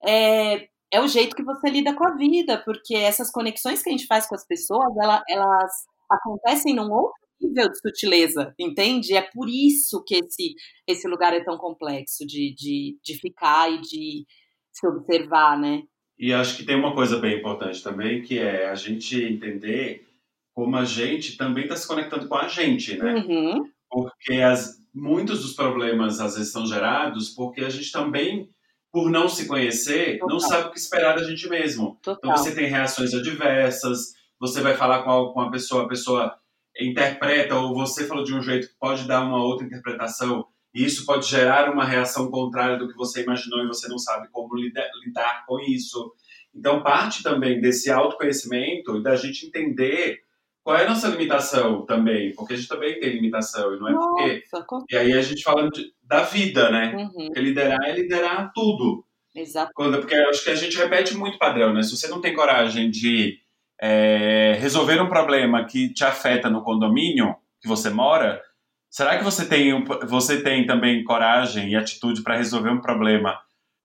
é, 0.05 0.69
é 0.93 1.01
o 1.01 1.09
jeito 1.09 1.35
que 1.35 1.43
você 1.43 1.71
lida 1.71 1.95
com 1.95 2.07
a 2.07 2.17
vida, 2.17 2.63
porque 2.65 2.95
essas 2.95 3.31
conexões 3.31 3.83
que 3.83 3.89
a 3.89 3.93
gente 3.93 4.07
faz 4.07 4.27
com 4.27 4.35
as 4.35 4.47
pessoas, 4.47 4.95
ela, 5.03 5.23
elas 5.29 5.73
acontecem 6.11 6.75
num 6.75 6.91
outro 6.93 7.15
nível 7.41 7.69
de 7.71 7.79
sutileza, 7.79 8.55
entende? 8.59 9.17
É 9.17 9.23
por 9.23 9.49
isso 9.49 10.03
que 10.07 10.17
esse, 10.17 10.55
esse 10.87 11.09
lugar 11.09 11.33
é 11.33 11.43
tão 11.43 11.57
complexo 11.57 12.27
de, 12.27 12.55
de, 12.55 12.99
de 13.03 13.19
ficar 13.19 13.73
e 13.73 13.81
de 13.81 14.27
se 14.71 14.87
observar, 14.87 15.59
né? 15.59 15.83
E 16.19 16.33
acho 16.33 16.57
que 16.57 16.65
tem 16.65 16.77
uma 16.77 16.95
coisa 16.95 17.19
bem 17.19 17.39
importante 17.39 17.83
também, 17.83 18.23
que 18.23 18.39
é 18.39 18.69
a 18.69 18.75
gente 18.75 19.21
entender 19.21 20.07
como 20.55 20.77
a 20.77 20.85
gente 20.85 21.37
também 21.37 21.65
está 21.65 21.75
se 21.75 21.89
conectando 21.89 22.29
com 22.29 22.37
a 22.37 22.47
gente, 22.47 22.97
né? 22.97 23.15
Uhum. 23.15 23.65
Porque 23.91 24.35
as, 24.35 24.83
muitos 24.95 25.43
dos 25.43 25.55
problemas 25.55 26.21
às 26.21 26.37
vezes 26.37 26.53
são 26.53 26.67
gerados 26.67 27.31
porque 27.31 27.63
a 27.63 27.71
gente 27.71 27.91
também 27.91 28.49
por 28.93 29.11
não 29.11 29.27
se 29.29 29.47
conhecer, 29.47 30.19
Total. 30.19 30.29
não 30.29 30.39
sabe 30.39 30.69
o 30.69 30.71
que 30.71 30.79
esperar 30.79 31.17
da 31.17 31.25
gente 31.25 31.49
mesmo. 31.49 31.97
Então, 32.01 32.15
Total. 32.15 32.31
Então 32.31 32.45
você 32.45 32.55
tem 32.55 32.69
reações 32.69 33.15
adversas, 33.15 34.13
você 34.39 34.61
vai 34.61 34.77
falar 34.77 35.03
com 35.03 35.11
a, 35.11 35.33
com 35.33 35.41
a 35.41 35.51
pessoa, 35.51 35.85
a 35.85 35.89
pessoa 35.89 36.37
interpreta, 36.79 37.57
ou 37.57 37.75
você 37.75 38.07
falou 38.07 38.23
de 38.23 38.35
um 38.35 38.43
jeito 38.43 38.69
que 38.69 38.75
pode 38.79 39.09
dar 39.09 39.23
uma 39.23 39.43
outra 39.43 39.67
interpretação, 39.67 40.47
e 40.75 40.85
isso 40.85 41.07
pode 41.07 41.27
gerar 41.27 41.71
uma 41.73 41.85
reação 41.85 42.31
contrária 42.31 42.77
do 42.77 42.89
que 42.89 42.97
você 42.97 43.23
imaginou 43.23 43.63
e 43.63 43.67
você 43.67 43.89
não 43.89 43.99
sabe 43.99 44.29
como 44.31 44.55
lidar, 44.55 44.89
lidar 45.05 45.45
com 45.47 45.59
isso. 45.61 46.13
Então, 46.55 46.83
parte 46.83 47.23
também 47.23 47.61
desse 47.61 47.91
autoconhecimento 47.91 48.97
e 48.97 49.03
da 49.03 49.17
gente 49.17 49.47
entender 49.47 50.21
qual 50.65 50.77
é 50.77 50.85
a 50.85 50.89
nossa 50.89 51.09
limitação 51.09 51.85
também, 51.85 52.33
porque 52.35 52.55
a 52.55 52.57
gente 52.57 52.69
também 52.69 52.99
tem 53.01 53.11
limitação, 53.11 53.75
e 53.75 53.81
não 53.81 53.89
é 53.89 53.93
Nossa, 53.93 54.65
porque. 54.69 54.95
E 54.95 54.97
aí 54.97 55.13
a 55.13 55.23
gente 55.23 55.43
falando 55.43 55.71
de, 55.71 55.93
da 56.03 56.23
vida, 56.23 56.71
né? 56.71 56.95
Uhum. 56.97 57.27
Porque 57.27 57.41
liderar 57.41 57.83
é 57.85 57.93
liderar 57.93 58.53
tudo. 58.55 59.05
Exato. 59.35 59.73
Quando, 59.75 59.99
porque 59.99 60.15
acho 60.15 60.45
que 60.45 60.51
a 60.51 60.55
gente 60.55 60.77
repete 60.77 61.17
muito 61.17 61.39
padrão, 61.39 61.73
né? 61.73 61.83
Se 61.83 61.97
você 61.97 62.07
não 62.07 62.21
tem 62.21 62.35
coragem 62.35 62.91
de 62.91 63.39
é, 63.81 64.57
resolver 64.61 65.01
um 65.01 65.09
problema 65.09 65.65
que 65.65 65.93
te 65.93 66.05
afeta 66.05 66.49
no 66.49 66.63
condomínio 66.63 67.35
que 67.61 67.67
você 67.67 67.91
mora, 67.91 68.41
será 68.89 69.19
que 69.19 69.25
você 69.25 69.47
tem, 69.47 69.85
você 70.07 70.43
tem 70.43 70.67
também 70.67 71.03
coragem 71.03 71.71
e 71.71 71.77
atitude 71.77 72.23
para 72.23 72.37
resolver 72.37 72.71
um 72.71 72.81
problema 72.81 73.41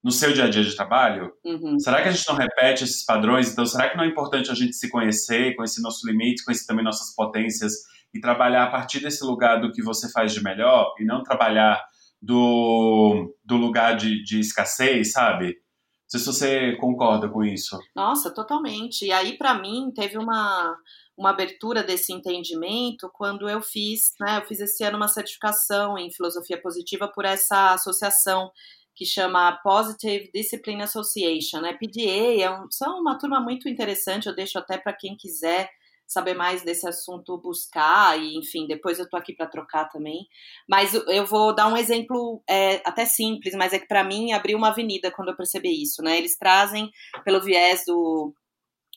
no 0.07 0.11
seu 0.13 0.31
dia 0.31 0.45
a 0.45 0.49
dia 0.49 0.63
de 0.63 0.73
trabalho? 0.73 1.33
Uhum. 1.43 1.77
Será 1.77 2.01
que 2.01 2.07
a 2.07 2.11
gente 2.11 2.25
não 2.29 2.37
repete 2.37 2.85
esses 2.85 3.03
padrões? 3.03 3.51
Então, 3.51 3.65
será 3.65 3.89
que 3.89 3.97
não 3.97 4.05
é 4.05 4.07
importante 4.07 4.49
a 4.49 4.53
gente 4.53 4.73
se 4.73 4.89
conhecer, 4.89 5.53
conhecer 5.53 5.81
nossos 5.81 6.07
limites, 6.07 6.45
conhecer 6.45 6.65
também 6.65 6.85
nossas 6.85 7.13
potências 7.13 7.73
e 8.13 8.21
trabalhar 8.21 8.63
a 8.63 8.71
partir 8.71 9.01
desse 9.01 9.25
lugar 9.25 9.59
do 9.59 9.69
que 9.69 9.83
você 9.83 10.09
faz 10.09 10.31
de 10.31 10.41
melhor 10.41 10.95
e 10.97 11.03
não 11.03 11.23
trabalhar 11.23 11.83
do, 12.21 13.35
do 13.43 13.57
lugar 13.57 13.97
de, 13.97 14.23
de 14.23 14.39
escassez, 14.39 15.11
sabe? 15.11 15.47
Não 15.47 16.07
sei 16.07 16.19
se 16.21 16.25
você 16.25 16.75
concorda 16.77 17.27
com 17.27 17.43
isso. 17.43 17.77
Nossa, 17.93 18.33
totalmente. 18.33 19.03
E 19.03 19.11
aí, 19.11 19.37
para 19.37 19.55
mim, 19.55 19.91
teve 19.93 20.17
uma, 20.17 20.73
uma 21.17 21.31
abertura 21.31 21.83
desse 21.83 22.13
entendimento 22.13 23.11
quando 23.13 23.49
eu 23.49 23.61
fiz, 23.61 24.13
né? 24.21 24.37
Eu 24.37 24.47
fiz 24.47 24.61
esse 24.61 24.85
ano 24.85 24.95
uma 24.95 25.09
certificação 25.09 25.97
em 25.97 26.09
filosofia 26.09 26.61
positiva 26.61 27.11
por 27.13 27.25
essa 27.25 27.73
associação 27.73 28.49
que 28.97 29.05
chama 29.05 29.60
Positive 29.63 30.31
Discipline 30.33 30.81
Association, 30.81 31.62
né? 31.62 31.73
PDA 31.73 32.41
é 32.41 32.49
um, 32.49 32.67
são 32.71 32.99
uma 32.99 33.17
turma 33.17 33.39
muito 33.39 33.69
interessante, 33.69 34.27
eu 34.27 34.36
deixo 34.36 34.57
até 34.57 34.77
para 34.77 34.91
quem 34.91 35.15
quiser 35.15 35.69
saber 36.07 36.33
mais 36.33 36.63
desse 36.63 36.88
assunto 36.88 37.38
buscar 37.38 38.17
e 38.17 38.38
enfim 38.38 38.65
depois 38.65 38.97
eu 38.97 39.03
estou 39.03 39.19
aqui 39.19 39.33
para 39.33 39.45
trocar 39.45 39.89
também 39.89 40.25
mas 40.65 40.93
eu 40.93 41.25
vou 41.25 41.53
dar 41.53 41.67
um 41.67 41.75
exemplo 41.75 42.41
é, 42.49 42.75
até 42.86 43.05
simples 43.05 43.53
mas 43.55 43.73
é 43.73 43.79
que 43.79 43.89
para 43.89 44.05
mim 44.05 44.31
abriu 44.31 44.57
uma 44.57 44.69
avenida 44.69 45.12
quando 45.12 45.31
eu 45.31 45.36
percebi 45.36 45.83
isso 45.83 46.01
né 46.01 46.17
eles 46.17 46.38
trazem 46.38 46.89
pelo 47.25 47.41
viés 47.41 47.83
do 47.86 48.33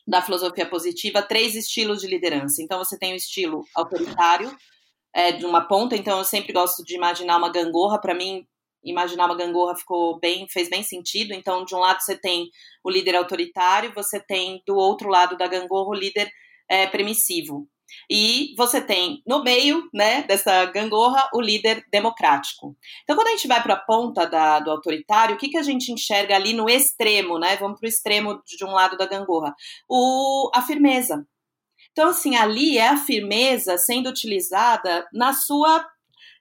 da 0.07 0.23
filosofia 0.23 0.71
positiva 0.71 1.21
três 1.21 1.57
estilos 1.57 2.01
de 2.01 2.07
liderança 2.07 2.63
então 2.63 2.79
você 2.79 2.97
tem 2.97 3.13
o 3.13 3.17
estilo 3.17 3.65
autoritário 3.75 4.57
é, 5.13 5.33
de 5.33 5.45
uma 5.45 5.63
ponta, 5.63 5.97
então 5.97 6.19
eu 6.19 6.25
sempre 6.25 6.53
gosto 6.53 6.85
de 6.85 6.95
imaginar 6.95 7.37
uma 7.37 7.51
gangorra. 7.51 8.01
Para 8.01 8.15
mim, 8.15 8.47
imaginar 8.85 9.27
uma 9.27 9.37
gangorra 9.37 9.77
ficou 9.77 10.19
bem, 10.19 10.49
fez 10.49 10.69
bem 10.69 10.83
sentido. 10.83 11.33
Então, 11.33 11.65
de 11.65 11.75
um 11.75 11.79
lado 11.79 12.01
você 12.01 12.17
tem 12.17 12.49
o 12.85 12.91
líder 12.91 13.17
autoritário, 13.17 13.93
você 13.95 14.21
tem 14.21 14.63
do 14.67 14.77
outro 14.77 15.09
lado 15.09 15.37
da 15.37 15.47
gangorra 15.47 15.91
o 15.91 15.95
líder 15.95 16.31
é, 16.69 16.87
permissivo. 16.87 17.69
E 18.09 18.55
você 18.57 18.81
tem 18.81 19.23
no 19.27 19.43
meio, 19.43 19.89
né, 19.93 20.23
dessa 20.23 20.65
gangorra, 20.67 21.29
o 21.35 21.41
líder 21.41 21.85
democrático. 21.91 22.77
Então, 23.03 23.17
quando 23.17 23.29
a 23.29 23.31
gente 23.33 23.49
vai 23.49 23.63
para 23.63 23.75
a 23.75 23.81
ponta 23.81 24.27
da, 24.27 24.61
do 24.61 24.71
autoritário, 24.71 25.35
o 25.35 25.39
que, 25.39 25.49
que 25.49 25.59
a 25.59 25.63
gente 25.63 25.93
enxerga 25.93 26.37
ali 26.37 26.53
no 26.53 26.69
extremo, 26.69 27.39
né? 27.39 27.57
Vamos 27.57 27.79
para 27.79 27.87
o 27.87 27.89
extremo 27.89 28.41
de 28.45 28.65
um 28.65 28.71
lado 28.71 28.97
da 28.97 29.07
gangorra. 29.07 29.55
O, 29.89 30.51
a 30.55 30.63
firmeza. 30.63 31.27
Então, 31.93 32.09
assim, 32.09 32.37
ali 32.37 32.79
é 32.79 32.89
a 32.89 32.97
firmeza 32.97 33.77
sendo 33.77 34.09
utilizada 34.09 35.07
na 35.13 35.33
sua 35.33 35.85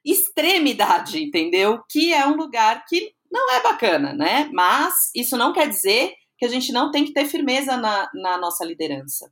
extremidade, 0.04 1.22
entendeu? 1.22 1.80
Que 1.88 2.12
é 2.12 2.26
um 2.26 2.36
lugar 2.36 2.84
que 2.86 3.12
não 3.30 3.52
é 3.52 3.62
bacana, 3.62 4.12
né? 4.12 4.50
Mas 4.52 4.94
isso 5.14 5.36
não 5.36 5.52
quer 5.52 5.68
dizer 5.68 6.14
que 6.38 6.46
a 6.46 6.48
gente 6.48 6.72
não 6.72 6.90
tem 6.90 7.04
que 7.04 7.12
ter 7.12 7.26
firmeza 7.26 7.76
na, 7.76 8.08
na 8.14 8.38
nossa 8.38 8.64
liderança. 8.64 9.30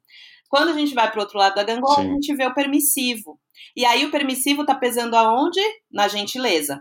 Quando 0.49 0.71
a 0.71 0.73
gente 0.73 0.95
vai 0.95 1.11
para 1.11 1.19
o 1.19 1.23
outro 1.23 1.39
lado 1.39 1.55
da 1.55 1.63
gangorra, 1.63 2.03
Sim. 2.03 2.11
a 2.11 2.13
gente 2.15 2.35
vê 2.35 2.47
o 2.47 2.55
permissivo. 2.55 3.39
E 3.77 3.85
aí 3.85 4.05
o 4.05 4.11
permissivo 4.11 4.63
está 4.63 4.75
pesando 4.75 5.15
aonde? 5.15 5.61
Na 5.91 6.09
gentileza. 6.09 6.81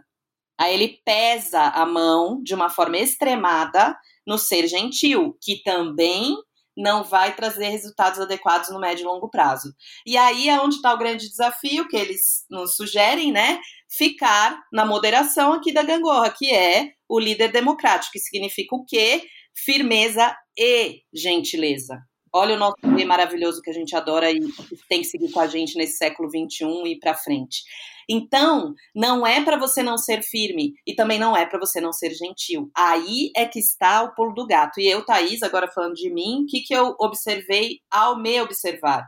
Aí 0.60 0.74
ele 0.74 1.00
pesa 1.06 1.62
a 1.62 1.86
mão 1.86 2.42
de 2.42 2.54
uma 2.54 2.70
forma 2.70 2.98
extremada 2.98 3.96
no 4.26 4.38
ser 4.38 4.68
gentil, 4.68 5.38
que 5.42 5.62
também 5.64 6.36
não 6.78 7.04
vai 7.04 7.36
trazer 7.36 7.70
resultados 7.70 8.20
adequados 8.20 8.70
no 8.70 8.80
médio 8.80 9.04
e 9.04 9.06
longo 9.06 9.30
prazo. 9.30 9.74
E 10.06 10.16
aí 10.16 10.48
é 10.48 10.62
onde 10.62 10.76
está 10.76 10.94
o 10.94 10.98
grande 10.98 11.28
desafio 11.28 11.88
que 11.88 11.98
eles 11.98 12.46
nos 12.50 12.76
sugerem, 12.76 13.32
né? 13.32 13.60
Ficar 13.90 14.62
na 14.72 14.86
moderação 14.86 15.54
aqui 15.54 15.74
da 15.74 15.82
gangorra, 15.82 16.30
que 16.30 16.54
é 16.54 16.92
o 17.10 17.20
líder 17.20 17.52
democrático, 17.52 18.14
que 18.14 18.20
significa 18.20 18.76
o 18.76 18.86
quê? 18.86 19.24
Firmeza 19.66 20.36
e 20.56 21.02
gentileza. 21.12 22.00
Olha 22.32 22.56
o 22.56 22.60
nosso 22.60 22.76
maravilhoso 23.08 23.62
que 23.62 23.72
a 23.72 23.74
gente 23.74 23.96
adora 23.96 24.32
e 24.32 24.40
tem 24.88 25.02
que 25.02 25.08
seguir 25.08 25.32
com 25.32 25.40
a 25.40 25.48
gente 25.48 25.76
nesse 25.76 25.98
século 25.98 26.30
XXI 26.30 26.92
e 26.92 27.00
para 27.00 27.16
frente. 27.16 27.64
Então, 28.10 28.74
não 28.96 29.28
é 29.28 29.44
para 29.44 29.58
você 29.58 29.84
não 29.84 29.98
ser 29.98 30.24
firme 30.24 30.74
e 30.86 30.96
também 30.96 31.20
não 31.20 31.36
é 31.36 31.46
para 31.46 31.60
você 31.60 31.82
não 31.82 31.92
ser 31.92 32.14
gentil. 32.14 32.72
Aí 32.76 33.32
é 33.36 33.46
que 33.46 33.60
está 33.60 34.02
o 34.04 34.16
pulo 34.16 34.34
do 34.34 34.48
gato. 34.48 34.80
E 34.80 34.88
eu, 34.88 35.06
Thaís, 35.06 35.44
agora 35.44 35.68
falando 35.68 35.96
de 35.96 36.10
mim, 36.10 36.44
o 36.44 36.46
que, 36.46 36.62
que 36.62 36.74
eu 36.74 36.96
observei 37.00 37.80
ao 37.92 38.18
me 38.18 38.40
observar? 38.42 39.06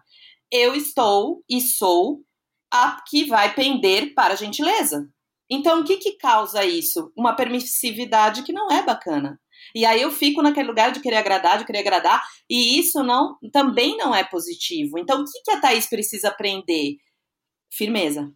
Eu 0.51 0.75
estou 0.75 1.43
e 1.49 1.61
sou 1.61 2.21
a 2.71 3.01
que 3.07 3.25
vai 3.25 3.53
pender 3.53 4.13
para 4.13 4.33
a 4.33 4.37
gentileza. 4.37 5.07
Então, 5.49 5.81
o 5.81 5.83
que, 5.83 5.97
que 5.97 6.17
causa 6.17 6.63
isso? 6.63 7.11
Uma 7.17 7.35
permissividade 7.35 8.43
que 8.43 8.53
não 8.53 8.69
é 8.69 8.83
bacana. 8.83 9.39
E 9.75 9.85
aí 9.85 10.01
eu 10.01 10.11
fico 10.11 10.41
naquele 10.41 10.67
lugar 10.67 10.91
de 10.91 10.99
querer 10.99 11.17
agradar, 11.17 11.57
de 11.57 11.65
querer 11.65 11.79
agradar, 11.79 12.23
e 12.49 12.79
isso 12.79 13.03
não 13.03 13.37
também 13.51 13.97
não 13.97 14.13
é 14.13 14.23
positivo. 14.23 14.97
Então, 14.97 15.21
o 15.21 15.25
que, 15.25 15.41
que 15.43 15.51
a 15.51 15.59
Thaís 15.59 15.87
precisa 15.87 16.29
aprender? 16.29 16.97
Firmeza. 17.71 18.31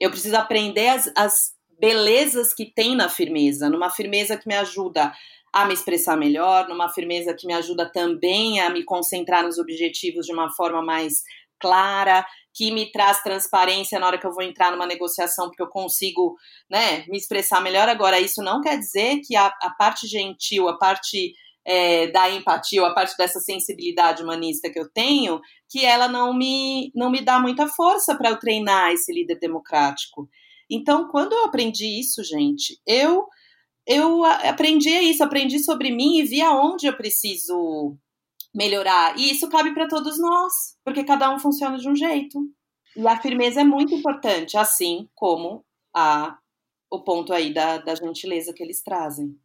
Eu 0.00 0.10
preciso 0.10 0.36
aprender 0.36 0.88
as, 0.88 1.12
as 1.14 1.52
belezas 1.78 2.54
que 2.54 2.66
tem 2.66 2.96
na 2.96 3.08
firmeza, 3.08 3.68
numa 3.68 3.90
firmeza 3.90 4.36
que 4.36 4.48
me 4.48 4.54
ajuda 4.54 5.12
a 5.52 5.64
me 5.64 5.74
expressar 5.74 6.16
melhor, 6.16 6.68
numa 6.68 6.88
firmeza 6.88 7.34
que 7.34 7.46
me 7.46 7.52
ajuda 7.52 7.90
também 7.90 8.60
a 8.60 8.70
me 8.70 8.84
concentrar 8.84 9.42
nos 9.42 9.58
objetivos 9.58 10.26
de 10.26 10.32
uma 10.32 10.50
forma 10.50 10.80
mais 10.80 11.22
clara, 11.58 12.24
que 12.54 12.72
me 12.72 12.90
traz 12.90 13.22
transparência 13.22 13.98
na 13.98 14.06
hora 14.06 14.18
que 14.18 14.26
eu 14.26 14.32
vou 14.32 14.42
entrar 14.42 14.72
numa 14.72 14.86
negociação, 14.86 15.48
porque 15.48 15.62
eu 15.62 15.68
consigo 15.68 16.36
né, 16.70 17.04
me 17.08 17.18
expressar 17.18 17.60
melhor. 17.60 17.88
Agora, 17.88 18.18
isso 18.18 18.42
não 18.42 18.60
quer 18.60 18.78
dizer 18.78 19.20
que 19.26 19.36
a, 19.36 19.46
a 19.46 19.70
parte 19.70 20.06
gentil, 20.06 20.68
a 20.68 20.78
parte 20.78 21.34
é, 21.64 22.08
da 22.08 22.30
empatia, 22.30 22.82
ou 22.82 22.88
a 22.88 22.94
parte 22.94 23.16
dessa 23.16 23.40
sensibilidade 23.40 24.22
humanista 24.22 24.70
que 24.70 24.78
eu 24.78 24.88
tenho, 24.88 25.40
que 25.70 25.84
ela 25.86 26.08
não 26.08 26.34
me, 26.34 26.90
não 26.94 27.10
me 27.10 27.20
dá 27.20 27.38
muita 27.38 27.68
força 27.68 28.16
para 28.16 28.30
eu 28.30 28.38
treinar 28.38 28.90
esse 28.90 29.12
líder 29.12 29.38
democrático. 29.38 30.28
Então, 30.68 31.08
quando 31.08 31.32
eu 31.32 31.44
aprendi 31.44 32.00
isso, 32.00 32.24
gente, 32.24 32.80
eu 32.84 33.26
eu 33.86 34.24
aprendi 34.24 34.90
isso, 34.90 35.24
aprendi 35.24 35.58
sobre 35.58 35.90
mim 35.90 36.18
e 36.18 36.22
vi 36.22 36.40
aonde 36.42 36.86
eu 36.86 36.96
preciso 36.96 37.96
melhorar. 38.54 39.18
E 39.18 39.30
isso 39.30 39.48
cabe 39.48 39.72
para 39.72 39.88
todos 39.88 40.18
nós, 40.20 40.76
porque 40.84 41.02
cada 41.02 41.32
um 41.32 41.38
funciona 41.38 41.78
de 41.78 41.88
um 41.88 41.96
jeito. 41.96 42.38
E 42.96 43.06
a 43.06 43.20
firmeza 43.20 43.60
é 43.60 43.64
muito 43.64 43.94
importante, 43.94 44.56
assim 44.56 45.08
como 45.14 45.64
a, 45.94 46.36
o 46.90 47.00
ponto 47.00 47.32
aí 47.32 47.54
da, 47.54 47.78
da 47.78 47.94
gentileza 47.94 48.52
que 48.52 48.62
eles 48.62 48.82
trazem. 48.82 49.36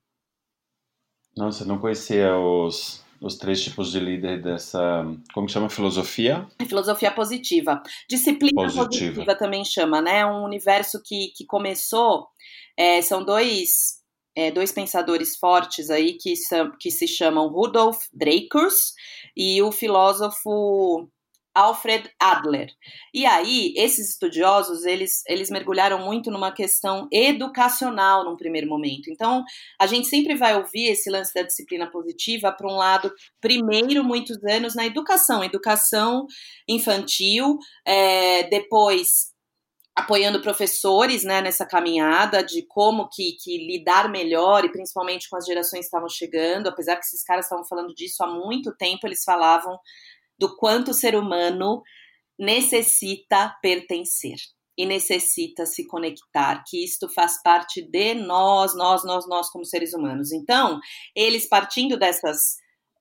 Nossa, 1.35 1.63
eu 1.63 1.67
não 1.67 1.79
conhecia 1.79 2.37
os, 2.37 3.04
os 3.21 3.37
três 3.37 3.63
tipos 3.63 3.91
de 3.91 3.99
líder 3.99 4.41
dessa. 4.41 5.05
Como 5.33 5.47
que 5.47 5.53
chama? 5.53 5.69
Filosofia? 5.69 6.47
Filosofia 6.67 7.11
positiva. 7.11 7.81
Disciplina 8.09 8.63
positiva, 8.63 8.85
positiva 8.85 9.35
também 9.35 9.63
chama, 9.63 10.01
né? 10.01 10.25
Um 10.25 10.43
universo 10.43 11.01
que, 11.03 11.31
que 11.35 11.45
começou. 11.45 12.27
É, 12.77 13.01
são 13.01 13.23
dois 13.23 14.03
é, 14.35 14.51
dois 14.51 14.71
pensadores 14.71 15.37
fortes 15.37 15.89
aí 15.89 16.17
que, 16.17 16.33
que 16.79 16.91
se 16.91 17.07
chamam 17.07 17.47
Rudolf 17.47 17.97
Dreikurs 18.13 18.93
e 19.35 19.61
o 19.61 19.71
filósofo 19.71 21.09
Alfred 21.55 22.09
Adler. 22.19 22.69
E 23.13 23.25
aí, 23.25 23.73
esses 23.77 24.11
estudiosos, 24.11 24.83
eles, 24.85 25.23
eles 25.27 25.49
mergulharam 25.49 25.99
muito 25.99 26.29
numa 26.29 26.51
questão 26.51 27.07
educacional 27.11 28.25
num 28.25 28.35
primeiro 28.35 28.67
momento. 28.67 29.09
Então, 29.09 29.43
a 29.79 29.87
gente 29.87 30.07
sempre 30.07 30.35
vai 30.35 30.55
ouvir 30.57 30.89
esse 30.89 31.09
lance 31.09 31.33
da 31.33 31.43
disciplina 31.43 31.89
positiva 31.89 32.51
para 32.51 32.67
um 32.67 32.75
lado, 32.75 33.11
primeiro, 33.39 34.03
muitos 34.03 34.37
anos 34.43 34.75
na 34.75 34.85
educação, 34.85 35.43
educação 35.43 36.25
infantil, 36.67 37.57
é, 37.87 38.43
depois 38.49 39.33
apoiando 39.95 40.41
professores 40.41 41.23
né, 41.23 41.41
nessa 41.41 41.65
caminhada 41.65 42.43
de 42.43 42.63
como 42.67 43.07
que, 43.09 43.37
que, 43.41 43.57
lidar 43.57 44.09
melhor 44.09 44.65
e 44.65 44.71
principalmente 44.71 45.29
com 45.29 45.37
as 45.37 45.45
gerações 45.45 45.81
que 45.81 45.85
estavam 45.85 46.09
chegando, 46.09 46.67
apesar 46.67 46.97
que 46.97 47.05
esses 47.05 47.23
caras 47.23 47.45
estavam 47.45 47.63
falando 47.65 47.93
disso 47.95 48.21
há 48.21 48.27
muito 48.27 48.75
tempo, 48.75 49.07
eles 49.07 49.23
falavam 49.23 49.79
do 50.37 50.55
quanto 50.55 50.91
o 50.91 50.93
ser 50.93 51.15
humano 51.15 51.81
necessita 52.37 53.55
pertencer 53.61 54.35
e 54.77 54.85
necessita 54.85 55.65
se 55.65 55.87
conectar, 55.87 56.63
que 56.67 56.83
isto 56.83 57.07
faz 57.07 57.41
parte 57.41 57.81
de 57.81 58.13
nós, 58.13 58.75
nós, 58.75 59.05
nós, 59.05 59.27
nós 59.27 59.49
como 59.49 59.63
seres 59.63 59.93
humanos. 59.93 60.33
Então, 60.33 60.79
eles 61.15 61.47
partindo 61.47 61.97
dessas 61.97 62.57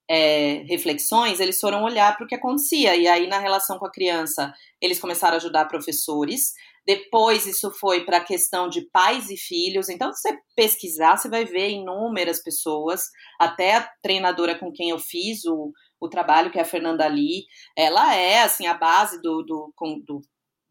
é, 0.08 0.64
reflexões, 0.68 1.40
eles 1.40 1.58
foram 1.58 1.82
olhar 1.82 2.16
para 2.16 2.24
o 2.24 2.28
que 2.28 2.34
acontecia. 2.34 2.94
E 2.94 3.08
aí, 3.08 3.26
na 3.26 3.38
relação 3.38 3.78
com 3.78 3.86
a 3.86 3.92
criança, 3.92 4.52
eles 4.80 5.00
começaram 5.00 5.34
a 5.34 5.38
ajudar 5.38 5.64
professores, 5.66 6.52
depois 6.86 7.46
isso 7.46 7.70
foi 7.70 8.04
para 8.04 8.18
a 8.18 8.24
questão 8.24 8.68
de 8.68 8.82
pais 8.90 9.30
e 9.30 9.36
filhos. 9.36 9.88
Então, 9.88 10.12
se 10.12 10.20
você 10.20 10.38
pesquisar, 10.54 11.16
você 11.16 11.28
vai 11.28 11.44
ver 11.44 11.70
inúmeras 11.70 12.42
pessoas, 12.42 13.04
até 13.40 13.76
a 13.76 13.90
treinadora 14.02 14.58
com 14.58 14.70
quem 14.70 14.90
eu 14.90 14.98
fiz 14.98 15.44
o, 15.46 15.72
o 16.00 16.08
trabalho, 16.08 16.50
que 16.50 16.58
a 16.58 16.64
Fernanda 16.64 17.06
Lee, 17.06 17.44
ela 17.76 18.14
é 18.14 18.42
assim 18.42 18.66
a 18.66 18.74
base 18.74 19.20
do, 19.22 19.42
do, 19.42 19.72
do 20.06 20.20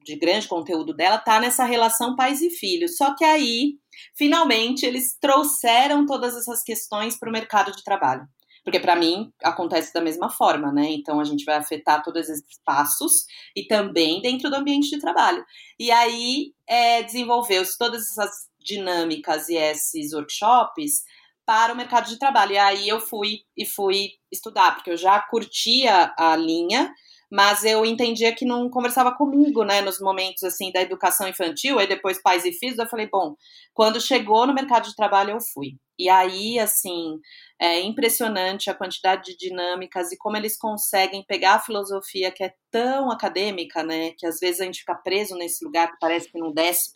de 0.04 0.18
grande 0.18 0.48
conteúdo 0.48 0.94
dela 0.94 1.18
tá 1.18 1.40
nessa 1.40 1.64
relação 1.64 2.16
pais 2.16 2.42
e 2.42 2.50
filhos. 2.50 2.98
Só 2.98 3.16
que 3.16 3.24
aí, 3.24 3.76
finalmente, 4.16 4.86
eles 4.86 5.18
trouxeram 5.20 6.06
todas 6.06 6.36
essas 6.36 6.62
questões 6.62 7.18
para 7.18 7.30
o 7.30 7.32
mercado 7.32 7.72
de 7.72 7.84
trabalho. 7.84 8.28
Porque 8.64 8.80
para 8.80 8.96
mim 8.96 9.32
acontece 9.44 9.94
da 9.94 10.00
mesma 10.00 10.30
forma, 10.30 10.72
né? 10.72 10.90
Então 10.92 11.20
a 11.20 11.26
gente 11.26 11.44
vai 11.44 11.56
afetar 11.56 12.02
todos 12.02 12.30
esses 12.30 12.62
passos 12.64 13.26
e 13.56 13.68
também 13.68 14.22
dentro 14.22 14.50
do 14.50 14.56
ambiente 14.56 14.90
de 14.90 15.00
trabalho. 15.00 15.44
E 15.78 15.92
aí 15.92 16.54
é, 16.66 17.04
desenvolveu-se 17.04 17.78
todas 17.78 18.02
essas 18.10 18.32
dinâmicas 18.60 19.50
e 19.50 19.56
esses 19.56 20.14
workshops 20.14 21.04
para 21.46 21.74
o 21.74 21.78
mercado 21.78 22.10
de 22.10 22.20
trabalho. 22.20 22.54
E 22.54 22.58
aí 22.58 22.88
eu 22.88 23.00
fui 23.00 23.42
e 23.58 23.66
fui 23.66 24.12
estudar, 24.32 24.76
porque 24.76 24.92
eu 24.92 24.98
já 24.98 25.20
curtia 25.22 26.14
a 26.18 26.36
linha, 26.36 26.94
mas 27.32 27.64
eu 27.66 27.86
entendia 27.86 28.36
que 28.36 28.46
não 28.46 28.70
conversava 28.70 29.12
comigo, 29.16 29.64
né, 29.64 29.82
nos 29.82 30.00
momentos 30.00 30.44
assim 30.44 30.72
da 30.72 30.82
educação 30.82 31.28
infantil, 31.28 31.80
aí 31.80 31.88
depois 31.88 32.22
pais 32.22 32.46
e 32.46 32.54
filhos, 32.54 32.78
eu 32.78 32.88
falei, 32.88 33.10
bom, 33.12 33.36
quando 33.74 34.00
chegou 34.00 34.46
no 34.46 34.54
mercado 34.54 34.88
de 34.88 34.96
trabalho 34.96 35.32
eu 35.32 35.42
fui. 35.42 35.78
E 35.98 36.10
aí, 36.10 36.60
assim, 36.60 37.20
é 37.60 37.80
impressionante 37.82 38.70
a 38.70 38.76
quantidade 38.76 39.24
de 39.32 39.38
dinâmicas 39.38 40.12
e 40.12 40.18
como 40.18 40.38
eles 40.38 40.58
conseguem 40.58 41.24
pegar 41.28 41.56
a 41.56 41.60
filosofia 41.60 42.32
que 42.32 42.44
é 42.44 42.54
tão 42.72 43.12
acadêmica, 43.12 43.84
né? 43.84 44.12
Que 44.18 44.26
às 44.26 44.40
vezes 44.40 44.60
a 44.62 44.66
gente 44.66 44.80
fica 44.80 44.96
preso 44.96 45.36
nesse 45.36 45.64
lugar 45.64 45.92
que 45.92 45.98
parece 46.00 46.32
que 46.32 46.40
não 46.40 46.52
desce 46.52 46.92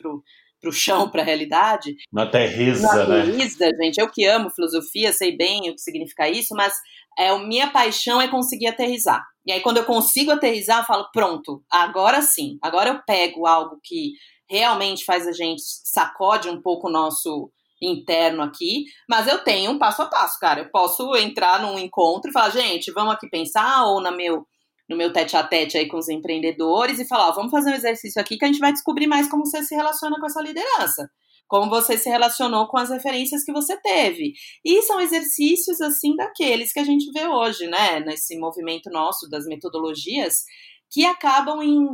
pro 0.59 0.71
chão, 0.71 1.09
para 1.09 1.21
a 1.21 1.25
realidade. 1.25 1.95
Não 2.11 2.23
aterriza, 2.23 2.81
não 2.81 3.03
aterriza, 3.03 3.65
né? 3.65 3.85
gente. 3.85 3.99
Eu 3.99 4.09
que 4.09 4.25
amo 4.25 4.49
filosofia, 4.49 5.13
sei 5.13 5.35
bem 5.35 5.69
o 5.69 5.75
que 5.75 5.81
significa 5.81 6.29
isso, 6.29 6.55
mas 6.55 6.73
é, 7.17 7.29
a 7.29 7.39
minha 7.39 7.69
paixão 7.69 8.21
é 8.21 8.27
conseguir 8.27 8.67
aterrizar. 8.67 9.23
E 9.45 9.51
aí, 9.51 9.61
quando 9.61 9.77
eu 9.77 9.85
consigo 9.85 10.31
aterrizar, 10.31 10.79
eu 10.79 10.85
falo, 10.85 11.09
pronto, 11.13 11.63
agora 11.71 12.21
sim, 12.21 12.57
agora 12.61 12.89
eu 12.89 13.01
pego 13.05 13.47
algo 13.47 13.79
que 13.83 14.13
realmente 14.49 15.05
faz 15.05 15.27
a 15.27 15.31
gente 15.31 15.61
sacode 15.61 16.49
um 16.49 16.61
pouco 16.61 16.87
o 16.87 16.91
nosso 16.91 17.51
interno 17.81 18.41
aqui, 18.41 18.85
mas 19.07 19.27
eu 19.27 19.43
tenho 19.43 19.71
um 19.71 19.77
passo 19.77 20.01
a 20.01 20.07
passo, 20.07 20.39
cara. 20.39 20.61
Eu 20.61 20.71
posso 20.71 21.15
entrar 21.15 21.61
num 21.61 21.77
encontro 21.77 22.29
e 22.29 22.33
falar, 22.33 22.49
gente, 22.49 22.91
vamos 22.91 23.13
aqui 23.13 23.29
pensar, 23.29 23.85
ou 23.85 24.01
na 24.01 24.11
meu, 24.11 24.45
no 24.89 24.95
meu 24.97 25.11
tete 25.11 25.35
a 25.35 25.43
tete 25.43 25.77
aí 25.77 25.87
com 25.87 25.97
os 25.97 26.09
empreendedores 26.09 26.99
e 26.99 27.07
falar, 27.07 27.29
ó, 27.29 27.31
vamos 27.33 27.51
fazer 27.51 27.71
um 27.71 27.75
exercício 27.75 28.21
aqui 28.21 28.37
que 28.37 28.45
a 28.45 28.47
gente 28.47 28.59
vai 28.59 28.71
descobrir 28.71 29.07
mais 29.07 29.29
como 29.29 29.45
você 29.45 29.63
se 29.63 29.75
relaciona 29.75 30.19
com 30.19 30.25
essa 30.25 30.41
liderança 30.41 31.09
como 31.47 31.69
você 31.69 31.97
se 31.97 32.09
relacionou 32.09 32.67
com 32.67 32.77
as 32.77 32.89
referências 32.89 33.43
que 33.43 33.53
você 33.53 33.79
teve. 33.81 34.33
E 34.63 34.81
são 34.83 34.99
exercícios 34.99 35.79
assim 35.81 36.15
daqueles 36.15 36.73
que 36.73 36.79
a 36.79 36.83
gente 36.83 37.09
vê 37.11 37.27
hoje, 37.27 37.67
né, 37.67 37.99
nesse 38.01 38.37
movimento 38.37 38.89
nosso 38.91 39.29
das 39.29 39.45
metodologias, 39.45 40.43
que 40.91 41.05
acabam 41.05 41.61
em, 41.61 41.87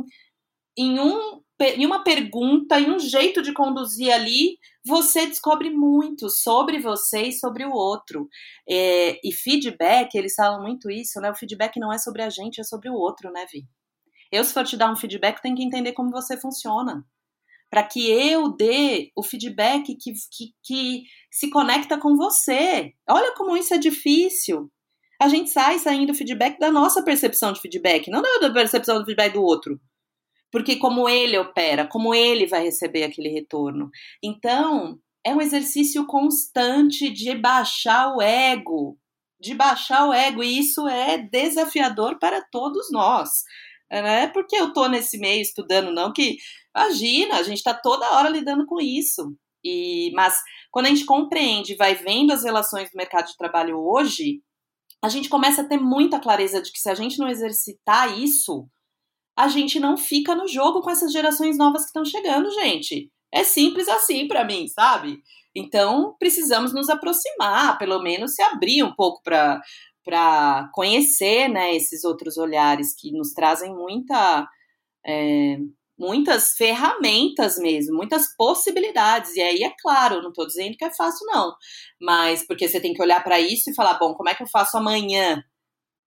em, 0.76 0.98
um, 0.98 1.40
em 1.60 1.86
uma 1.86 2.02
pergunta, 2.02 2.80
em 2.80 2.90
um 2.90 2.98
jeito 2.98 3.40
de 3.42 3.52
conduzir 3.52 4.12
ali, 4.12 4.58
você 4.84 5.26
descobre 5.26 5.70
muito 5.70 6.28
sobre 6.28 6.78
você 6.78 7.28
e 7.28 7.32
sobre 7.32 7.64
o 7.64 7.72
outro. 7.72 8.28
É, 8.68 9.20
e 9.24 9.32
feedback, 9.32 10.14
eles 10.14 10.34
falam 10.34 10.62
muito 10.62 10.90
isso, 10.90 11.20
né? 11.20 11.30
O 11.30 11.36
feedback 11.36 11.78
não 11.78 11.92
é 11.92 11.98
sobre 11.98 12.22
a 12.22 12.30
gente, 12.30 12.60
é 12.60 12.64
sobre 12.64 12.90
o 12.90 12.94
outro, 12.94 13.30
né, 13.30 13.46
Vi? 13.52 13.64
Eu, 14.32 14.44
se 14.44 14.52
for 14.52 14.64
te 14.64 14.76
dar 14.76 14.90
um 14.90 14.96
feedback, 14.96 15.40
tenho 15.40 15.56
que 15.56 15.62
entender 15.62 15.92
como 15.92 16.10
você 16.10 16.36
funciona 16.36 17.04
para 17.70 17.82
que 17.82 18.08
eu 18.08 18.52
dê 18.52 19.10
o 19.16 19.22
feedback 19.22 19.96
que, 19.96 20.12
que, 20.12 20.54
que 20.62 21.02
se 21.28 21.50
conecta 21.50 21.98
com 21.98 22.16
você. 22.16 22.92
Olha 23.08 23.34
como 23.34 23.56
isso 23.56 23.74
é 23.74 23.78
difícil. 23.78 24.70
A 25.20 25.28
gente 25.28 25.50
sai 25.50 25.80
saindo 25.80 26.14
feedback 26.14 26.56
da 26.58 26.70
nossa 26.70 27.02
percepção 27.02 27.52
de 27.52 27.60
feedback, 27.60 28.08
não 28.08 28.22
da 28.22 28.52
percepção 28.52 28.98
do 28.98 29.04
feedback 29.04 29.32
do 29.32 29.42
outro. 29.42 29.80
Porque 30.54 30.76
como 30.76 31.08
ele 31.08 31.36
opera, 31.36 31.84
como 31.86 32.14
ele 32.14 32.46
vai 32.46 32.62
receber 32.62 33.02
aquele 33.02 33.28
retorno. 33.28 33.90
Então, 34.22 35.00
é 35.26 35.34
um 35.34 35.40
exercício 35.40 36.06
constante 36.06 37.10
de 37.10 37.34
baixar 37.34 38.14
o 38.14 38.22
ego, 38.22 38.96
de 39.40 39.52
baixar 39.52 40.06
o 40.08 40.12
ego, 40.12 40.44
e 40.44 40.60
isso 40.60 40.86
é 40.86 41.18
desafiador 41.18 42.20
para 42.20 42.40
todos 42.52 42.92
nós. 42.92 43.30
Não 43.90 44.06
é 44.06 44.28
porque 44.28 44.54
eu 44.54 44.68
estou 44.68 44.88
nesse 44.88 45.18
meio 45.18 45.42
estudando, 45.42 45.92
não, 45.92 46.12
que 46.12 46.36
Imagina, 46.76 47.36
a 47.36 47.42
gente 47.44 47.58
está 47.58 47.72
toda 47.72 48.10
hora 48.16 48.28
lidando 48.28 48.66
com 48.66 48.80
isso. 48.80 49.36
E, 49.64 50.10
mas 50.14 50.42
quando 50.70 50.86
a 50.86 50.88
gente 50.88 51.06
compreende, 51.06 51.76
vai 51.76 51.94
vendo 51.94 52.32
as 52.32 52.42
relações 52.42 52.90
do 52.90 52.96
mercado 52.96 53.28
de 53.28 53.36
trabalho 53.36 53.78
hoje, 53.78 54.42
a 55.02 55.08
gente 55.08 55.28
começa 55.28 55.62
a 55.62 55.68
ter 55.68 55.78
muita 55.78 56.18
clareza 56.18 56.60
de 56.60 56.72
que 56.72 56.78
se 56.78 56.90
a 56.90 56.94
gente 56.94 57.18
não 57.18 57.28
exercitar 57.28 58.18
isso, 58.18 58.68
a 59.36 59.48
gente 59.48 59.80
não 59.80 59.96
fica 59.96 60.34
no 60.34 60.46
jogo 60.46 60.80
com 60.80 60.90
essas 60.90 61.12
gerações 61.12 61.58
novas 61.58 61.82
que 61.82 61.88
estão 61.88 62.04
chegando, 62.04 62.50
gente. 62.50 63.10
É 63.32 63.42
simples 63.42 63.88
assim 63.88 64.28
para 64.28 64.44
mim, 64.44 64.68
sabe? 64.68 65.18
Então, 65.54 66.14
precisamos 66.18 66.72
nos 66.72 66.88
aproximar, 66.88 67.78
pelo 67.78 68.02
menos 68.02 68.34
se 68.34 68.42
abrir 68.42 68.82
um 68.82 68.94
pouco 68.94 69.22
para 69.22 69.60
para 70.04 70.68
conhecer, 70.74 71.48
né, 71.48 71.74
esses 71.74 72.04
outros 72.04 72.36
olhares 72.36 72.94
que 72.94 73.10
nos 73.10 73.32
trazem 73.32 73.74
muita 73.74 74.46
é, 75.06 75.56
muitas 75.98 76.52
ferramentas 76.56 77.56
mesmo, 77.58 77.96
muitas 77.96 78.34
possibilidades. 78.36 79.34
E 79.36 79.40
aí, 79.40 79.62
é 79.62 79.72
claro, 79.80 80.22
não 80.22 80.28
estou 80.30 80.46
dizendo 80.46 80.76
que 80.76 80.84
é 80.84 80.92
fácil, 80.92 81.26
não. 81.26 81.54
Mas 82.00 82.46
porque 82.46 82.68
você 82.68 82.80
tem 82.80 82.92
que 82.92 83.02
olhar 83.02 83.22
para 83.22 83.40
isso 83.40 83.70
e 83.70 83.74
falar, 83.74 83.98
bom, 83.98 84.14
como 84.14 84.28
é 84.28 84.34
que 84.34 84.42
eu 84.42 84.48
faço 84.48 84.76
amanhã 84.76 85.42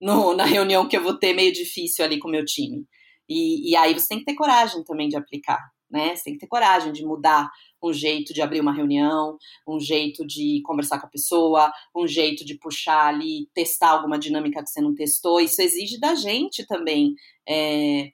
no, 0.02 0.36
na 0.36 0.46
reunião 0.46 0.88
que 0.88 0.98
eu 0.98 1.04
vou 1.04 1.18
ter 1.18 1.34
meio 1.34 1.54
difícil 1.54 2.06
ali 2.06 2.20
com 2.20 2.28
o 2.28 2.32
meu 2.32 2.46
time? 2.46 2.86
E, 3.28 3.72
e 3.72 3.76
aí 3.76 3.94
você 3.94 4.08
tem 4.08 4.20
que 4.20 4.26
ter 4.26 4.36
coragem 4.36 4.84
também 4.84 5.10
de 5.10 5.18
aplicar. 5.18 5.72
Né? 5.90 6.16
Você 6.16 6.26
tem 6.26 6.34
que 6.34 6.40
ter 6.40 6.48
coragem 6.48 6.92
de 6.92 7.06
mudar 7.06 7.50
um 7.82 7.94
jeito 7.94 8.34
de 8.34 8.42
abrir 8.42 8.60
uma 8.60 8.74
reunião, 8.74 9.38
um 9.68 9.80
jeito 9.80 10.26
de 10.26 10.62
conversar 10.66 11.00
com 11.00 11.08
a 11.08 11.10
pessoa, 11.10 11.72
um 11.96 12.06
jeito 12.06 12.44
de 12.44 12.56
puxar 12.56 13.08
ali, 13.08 13.50
testar 13.54 13.92
alguma 13.92 14.20
dinâmica 14.20 14.62
que 14.64 14.70
você 14.70 14.82
não 14.82 14.94
testou. 14.94 15.40
Isso 15.40 15.62
exige 15.62 16.00
da 16.00 16.14
gente 16.16 16.66
também 16.66 17.14
é, 17.48 18.12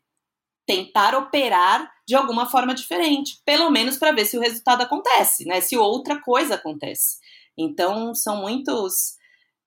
tentar 0.66 1.16
operar 1.16 1.92
de 2.08 2.16
alguma 2.16 2.46
forma 2.46 2.76
diferente, 2.76 3.42
pelo 3.46 3.70
menos 3.70 3.98
para 3.98 4.12
ver 4.12 4.26
se 4.26 4.38
o 4.38 4.42
resultado 4.42 4.82
acontece, 4.82 5.46
né? 5.46 5.62
Se 5.62 5.78
outra 5.78 6.22
coisa 6.22 6.56
acontece. 6.56 7.18
Então 7.58 8.14
são 8.14 8.42
muitos 8.42 9.16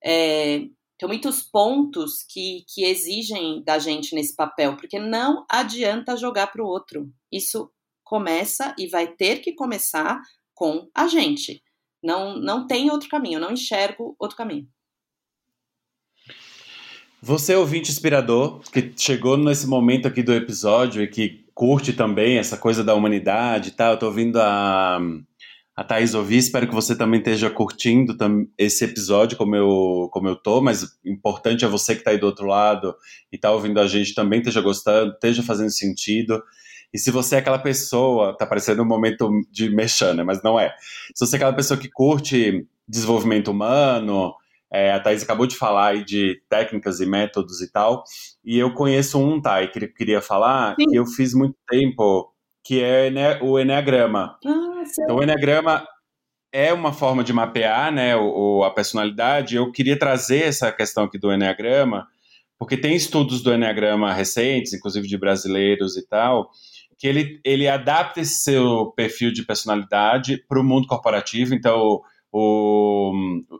é, 0.03 0.61
tem 0.97 1.07
muitos 1.07 1.43
pontos 1.43 2.23
que, 2.23 2.63
que 2.67 2.83
exigem 2.83 3.63
da 3.63 3.77
gente 3.77 4.15
nesse 4.15 4.35
papel, 4.35 4.75
porque 4.75 4.97
não 4.97 5.45
adianta 5.49 6.17
jogar 6.17 6.47
para 6.47 6.63
o 6.63 6.67
outro. 6.67 7.11
Isso 7.31 7.71
começa 8.03 8.73
e 8.77 8.87
vai 8.87 9.07
ter 9.07 9.39
que 9.39 9.53
começar 9.53 10.19
com 10.55 10.89
a 10.95 11.07
gente. 11.07 11.61
Não, 12.01 12.39
não 12.39 12.65
tem 12.65 12.89
outro 12.89 13.09
caminho, 13.09 13.37
eu 13.37 13.41
não 13.41 13.51
enxergo 13.51 14.15
outro 14.17 14.37
caminho. 14.37 14.67
Você 17.21 17.53
é 17.53 17.57
ouvinte 17.57 17.91
inspirador, 17.91 18.61
que 18.71 18.93
chegou 18.95 19.37
nesse 19.37 19.67
momento 19.67 20.07
aqui 20.07 20.23
do 20.23 20.33
episódio 20.33 21.01
e 21.03 21.07
que 21.07 21.45
curte 21.53 21.93
também 21.93 22.37
essa 22.37 22.57
coisa 22.57 22.83
da 22.83 22.93
humanidade 22.93 23.69
e 23.69 23.71
tal. 23.71 23.93
Eu 23.93 23.99
tô 23.99 24.05
ouvindo 24.05 24.39
a, 24.39 24.99
a 25.77 25.83
Thaís 25.83 26.15
ouvir, 26.15 26.37
espero 26.37 26.67
que 26.67 26.73
você 26.73 26.95
também 26.95 27.19
esteja 27.19 27.51
curtindo 27.51 28.17
esse 28.57 28.83
episódio 28.83 29.37
como 29.37 29.55
eu, 29.55 30.09
como 30.11 30.27
eu 30.27 30.35
tô, 30.35 30.59
mas 30.59 30.97
importante 31.05 31.63
é 31.63 31.67
você 31.67 31.93
que 31.93 32.01
está 32.01 32.09
aí 32.09 32.17
do 32.17 32.25
outro 32.25 32.47
lado 32.47 32.95
e 33.31 33.37
tá 33.37 33.51
ouvindo 33.51 33.79
a 33.79 33.85
gente 33.85 34.15
também 34.15 34.39
esteja 34.39 34.59
gostando, 34.59 35.13
esteja 35.13 35.43
fazendo 35.43 35.69
sentido. 35.69 36.41
E 36.91 36.97
se 36.97 37.11
você 37.11 37.35
é 37.35 37.37
aquela 37.37 37.59
pessoa, 37.59 38.35
tá 38.35 38.43
parecendo 38.43 38.81
um 38.81 38.87
momento 38.87 39.29
de 39.51 39.69
mexer, 39.69 40.15
né? 40.15 40.23
Mas 40.23 40.41
não 40.41 40.59
é. 40.59 40.73
Se 41.13 41.23
você 41.23 41.35
é 41.35 41.37
aquela 41.37 41.53
pessoa 41.53 41.79
que 41.79 41.91
curte 41.91 42.65
desenvolvimento 42.87 43.51
humano, 43.51 44.33
é, 44.73 44.91
a 44.91 44.99
Thais 44.99 45.21
acabou 45.21 45.45
de 45.45 45.55
falar 45.55 45.89
aí 45.89 46.03
de 46.03 46.41
técnicas 46.49 46.99
e 46.99 47.05
métodos 47.05 47.61
e 47.61 47.71
tal, 47.71 48.03
e 48.43 48.57
eu 48.57 48.73
conheço 48.73 49.19
um, 49.19 49.39
e 49.39 49.67
que 49.67 49.87
queria 49.89 50.21
falar, 50.21 50.75
Sim. 50.75 50.87
que 50.87 50.95
eu 50.95 51.05
fiz 51.05 51.35
muito 51.35 51.55
tempo, 51.69 52.33
que 52.67 52.83
é 52.83 53.09
o 53.41 53.57
Enneagrama. 53.57 54.37
Ah, 54.45 54.83
então, 54.85 55.15
o 55.15 55.23
Enneagrama 55.23 55.87
é 56.51 56.73
uma 56.73 56.91
forma 56.91 57.23
de 57.23 57.31
mapear, 57.31 57.93
né, 57.93 58.13
o, 58.17 58.61
a 58.65 58.69
personalidade. 58.71 59.55
Eu 59.55 59.71
queria 59.71 59.97
trazer 59.97 60.43
essa 60.43 60.69
questão 60.69 61.05
aqui 61.05 61.17
do 61.17 61.31
Enneagrama, 61.31 62.05
porque 62.59 62.75
tem 62.75 62.93
estudos 62.93 63.41
do 63.41 63.53
Enneagrama 63.53 64.13
recentes, 64.13 64.73
inclusive 64.73 65.07
de 65.07 65.17
brasileiros 65.17 65.95
e 65.95 66.05
tal, 66.05 66.49
que 66.97 67.07
ele, 67.07 67.39
ele 67.45 67.69
adapta 67.69 68.19
esse 68.19 68.41
seu 68.41 68.91
perfil 68.97 69.31
de 69.31 69.45
personalidade 69.45 70.43
para 70.45 70.59
o 70.59 70.63
mundo 70.63 70.87
corporativo, 70.87 71.55
então 71.55 72.01
o, 72.39 73.11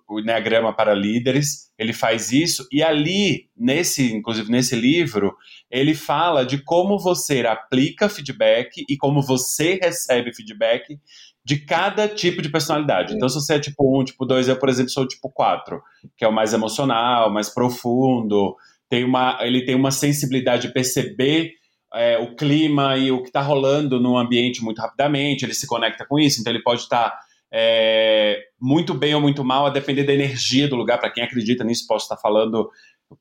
o 0.08 0.20
Enneagrama 0.20 0.72
para 0.72 0.94
Líderes, 0.94 1.72
ele 1.80 1.94
faz 1.94 2.32
isso, 2.32 2.68
e 2.72 2.84
ali, 2.84 3.50
nesse, 3.58 4.14
inclusive 4.14 4.52
nesse 4.52 4.76
livro, 4.76 5.36
ele 5.70 5.96
fala 5.96 6.46
de 6.46 6.60
como 6.64 7.00
você 7.00 7.46
aplica 7.46 8.08
feedback 8.08 8.86
e 8.88 8.96
como 8.96 9.22
você 9.22 9.80
recebe 9.82 10.34
feedback 10.34 11.00
de 11.44 11.60
cada 11.66 12.08
tipo 12.08 12.42
de 12.42 12.50
personalidade. 12.50 13.16
Então, 13.16 13.28
se 13.28 13.36
você 13.36 13.56
é 13.56 13.60
tipo 13.60 14.00
1, 14.02 14.06
tipo 14.06 14.26
2, 14.26 14.50
eu, 14.50 14.60
por 14.60 14.70
exemplo, 14.70 14.92
sou 14.92 15.08
tipo 15.08 15.30
4, 15.32 15.82
que 16.16 16.24
é 16.24 16.28
o 16.28 16.34
mais 16.34 16.54
emocional, 16.54 17.34
mais 17.34 17.50
profundo, 17.50 18.56
tem 18.90 19.04
uma, 19.04 19.40
ele 19.42 19.66
tem 19.66 19.74
uma 19.74 19.92
sensibilidade 19.92 20.68
de 20.68 20.74
perceber 20.74 21.54
é, 21.94 22.18
o 22.20 22.36
clima 22.36 22.98
e 22.98 23.12
o 23.12 23.22
que 23.22 23.30
está 23.30 23.42
rolando 23.42 24.00
no 24.00 24.18
ambiente 24.18 24.64
muito 24.64 24.80
rapidamente, 24.80 25.46
ele 25.46 25.54
se 25.54 25.66
conecta 25.66 26.06
com 26.06 26.20
isso, 26.20 26.40
então 26.42 26.54
ele 26.54 26.62
pode 26.62 26.82
estar 26.82 27.10
tá 27.10 27.20
é, 27.52 28.40
muito 28.60 28.94
bem 28.94 29.16
ou 29.16 29.22
muito 29.22 29.44
mal, 29.44 29.66
a 29.66 29.70
depender 29.70 30.04
da 30.04 30.14
energia 30.14 30.68
do 30.68 30.76
lugar. 30.76 31.00
Para 31.00 31.12
quem 31.12 31.24
acredita 31.24 31.64
nisso, 31.64 31.88
posso 31.88 32.06
estar 32.06 32.18
falando. 32.18 32.70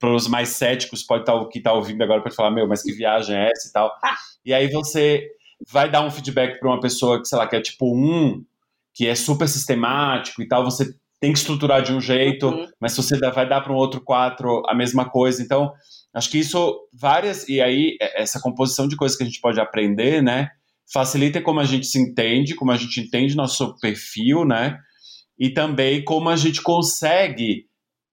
Para 0.01 0.13
os 0.13 0.27
mais 0.27 0.49
céticos, 0.49 1.05
pode 1.05 1.23
estar 1.23 1.35
o 1.35 1.49
que 1.49 1.59
está 1.59 1.73
ouvindo 1.73 2.03
agora 2.03 2.21
pode 2.21 2.35
falar, 2.35 2.51
meu, 2.51 2.67
mas 2.67 2.83
que 2.83 2.93
viagem 2.93 3.37
é 3.37 3.51
essa 3.53 3.69
e 3.69 3.73
tal. 3.73 3.93
E 4.45 4.53
aí 4.53 4.69
você 4.69 5.29
vai 5.71 5.89
dar 5.89 6.05
um 6.05 6.11
feedback 6.11 6.59
para 6.59 6.69
uma 6.69 6.81
pessoa 6.81 7.21
que, 7.21 7.29
sei 7.29 7.39
lá, 7.39 7.47
que 7.47 7.55
é 7.55 7.61
tipo 7.61 7.87
um, 7.95 8.45
que 8.93 9.07
é 9.07 9.15
super 9.15 9.49
sistemático 9.49 10.43
e 10.43 10.49
tal, 10.49 10.65
você 10.65 10.93
tem 11.21 11.33
que 11.33 11.39
estruturar 11.39 11.83
de 11.83 11.93
um 11.93 12.01
jeito, 12.01 12.49
uhum. 12.49 12.67
mas 12.81 12.93
se 12.93 13.03
você 13.03 13.19
vai 13.19 13.49
dar 13.49 13.61
para 13.61 13.73
um 13.73 13.77
outro 13.77 14.01
quatro 14.01 14.63
a 14.69 14.75
mesma 14.75 15.09
coisa. 15.09 15.43
Então, 15.43 15.73
acho 16.13 16.31
que 16.31 16.39
isso, 16.39 16.89
várias, 16.93 17.49
e 17.49 17.61
aí, 17.61 17.97
é, 18.01 18.23
essa 18.23 18.41
composição 18.41 18.87
de 18.87 18.97
coisas 18.97 19.17
que 19.17 19.23
a 19.23 19.27
gente 19.27 19.41
pode 19.41 19.61
aprender, 19.61 20.23
né? 20.23 20.51
Facilita 20.93 21.41
como 21.41 21.61
a 21.61 21.65
gente 21.65 21.87
se 21.87 21.99
entende, 21.99 22.55
como 22.55 22.73
a 22.73 22.77
gente 22.77 23.01
entende 23.01 23.37
nosso 23.37 23.79
perfil, 23.81 24.45
né? 24.45 24.79
E 25.39 25.51
também 25.51 26.05
como 26.05 26.29
a 26.29 26.37
gente 26.37 26.63
consegue, 26.63 27.67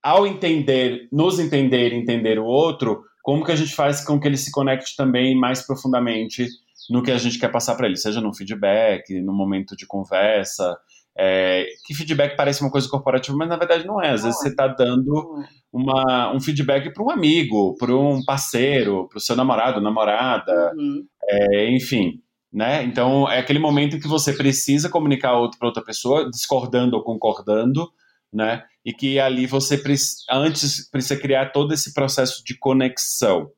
ao 0.03 0.27
entender, 0.27 1.07
nos 1.11 1.39
entender 1.39 1.93
e 1.93 1.95
entender 1.95 2.39
o 2.39 2.45
outro, 2.45 3.01
como 3.21 3.45
que 3.45 3.51
a 3.51 3.55
gente 3.55 3.73
faz 3.73 4.03
com 4.03 4.19
que 4.19 4.27
ele 4.27 4.37
se 4.37 4.51
conecte 4.51 4.95
também 4.95 5.37
mais 5.37 5.65
profundamente 5.65 6.47
no 6.89 7.01
que 7.01 7.11
a 7.11 7.17
gente 7.17 7.39
quer 7.39 7.49
passar 7.51 7.75
para 7.75 7.87
ele, 7.87 7.95
seja 7.95 8.19
no 8.19 8.35
feedback, 8.35 9.21
no 9.21 9.33
momento 9.33 9.75
de 9.75 9.87
conversa, 9.87 10.77
É, 11.15 11.67
que 11.85 11.93
feedback 11.93 12.35
parece 12.35 12.63
uma 12.63 12.71
coisa 12.71 12.89
corporativa, 12.89 13.37
mas 13.37 13.47
na 13.47 13.55
verdade 13.55 13.85
não 13.85 14.01
é. 14.01 14.09
Às 14.09 14.23
vezes 14.23 14.39
você 14.39 14.49
está 14.49 14.67
dando 14.67 15.13
é. 15.13 15.47
uma, 15.71 16.33
um 16.35 16.39
feedback 16.39 16.91
para 16.91 17.03
um 17.03 17.11
amigo, 17.11 17.77
para 17.77 17.95
um 17.95 18.25
parceiro, 18.25 19.07
para 19.07 19.19
o 19.19 19.21
seu 19.21 19.35
namorado, 19.35 19.79
namorada, 19.79 20.73
uhum. 20.75 21.05
é, 21.29 21.69
enfim. 21.69 22.19
Né? 22.53 22.83
Então 22.83 23.27
é 23.27 23.39
aquele 23.39 23.57
momento 23.57 23.95
em 23.95 23.99
que 23.99 24.07
você 24.07 24.31
precisa 24.31 24.87
comunicar 24.87 25.31
para 25.57 25.67
outra 25.67 25.83
pessoa, 25.83 26.29
discordando 26.29 26.95
ou 26.95 27.03
concordando, 27.03 27.91
né? 28.31 28.63
E 28.85 28.93
que 28.93 29.19
ali 29.19 29.47
você 29.47 29.81
antes 30.29 30.87
precisa 30.89 31.19
criar 31.19 31.51
todo 31.51 31.73
esse 31.73 31.93
processo 31.93 32.43
de 32.43 32.55
conexão. 32.57 33.49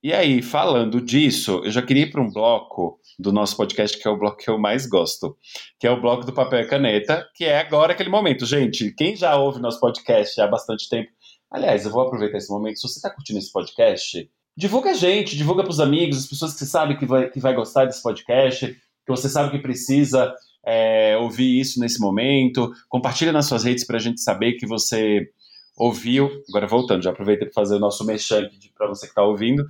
E 0.00 0.12
aí, 0.12 0.42
falando 0.42 1.00
disso, 1.00 1.62
eu 1.64 1.70
já 1.70 1.80
queria 1.80 2.02
ir 2.02 2.10
para 2.10 2.20
um 2.20 2.30
bloco 2.30 3.00
do 3.18 3.32
nosso 3.32 3.56
podcast, 3.56 3.98
que 3.98 4.06
é 4.06 4.10
o 4.10 4.18
bloco 4.18 4.36
que 4.36 4.50
eu 4.50 4.58
mais 4.58 4.86
gosto, 4.86 5.34
que 5.80 5.86
é 5.86 5.90
o 5.90 5.98
bloco 5.98 6.26
do 6.26 6.32
papel 6.32 6.60
e 6.60 6.68
caneta, 6.68 7.26
que 7.34 7.44
é 7.44 7.58
agora 7.58 7.94
aquele 7.94 8.10
momento. 8.10 8.44
Gente, 8.44 8.94
quem 8.94 9.16
já 9.16 9.34
ouve 9.34 9.62
nosso 9.62 9.80
podcast 9.80 10.38
há 10.40 10.46
bastante 10.46 10.90
tempo, 10.90 11.10
aliás, 11.50 11.86
eu 11.86 11.90
vou 11.90 12.02
aproveitar 12.02 12.36
esse 12.36 12.52
momento, 12.52 12.76
se 12.76 12.86
você 12.86 12.98
está 12.98 13.08
curtindo 13.08 13.38
esse 13.38 13.50
podcast, 13.50 14.30
divulga 14.56 14.90
a 14.90 14.94
gente, 14.94 15.36
divulga 15.36 15.62
para 15.62 15.70
os 15.70 15.80
amigos, 15.80 16.18
as 16.18 16.26
pessoas 16.26 16.52
que 16.52 16.58
você 16.58 16.66
sabe 16.66 16.96
que 16.96 17.06
vai, 17.06 17.30
que 17.30 17.40
vai 17.40 17.54
gostar 17.54 17.84
desse 17.84 18.02
podcast, 18.02 18.66
que 18.66 19.10
você 19.10 19.28
sabe 19.28 19.50
que 19.50 19.58
precisa 19.58 20.34
é, 20.64 21.16
ouvir 21.16 21.60
isso 21.60 21.80
nesse 21.80 22.00
momento, 22.00 22.72
compartilha 22.88 23.32
nas 23.32 23.46
suas 23.46 23.64
redes 23.64 23.84
para 23.84 23.96
a 23.96 24.00
gente 24.00 24.20
saber 24.20 24.54
que 24.54 24.66
você 24.66 25.28
ouviu. 25.76 26.30
Agora 26.48 26.66
voltando, 26.66 27.02
já 27.02 27.10
aproveitei 27.10 27.46
para 27.46 27.54
fazer 27.54 27.76
o 27.76 27.80
nosso 27.80 28.04
mexão 28.04 28.42
para 28.76 28.88
você 28.88 29.06
que 29.06 29.12
está 29.12 29.22
ouvindo. 29.22 29.64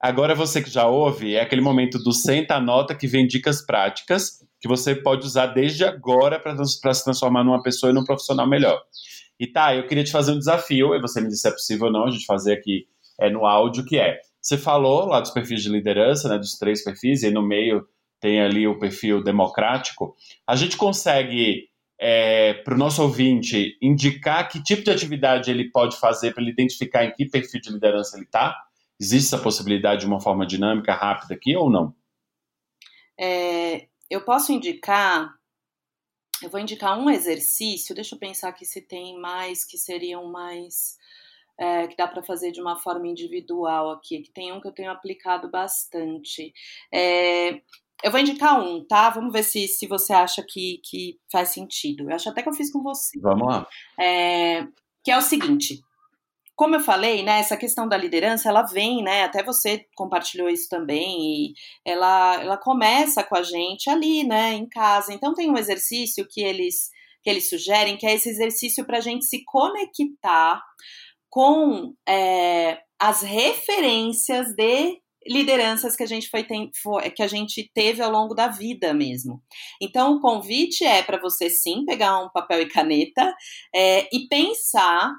Agora 0.00 0.34
você 0.34 0.62
que 0.62 0.70
já 0.70 0.86
ouve, 0.86 1.34
é 1.34 1.40
aquele 1.40 1.62
momento 1.62 1.98
do 1.98 2.12
senta 2.12 2.56
a 2.56 2.60
nota 2.60 2.94
que 2.94 3.06
vem 3.06 3.26
dicas 3.26 3.64
práticas 3.64 4.44
que 4.60 4.68
você 4.68 4.94
pode 4.94 5.26
usar 5.26 5.48
desde 5.48 5.84
agora 5.84 6.40
para 6.40 6.64
se 6.64 7.04
transformar 7.04 7.44
numa 7.44 7.62
pessoa 7.62 7.90
e 7.90 7.94
num 7.94 8.04
profissional 8.04 8.48
melhor. 8.48 8.82
E 9.38 9.46
tá, 9.46 9.74
eu 9.74 9.86
queria 9.86 10.04
te 10.04 10.10
fazer 10.10 10.32
um 10.32 10.38
desafio, 10.38 10.94
e 10.94 11.00
você 11.00 11.20
me 11.20 11.28
disse 11.28 11.42
se 11.42 11.48
é 11.48 11.50
possível 11.50 11.86
ou 11.88 11.92
não, 11.92 12.06
a 12.06 12.10
gente 12.10 12.24
fazer 12.24 12.54
aqui 12.54 12.86
é, 13.20 13.30
no 13.30 13.46
áudio, 13.46 13.84
que 13.84 13.98
é, 13.98 14.18
você 14.40 14.58
falou 14.58 15.06
lá 15.06 15.20
dos 15.20 15.30
perfis 15.30 15.62
de 15.62 15.68
liderança, 15.68 16.28
né, 16.28 16.38
dos 16.38 16.58
três 16.58 16.82
perfis, 16.84 17.22
e 17.22 17.30
no 17.30 17.42
meio 17.42 17.86
tem 18.20 18.40
ali 18.40 18.66
o 18.66 18.78
perfil 18.78 19.22
democrático, 19.22 20.16
a 20.46 20.56
gente 20.56 20.76
consegue, 20.76 21.68
é, 22.00 22.54
para 22.54 22.74
o 22.74 22.78
nosso 22.78 23.02
ouvinte, 23.02 23.76
indicar 23.82 24.48
que 24.48 24.62
tipo 24.62 24.82
de 24.82 24.90
atividade 24.90 25.50
ele 25.50 25.70
pode 25.70 25.98
fazer 25.98 26.32
para 26.32 26.42
ele 26.42 26.52
identificar 26.52 27.04
em 27.04 27.12
que 27.12 27.26
perfil 27.26 27.60
de 27.60 27.70
liderança 27.70 28.16
ele 28.16 28.24
está? 28.24 28.56
Existe 28.98 29.34
essa 29.34 29.42
possibilidade 29.42 30.02
de 30.02 30.06
uma 30.06 30.20
forma 30.20 30.46
dinâmica, 30.46 30.94
rápida 30.94 31.34
aqui 31.34 31.54
ou 31.54 31.68
não? 31.68 31.94
É, 33.20 33.88
eu 34.08 34.22
posso 34.22 34.52
indicar, 34.52 35.34
eu 36.42 36.48
vou 36.48 36.60
indicar 36.60 36.98
um 36.98 37.10
exercício, 37.10 37.94
deixa 37.94 38.14
eu 38.14 38.18
pensar 38.18 38.48
aqui 38.48 38.64
se 38.64 38.80
tem 38.80 39.18
mais 39.18 39.64
que 39.64 39.76
seriam 39.76 40.30
mais. 40.30 40.96
É, 41.58 41.86
que 41.86 41.96
dá 41.96 42.08
para 42.08 42.22
fazer 42.22 42.50
de 42.50 42.60
uma 42.60 42.76
forma 42.80 43.06
individual 43.06 43.92
aqui, 43.92 44.22
que 44.22 44.32
tem 44.32 44.52
um 44.52 44.60
que 44.60 44.66
eu 44.66 44.72
tenho 44.72 44.90
aplicado 44.90 45.48
bastante. 45.48 46.52
É, 46.92 47.60
eu 48.02 48.10
vou 48.10 48.20
indicar 48.20 48.60
um, 48.60 48.84
tá? 48.84 49.08
Vamos 49.10 49.32
ver 49.32 49.44
se, 49.44 49.68
se 49.68 49.86
você 49.86 50.12
acha 50.12 50.44
que, 50.46 50.80
que 50.84 51.18
faz 51.30 51.50
sentido. 51.50 52.10
Eu 52.10 52.16
acho 52.16 52.28
até 52.28 52.42
que 52.42 52.48
eu 52.48 52.52
fiz 52.52 52.72
com 52.72 52.82
você. 52.82 53.18
Vamos 53.20 53.46
lá. 53.46 53.66
É, 53.98 54.66
que 55.04 55.10
é 55.10 55.16
o 55.16 55.22
seguinte: 55.22 55.80
como 56.56 56.76
eu 56.76 56.80
falei, 56.80 57.22
né, 57.22 57.40
essa 57.40 57.56
questão 57.56 57.88
da 57.88 57.96
liderança, 57.96 58.48
ela 58.48 58.62
vem, 58.62 59.02
né, 59.02 59.24
até 59.24 59.42
você 59.42 59.86
compartilhou 59.96 60.48
isso 60.48 60.68
também, 60.68 61.46
e 61.46 61.54
ela, 61.84 62.40
ela 62.40 62.56
começa 62.56 63.24
com 63.24 63.36
a 63.36 63.42
gente 63.42 63.90
ali, 63.90 64.22
né, 64.22 64.52
em 64.52 64.68
casa. 64.68 65.12
Então 65.12 65.34
tem 65.34 65.50
um 65.50 65.58
exercício 65.58 66.26
que 66.28 66.40
eles, 66.42 66.90
que 67.22 67.30
eles 67.30 67.48
sugerem, 67.48 67.96
que 67.96 68.06
é 68.06 68.14
esse 68.14 68.28
exercício 68.28 68.84
para 68.84 68.98
a 68.98 69.00
gente 69.00 69.24
se 69.24 69.44
conectar 69.44 70.62
com 71.34 71.92
é, 72.08 72.80
as 72.96 73.22
referências 73.22 74.54
de 74.54 75.02
lideranças 75.26 75.96
que 75.96 76.04
a 76.04 76.06
gente 76.06 76.30
foi, 76.30 76.44
tem, 76.44 76.70
foi, 76.80 77.10
que 77.10 77.24
a 77.24 77.26
gente 77.26 77.68
teve 77.74 78.00
ao 78.00 78.08
longo 78.08 78.34
da 78.34 78.46
vida 78.46 78.94
mesmo. 78.94 79.42
Então 79.82 80.12
o 80.12 80.20
convite 80.20 80.84
é 80.84 81.02
para 81.02 81.20
você 81.20 81.50
sim 81.50 81.84
pegar 81.84 82.20
um 82.20 82.30
papel 82.30 82.60
e 82.60 82.68
caneta 82.68 83.34
é, 83.74 84.08
e 84.16 84.28
pensar 84.28 85.12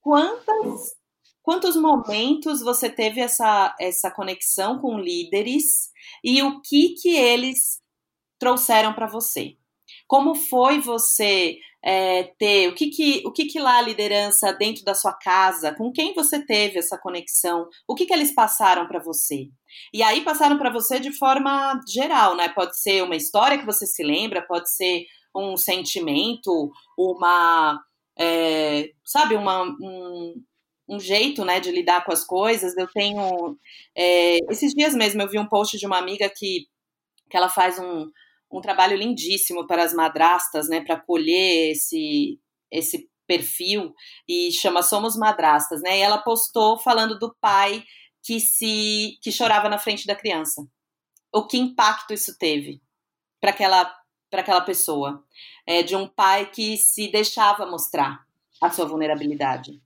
quantas, 0.00 0.94
quantos 1.42 1.76
momentos 1.76 2.62
você 2.62 2.88
teve 2.88 3.20
essa, 3.20 3.76
essa 3.78 4.10
conexão 4.10 4.78
com 4.78 4.98
líderes 4.98 5.90
e 6.24 6.42
o 6.42 6.62
que 6.62 6.94
que 6.94 7.14
eles 7.14 7.78
trouxeram 8.38 8.94
para 8.94 9.06
você? 9.06 9.58
Como 10.08 10.34
foi 10.34 10.80
você 10.80 11.58
é, 11.84 12.24
ter, 12.38 12.68
o 12.68 12.74
que 12.74 12.88
que, 12.88 13.22
o 13.24 13.32
que 13.32 13.46
que 13.46 13.60
lá 13.60 13.78
a 13.78 13.82
liderança 13.82 14.52
dentro 14.52 14.84
da 14.84 14.94
sua 14.94 15.12
casa, 15.12 15.74
com 15.74 15.92
quem 15.92 16.14
você 16.14 16.44
teve 16.44 16.78
essa 16.78 16.98
conexão, 16.98 17.68
o 17.86 17.94
que 17.94 18.06
que 18.06 18.12
eles 18.12 18.34
passaram 18.34 18.86
para 18.88 19.02
você? 19.02 19.48
E 19.92 20.02
aí 20.02 20.22
passaram 20.22 20.58
para 20.58 20.70
você 20.70 20.98
de 20.98 21.12
forma 21.12 21.80
geral, 21.88 22.36
né? 22.36 22.48
Pode 22.48 22.78
ser 22.80 23.02
uma 23.02 23.16
história 23.16 23.58
que 23.58 23.66
você 23.66 23.86
se 23.86 24.02
lembra, 24.02 24.46
pode 24.46 24.70
ser 24.70 25.04
um 25.34 25.56
sentimento, 25.56 26.70
uma 26.98 27.78
é, 28.18 28.90
sabe, 29.04 29.34
uma, 29.34 29.62
um, 29.62 30.42
um 30.88 30.98
jeito, 30.98 31.44
né, 31.44 31.60
de 31.60 31.70
lidar 31.70 32.04
com 32.04 32.12
as 32.12 32.24
coisas. 32.24 32.76
Eu 32.76 32.88
tenho, 32.88 33.56
é, 33.96 34.38
esses 34.50 34.72
dias 34.72 34.94
mesmo 34.94 35.22
eu 35.22 35.28
vi 35.28 35.38
um 35.38 35.48
post 35.48 35.78
de 35.78 35.86
uma 35.86 35.98
amiga 35.98 36.28
que, 36.34 36.66
que 37.30 37.36
ela 37.36 37.48
faz 37.48 37.78
um, 37.78 38.10
um 38.50 38.60
trabalho 38.60 38.96
lindíssimo 38.96 39.66
para 39.66 39.84
as 39.84 39.92
madrastas, 39.92 40.68
né, 40.68 40.80
para 40.80 41.00
colher 41.00 41.72
esse, 41.72 42.40
esse 42.70 43.08
perfil 43.26 43.92
e 44.28 44.52
chama 44.52 44.82
Somos 44.82 45.16
Madrastas, 45.16 45.82
né? 45.82 45.98
E 45.98 46.00
ela 46.00 46.18
postou 46.18 46.78
falando 46.78 47.18
do 47.18 47.34
pai 47.40 47.82
que 48.22 48.38
se 48.40 49.18
que 49.22 49.32
chorava 49.32 49.68
na 49.68 49.78
frente 49.78 50.06
da 50.06 50.14
criança. 50.14 50.66
O 51.32 51.46
que 51.46 51.58
impacto 51.58 52.14
isso 52.14 52.36
teve 52.38 52.80
para 53.40 53.50
aquela 53.50 53.92
para 54.30 54.40
aquela 54.42 54.60
pessoa? 54.60 55.24
é, 55.66 55.82
de 55.82 55.96
um 55.96 56.06
pai 56.06 56.46
que 56.46 56.76
se 56.76 57.10
deixava 57.10 57.66
mostrar 57.66 58.24
a 58.62 58.70
sua 58.70 58.86
vulnerabilidade. 58.86 59.82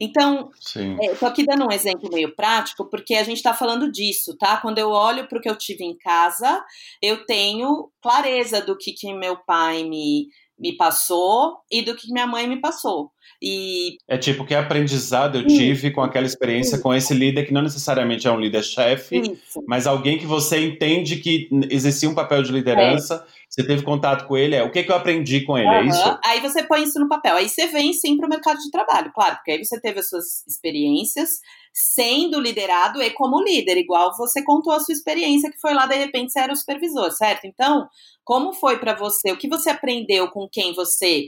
Então, 0.00 0.50
estou 0.54 1.28
é, 1.28 1.32
aqui 1.32 1.44
dando 1.44 1.66
um 1.66 1.72
exemplo 1.72 2.10
meio 2.12 2.34
prático, 2.34 2.84
porque 2.90 3.14
a 3.14 3.22
gente 3.22 3.38
está 3.38 3.54
falando 3.54 3.90
disso, 3.90 4.36
tá? 4.36 4.58
Quando 4.58 4.78
eu 4.78 4.90
olho 4.90 5.26
para 5.28 5.38
o 5.38 5.40
que 5.40 5.48
eu 5.48 5.56
tive 5.56 5.84
em 5.84 5.96
casa, 5.96 6.62
eu 7.02 7.24
tenho 7.24 7.90
clareza 8.02 8.60
do 8.60 8.76
que, 8.76 8.92
que 8.92 9.12
meu 9.12 9.36
pai 9.36 9.84
me, 9.84 10.28
me 10.58 10.76
passou 10.76 11.58
e 11.70 11.82
do 11.82 11.94
que 11.94 12.12
minha 12.12 12.26
mãe 12.26 12.46
me 12.46 12.60
passou. 12.60 13.10
E... 13.42 13.98
É 14.08 14.16
tipo, 14.16 14.46
que 14.46 14.54
aprendizado 14.54 15.38
eu 15.38 15.46
tive 15.46 15.90
com 15.90 16.00
aquela 16.00 16.26
experiência 16.26 16.78
com 16.78 16.94
esse 16.94 17.12
líder 17.12 17.44
que 17.44 17.52
não 17.52 17.62
necessariamente 17.62 18.26
é 18.26 18.32
um 18.32 18.40
líder-chefe, 18.40 19.38
mas 19.66 19.86
alguém 19.86 20.16
que 20.18 20.26
você 20.26 20.64
entende 20.64 21.16
que 21.16 21.48
existia 21.70 22.08
um 22.08 22.14
papel 22.14 22.42
de 22.42 22.52
liderança, 22.52 23.26
é. 23.26 23.45
Você 23.56 23.66
teve 23.66 23.82
contato 23.82 24.26
com 24.26 24.36
ele, 24.36 24.54
é 24.54 24.62
o 24.62 24.70
que, 24.70 24.82
que 24.82 24.92
eu 24.92 24.96
aprendi 24.96 25.40
com 25.40 25.56
ele, 25.56 25.66
uhum. 25.66 25.74
é 25.74 25.86
isso? 25.86 26.18
Aí 26.22 26.40
você 26.40 26.62
põe 26.62 26.82
isso 26.82 27.00
no 27.00 27.08
papel, 27.08 27.36
aí 27.36 27.48
você 27.48 27.66
vem 27.68 27.94
sim 27.94 28.14
para 28.18 28.26
o 28.26 28.28
mercado 28.28 28.58
de 28.58 28.70
trabalho, 28.70 29.10
claro, 29.14 29.36
porque 29.36 29.52
aí 29.52 29.64
você 29.64 29.80
teve 29.80 30.00
as 30.00 30.10
suas 30.10 30.46
experiências, 30.46 31.40
sendo 31.72 32.38
liderado 32.38 33.02
e 33.02 33.10
como 33.12 33.42
líder, 33.42 33.78
igual 33.78 34.14
você 34.14 34.44
contou 34.44 34.74
a 34.74 34.80
sua 34.80 34.92
experiência 34.92 35.50
que 35.50 35.58
foi 35.58 35.72
lá, 35.72 35.86
de 35.86 35.96
repente, 35.96 36.32
você 36.32 36.40
era 36.40 36.52
o 36.52 36.56
supervisor, 36.56 37.10
certo? 37.12 37.46
Então, 37.46 37.88
como 38.22 38.52
foi 38.52 38.78
para 38.78 38.94
você? 38.94 39.32
O 39.32 39.38
que 39.38 39.48
você 39.48 39.70
aprendeu 39.70 40.28
com 40.30 40.46
quem 40.52 40.74
você 40.74 41.24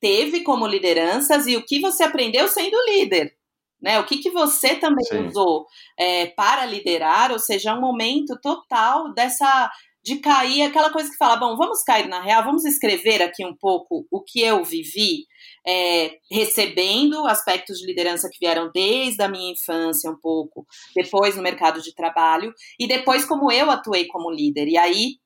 teve 0.00 0.42
como 0.42 0.68
lideranças 0.68 1.48
e 1.48 1.56
o 1.56 1.64
que 1.64 1.80
você 1.80 2.04
aprendeu 2.04 2.46
sendo 2.46 2.76
líder? 2.86 3.34
Né? 3.80 3.98
O 3.98 4.04
que, 4.04 4.18
que 4.18 4.30
você 4.30 4.76
também 4.76 5.04
Sim. 5.04 5.26
usou 5.26 5.66
é, 5.98 6.26
para 6.26 6.64
liderar? 6.64 7.32
Ou 7.32 7.40
seja, 7.40 7.70
é 7.70 7.74
um 7.74 7.80
momento 7.80 8.38
total 8.40 9.12
dessa 9.12 9.68
de 10.04 10.16
cair 10.16 10.62
aquela 10.62 10.90
coisa 10.90 11.08
que 11.08 11.16
fala, 11.16 11.36
bom, 11.36 11.56
vamos 11.56 11.82
cair 11.82 12.08
na 12.08 12.20
real, 12.20 12.42
vamos 12.42 12.64
escrever 12.64 13.22
aqui 13.22 13.46
um 13.46 13.54
pouco 13.54 14.04
o 14.10 14.20
que 14.20 14.40
eu 14.40 14.64
vivi, 14.64 15.26
é, 15.64 16.16
recebendo 16.30 17.24
aspectos 17.26 17.78
de 17.78 17.86
liderança 17.86 18.28
que 18.28 18.38
vieram 18.40 18.70
desde 18.74 19.22
a 19.22 19.28
minha 19.28 19.52
infância 19.52 20.10
um 20.10 20.18
pouco, 20.20 20.66
depois 20.94 21.36
no 21.36 21.42
mercado 21.42 21.80
de 21.80 21.94
trabalho, 21.94 22.52
e 22.78 22.88
depois 22.88 23.24
como 23.24 23.50
eu 23.52 23.70
atuei 23.70 24.06
como 24.06 24.30
líder. 24.30 24.66
E 24.66 24.76
aí, 24.76 25.16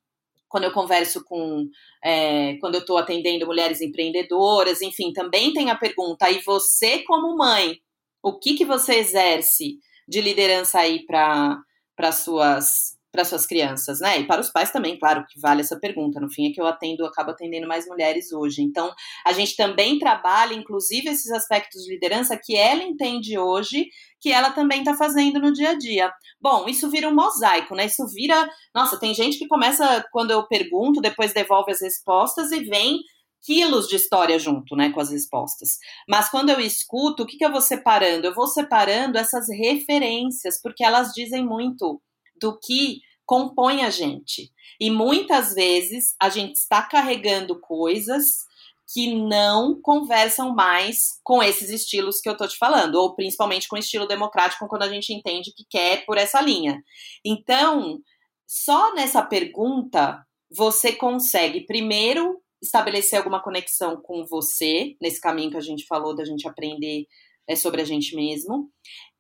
quando 0.47 0.65
eu 0.65 0.73
converso 0.73 1.25
com, 1.25 1.65
é, 2.05 2.57
quando 2.61 2.75
eu 2.75 2.81
estou 2.81 2.99
atendendo 2.99 3.47
mulheres 3.47 3.81
empreendedoras, 3.81 4.83
enfim, 4.83 5.11
também 5.13 5.55
tem 5.55 5.71
a 5.71 5.75
pergunta, 5.75 6.31
e 6.31 6.41
você 6.41 7.03
como 7.05 7.35
mãe, 7.35 7.79
o 8.23 8.39
que, 8.39 8.55
que 8.55 8.65
você 8.65 8.97
exerce 8.97 9.79
de 10.07 10.21
liderança 10.21 10.81
aí 10.81 11.05
para 11.07 12.13
suas 12.13 12.96
para 13.13 13.25
suas 13.25 13.47
crianças, 13.47 14.01
né? 14.01 14.21
E 14.21 14.27
para 14.27 14.41
os 14.41 14.51
pais 14.51 14.71
também, 14.71 14.99
claro, 14.99 15.25
que 15.27 15.41
vale 15.41 15.63
essa 15.63 15.79
pergunta. 15.79 16.21
No 16.21 16.31
fim 16.31 16.51
é 16.51 16.53
que 16.53 16.61
eu 16.61 16.67
atendo, 16.67 17.05
acabo 17.05 17.31
atendendo 17.31 17.67
mais 17.67 17.87
mulheres 17.87 18.33
hoje. 18.33 18.63
Então, 18.63 18.93
a 19.25 19.33
gente 19.33 19.57
também 19.57 19.99
trabalha, 19.99 20.55
inclusive, 20.55 21.09
esses 21.09 21.31
aspectos 21.31 21.83
de 21.83 21.93
liderança 21.93 22.39
que 22.43 22.57
ela 22.57 22.83
entende 22.83 23.39
hoje, 23.39 23.87
que 24.21 24.31
ela 24.31 24.51
também 24.51 24.81
está 24.81 24.95
fazendo 24.95 25.41
no 25.41 25.53
dia 25.53 25.71
a 25.71 25.79
dia. 25.79 26.13
Bom, 26.41 26.69
isso 26.69 26.91
vira 26.91 27.09
um 27.09 27.15
mosaico, 27.15 27.75
né? 27.75 27.87
Isso 27.87 28.07
vira. 28.09 28.49
Nossa, 28.75 28.99
tem 28.99 29.15
gente 29.15 29.39
que 29.39 29.49
começa, 29.49 30.05
quando 30.13 30.31
eu 30.31 30.47
pergunto, 30.47 31.01
depois 31.01 31.33
devolve 31.33 31.73
as 31.73 31.81
respostas 31.81 32.53
e 32.53 32.65
vem 32.65 33.01
quilos 33.47 33.87
de 33.87 33.95
história 33.95 34.39
junto, 34.41 34.75
né, 34.75 34.91
com 34.91 35.01
as 35.01 35.11
respostas. 35.11 35.79
Mas 36.09 36.29
quando 36.29 36.51
eu 36.51 36.59
escuto, 36.59 37.23
o 37.23 37.27
que, 37.27 37.37
que 37.37 37.45
eu 37.45 37.53
vou 37.53 37.61
separando? 37.61 38.27
Eu 38.27 38.35
vou 38.35 38.49
separando 38.49 39.17
essas 39.17 39.47
referências, 39.49 40.61
porque 40.61 40.85
elas 40.85 41.13
dizem 41.13 41.47
muito 41.47 42.03
do 42.41 42.59
que 42.59 43.01
compõe 43.25 43.83
a 43.83 43.91
gente. 43.91 44.53
E 44.81 44.91
muitas 44.91 45.55
vezes 45.55 46.15
a 46.21 46.29
gente 46.29 46.57
está 46.57 46.83
carregando 46.83 47.61
coisas 47.61 48.45
que 48.93 49.17
não 49.17 49.81
conversam 49.83 50.55
mais 50.55 51.19
com 51.25 51.43
esses 51.43 51.71
estilos 51.71 52.21
que 52.21 52.29
eu 52.29 52.37
tô 52.37 52.47
te 52.47 52.57
falando, 52.57 52.95
ou 52.95 53.17
principalmente 53.17 53.67
com 53.67 53.75
o 53.75 53.79
estilo 53.79 54.07
democrático, 54.07 54.69
quando 54.69 54.85
a 54.85 54.89
gente 54.89 55.13
entende 55.13 55.53
que 55.57 55.65
quer 55.69 56.07
por 56.07 56.17
essa 56.17 56.41
linha. 56.41 56.81
Então, 57.25 57.99
só 58.47 58.95
nessa 58.95 59.23
pergunta 59.23 60.25
você 60.49 60.93
consegue 60.93 61.67
primeiro 61.67 62.41
estabelecer 62.63 63.19
alguma 63.19 63.43
conexão 63.43 64.01
com 64.01 64.25
você, 64.25 64.95
nesse 65.03 65.21
caminho 65.21 65.51
que 65.51 65.57
a 65.57 65.61
gente 65.61 65.85
falou 65.87 66.15
da 66.15 66.25
gente 66.25 66.47
aprender 66.49 67.07
é, 67.49 67.57
sobre 67.57 67.83
a 67.83 67.85
gente 67.85 68.15
mesmo, 68.15 68.71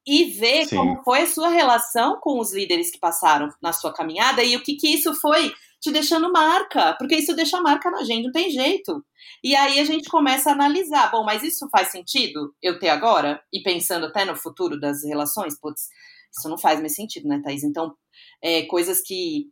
e 0.06 0.24
ver 0.24 0.66
Sim. 0.66 0.76
como 0.76 1.02
foi 1.02 1.22
a 1.22 1.26
sua 1.26 1.48
relação 1.48 2.20
com 2.20 2.38
os 2.38 2.52
líderes 2.52 2.90
que 2.90 2.98
passaram 2.98 3.48
na 3.60 3.72
sua 3.72 3.92
caminhada 3.92 4.42
e 4.44 4.54
o 4.54 4.62
que, 4.62 4.76
que 4.76 4.88
isso 4.88 5.12
foi 5.14 5.52
te 5.80 5.90
deixando 5.90 6.32
marca, 6.32 6.94
porque 6.94 7.16
isso 7.16 7.34
deixa 7.34 7.60
marca 7.60 7.90
na 7.90 8.02
gente, 8.04 8.24
não 8.24 8.32
tem 8.32 8.50
jeito. 8.50 9.04
E 9.42 9.54
aí 9.54 9.78
a 9.80 9.84
gente 9.84 10.08
começa 10.08 10.50
a 10.50 10.52
analisar, 10.52 11.10
bom, 11.10 11.24
mas 11.24 11.42
isso 11.42 11.68
faz 11.70 11.90
sentido 11.90 12.54
eu 12.62 12.78
ter 12.78 12.88
agora? 12.88 13.42
E 13.52 13.62
pensando 13.62 14.06
até 14.06 14.24
no 14.24 14.36
futuro 14.36 14.78
das 14.78 15.04
relações, 15.04 15.58
putz, 15.58 15.88
isso 16.36 16.48
não 16.48 16.58
faz 16.58 16.80
mais 16.80 16.94
sentido, 16.94 17.28
né, 17.28 17.40
Thaís? 17.42 17.64
Então, 17.64 17.94
é, 18.42 18.62
coisas 18.62 19.00
que 19.02 19.46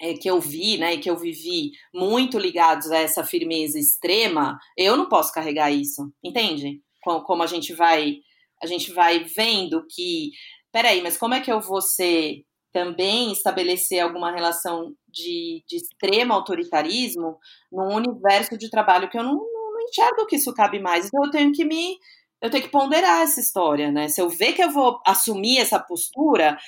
é, 0.00 0.14
que 0.14 0.28
eu 0.28 0.40
vi, 0.40 0.78
né, 0.78 0.94
e 0.94 0.98
que 0.98 1.08
eu 1.08 1.16
vivi 1.16 1.70
muito 1.94 2.36
ligados 2.36 2.90
a 2.90 2.98
essa 2.98 3.22
firmeza 3.22 3.78
extrema, 3.78 4.58
eu 4.76 4.96
não 4.96 5.08
posso 5.08 5.32
carregar 5.32 5.70
isso, 5.70 6.12
entende? 6.24 6.82
Como, 7.00 7.22
como 7.22 7.42
a 7.42 7.46
gente 7.46 7.72
vai 7.72 8.16
a 8.62 8.66
gente 8.66 8.92
vai 8.92 9.24
vendo 9.24 9.84
que, 9.88 10.30
peraí, 10.72 11.02
mas 11.02 11.16
como 11.16 11.34
é 11.34 11.40
que 11.40 11.50
eu 11.50 11.60
vou 11.60 11.80
ser 11.80 12.44
também 12.72 13.32
estabelecer 13.32 14.00
alguma 14.00 14.32
relação 14.32 14.94
de, 15.08 15.62
de 15.68 15.76
extremo 15.76 16.32
autoritarismo 16.32 17.38
num 17.70 17.94
universo 17.94 18.56
de 18.56 18.70
trabalho 18.70 19.10
que 19.10 19.18
eu 19.18 19.22
não, 19.22 19.34
não, 19.34 19.72
não 19.74 19.82
enxergo 19.82 20.26
que 20.26 20.36
isso 20.36 20.54
cabe 20.54 20.78
mais. 20.80 21.06
Então 21.06 21.24
eu 21.24 21.30
tenho 21.30 21.52
que 21.52 21.64
me 21.64 21.98
eu 22.40 22.50
tenho 22.50 22.64
que 22.64 22.70
ponderar 22.70 23.22
essa 23.22 23.38
história, 23.38 23.92
né? 23.92 24.08
Se 24.08 24.20
eu 24.20 24.28
ver 24.28 24.52
que 24.52 24.62
eu 24.62 24.70
vou 24.70 25.00
assumir 25.06 25.58
essa 25.58 25.78
postura, 25.78 26.58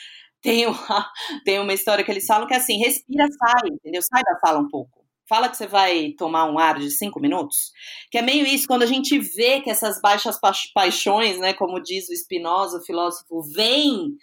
tem 0.41 0.67
uma, 0.67 0.77
tem 1.45 1.59
uma 1.59 1.73
história 1.75 2.05
que 2.05 2.11
eles 2.13 2.27
falam 2.27 2.47
que 2.47 2.55
é 2.55 2.59
assim, 2.59 2.79
respira, 2.79 3.27
sai, 3.27 3.71
entendeu? 3.73 4.01
Sai 4.03 4.23
da 4.23 4.39
sala 4.39 4.61
um 4.61 4.69
pouco. 4.69 5.04
Fala 5.29 5.49
que 5.49 5.57
você 5.57 5.67
vai 5.67 6.13
tomar 6.19 6.45
um 6.51 6.59
ar 6.59 6.79
de 6.79 6.91
cinco 6.91 7.19
minutos, 7.19 7.73
que 8.11 8.19
é 8.19 8.23
meio 8.23 8.47
isso, 8.47 8.67
quando 8.67 8.83
a 8.83 8.87
gente 8.87 9.19
vê 9.19 9.61
que 9.61 9.71
essas 9.71 10.01
baixas 10.01 10.39
pa 10.39 10.53
paixões, 10.75 11.39
né, 11.39 11.55
como 11.55 11.81
diz 11.83 12.09
o 12.09 12.17
Spinoza, 12.17 12.79
o 12.79 12.85
filósofo, 12.85 13.43
vêm, 13.55 14.17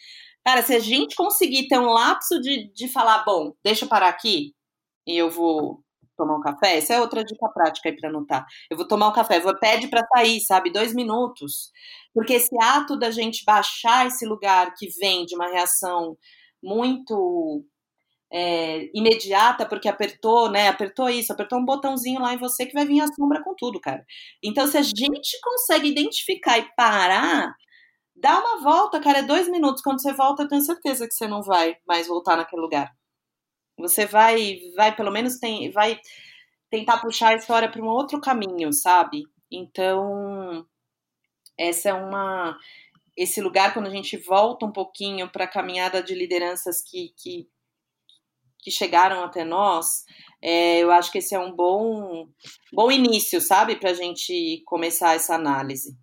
cara, 0.45 0.61
se 0.61 0.75
a 0.75 0.79
gente 0.79 1.15
conseguir 1.15 1.67
ter 1.67 1.79
um 1.79 1.89
lapso 1.89 2.39
de, 2.39 2.71
de 2.73 2.87
falar, 2.87 3.23
bom, 3.25 3.53
deixa 3.63 3.85
eu 3.85 3.89
parar 3.89 4.09
aqui 4.09 4.53
e 5.07 5.17
eu 5.17 5.29
vou 5.29 5.83
tomar 6.15 6.37
um 6.37 6.41
café, 6.41 6.77
essa 6.77 6.93
é 6.93 7.01
outra 7.01 7.23
dica 7.23 7.49
prática 7.49 7.89
aí 7.89 7.95
para 7.95 8.09
anotar. 8.09 8.45
Eu 8.69 8.77
vou 8.77 8.87
tomar 8.87 9.07
um 9.09 9.13
café, 9.13 9.39
vou 9.39 9.57
pede 9.57 9.87
para 9.87 10.05
sair, 10.07 10.39
sabe, 10.41 10.71
dois 10.71 10.93
minutos, 10.93 11.71
porque 12.13 12.33
esse 12.33 12.55
ato 12.61 12.97
da 12.97 13.09
gente 13.09 13.43
baixar 13.43 14.05
esse 14.05 14.25
lugar 14.25 14.73
que 14.75 14.87
vem 14.99 15.25
de 15.25 15.35
uma 15.35 15.47
reação 15.49 16.15
muito 16.61 17.65
é, 18.31 18.89
imediata, 18.93 19.65
porque 19.65 19.89
apertou, 19.89 20.49
né? 20.49 20.69
Apertou 20.69 21.09
isso, 21.09 21.33
apertou 21.33 21.59
um 21.59 21.65
botãozinho 21.65 22.21
lá 22.21 22.33
em 22.33 22.37
você 22.37 22.65
que 22.65 22.73
vai 22.73 22.85
vir 22.85 23.01
a 23.01 23.07
sombra 23.07 23.43
com 23.43 23.53
tudo, 23.55 23.79
cara. 23.79 24.05
Então, 24.41 24.67
se 24.67 24.77
a 24.77 24.81
gente 24.81 25.39
consegue 25.43 25.89
identificar 25.89 26.57
e 26.57 26.69
parar, 26.75 27.53
dá 28.15 28.39
uma 28.39 28.61
volta, 28.61 29.01
cara, 29.01 29.19
é 29.19 29.23
dois 29.23 29.49
minutos. 29.49 29.81
Quando 29.81 30.01
você 30.01 30.13
volta, 30.13 30.43
eu 30.43 30.47
tenho 30.47 30.61
certeza 30.61 31.07
que 31.07 31.13
você 31.13 31.27
não 31.27 31.41
vai 31.41 31.75
mais 31.87 32.07
voltar 32.07 32.37
naquele 32.37 32.61
lugar. 32.61 32.91
Você 33.77 34.05
vai, 34.05 34.59
vai 34.75 34.95
pelo 34.95 35.11
menos 35.11 35.37
tem, 35.39 35.71
vai 35.71 35.99
tentar 36.69 36.99
puxar 36.99 37.29
a 37.29 37.35
história 37.35 37.69
para 37.69 37.81
um 37.81 37.87
outro 37.87 38.21
caminho, 38.21 38.71
sabe? 38.71 39.23
Então, 39.51 40.65
essa 41.57 41.89
é 41.89 41.93
uma 41.93 42.57
esse 43.17 43.41
lugar 43.41 43.73
quando 43.73 43.87
a 43.87 43.91
gente 43.91 44.15
volta 44.17 44.65
um 44.65 44.71
pouquinho 44.71 45.29
para 45.29 45.43
a 45.43 45.47
caminhada 45.47 46.01
de 46.01 46.15
lideranças 46.15 46.81
que, 46.81 47.13
que 47.17 47.47
que 48.61 48.71
chegaram 48.71 49.23
até 49.23 49.43
nós, 49.43 50.03
é, 50.41 50.79
eu 50.79 50.91
acho 50.91 51.11
que 51.11 51.19
esse 51.19 51.35
é 51.35 51.39
um 51.39 51.55
bom, 51.55 52.27
bom 52.73 52.91
início, 52.91 53.39
sabe, 53.39 53.75
para 53.75 53.91
a 53.91 53.93
gente 53.93 54.61
começar 54.65 55.15
essa 55.15 55.35
análise. 55.35 55.95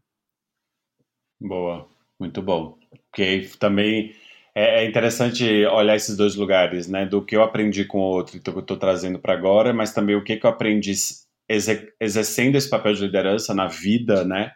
Boa, 1.40 1.88
muito 2.18 2.40
bom. 2.42 2.78
Porque 3.10 3.48
também 3.58 4.14
é, 4.54 4.82
é 4.82 4.88
interessante 4.88 5.44
olhar 5.66 5.96
esses 5.96 6.16
dois 6.16 6.36
lugares, 6.36 6.88
né? 6.88 7.06
Do 7.06 7.24
que 7.24 7.36
eu 7.36 7.42
aprendi 7.42 7.84
com 7.84 7.98
o 7.98 8.02
outro 8.02 8.36
e 8.36 8.40
que 8.40 8.50
eu 8.50 8.58
estou 8.58 8.76
trazendo 8.76 9.18
para 9.18 9.34
agora, 9.34 9.72
mas 9.72 9.92
também 9.92 10.16
o 10.16 10.24
que, 10.24 10.36
que 10.36 10.46
eu 10.46 10.50
aprendi 10.50 10.92
exercendo 12.00 12.56
esse 12.56 12.68
papel 12.68 12.92
de 12.92 13.02
liderança 13.02 13.54
na 13.54 13.66
vida, 13.66 14.24
né? 14.24 14.52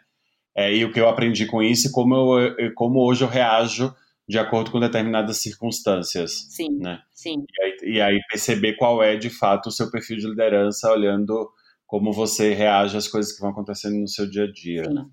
É, 0.55 0.73
e 0.73 0.85
o 0.85 0.91
que 0.91 0.99
eu 0.99 1.09
aprendi 1.09 1.45
com 1.45 1.63
isso 1.63 1.87
e 1.87 1.91
como, 1.91 2.39
eu, 2.39 2.73
como 2.75 2.99
hoje 2.99 3.23
eu 3.23 3.27
reajo 3.27 3.93
de 4.27 4.39
acordo 4.39 4.71
com 4.71 4.79
determinadas 4.79 5.37
circunstâncias. 5.37 6.47
Sim, 6.49 6.77
né? 6.79 7.01
sim. 7.13 7.45
E 7.49 7.63
aí, 7.63 7.77
e 7.95 8.01
aí, 8.01 8.19
perceber 8.29 8.73
qual 8.73 9.03
é, 9.03 9.15
de 9.15 9.29
fato, 9.29 9.67
o 9.67 9.71
seu 9.71 9.91
perfil 9.91 10.17
de 10.17 10.27
liderança, 10.27 10.91
olhando 10.91 11.49
como 11.85 12.11
você 12.11 12.53
reage 12.53 12.97
às 12.97 13.07
coisas 13.07 13.33
que 13.33 13.41
vão 13.41 13.51
acontecendo 13.51 13.99
no 13.99 14.07
seu 14.07 14.29
dia 14.29 14.45
a 14.45 14.51
dia. 14.51 14.83
Né? 14.83 15.05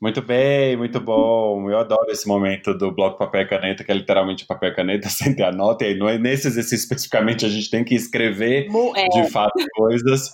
Muito 0.00 0.22
bem, 0.22 0.78
muito 0.78 0.98
bom. 0.98 1.70
Eu 1.70 1.78
adoro 1.78 2.10
esse 2.10 2.26
momento 2.26 2.72
do 2.72 2.90
bloco 2.90 3.18
papel 3.18 3.42
e 3.42 3.46
caneta, 3.46 3.84
que 3.84 3.92
é 3.92 3.94
literalmente 3.94 4.46
papel 4.46 4.70
e 4.70 4.74
caneta, 4.74 5.08
sem 5.10 5.34
ter 5.34 5.42
a 5.42 5.52
nota. 5.52 5.84
E 5.84 5.94
não 5.98 6.08
é 6.08 6.16
nesse 6.16 6.46
exercício 6.46 6.84
especificamente 6.84 7.44
a 7.44 7.48
gente 7.48 7.70
tem 7.70 7.84
que 7.84 7.94
escrever, 7.94 8.68
é. 8.96 9.08
de 9.08 9.30
fato, 9.30 9.52
coisas. 9.74 10.30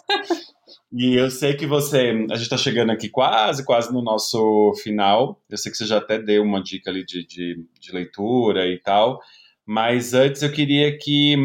E 0.99 1.15
eu 1.15 1.31
sei 1.31 1.55
que 1.55 1.67
você. 1.67 2.09
A 2.31 2.37
gente 2.37 2.45
está 2.45 2.57
chegando 2.57 2.91
aqui 2.91 3.11
quase, 3.11 3.63
quase 3.67 3.93
no 3.93 4.01
nosso 4.01 4.73
final. 4.83 5.39
Eu 5.47 5.59
sei 5.59 5.71
que 5.71 5.77
você 5.77 5.85
já 5.85 5.99
até 5.99 6.19
deu 6.19 6.43
uma 6.43 6.63
dica 6.63 6.91
ali 6.91 7.05
de, 7.05 7.23
de, 7.27 7.67
de 7.79 7.93
leitura 7.93 8.67
e 8.67 8.79
tal. 8.79 9.21
Mas 9.67 10.15
antes 10.15 10.41
eu 10.41 10.51
queria 10.51 10.97
que. 10.97 11.37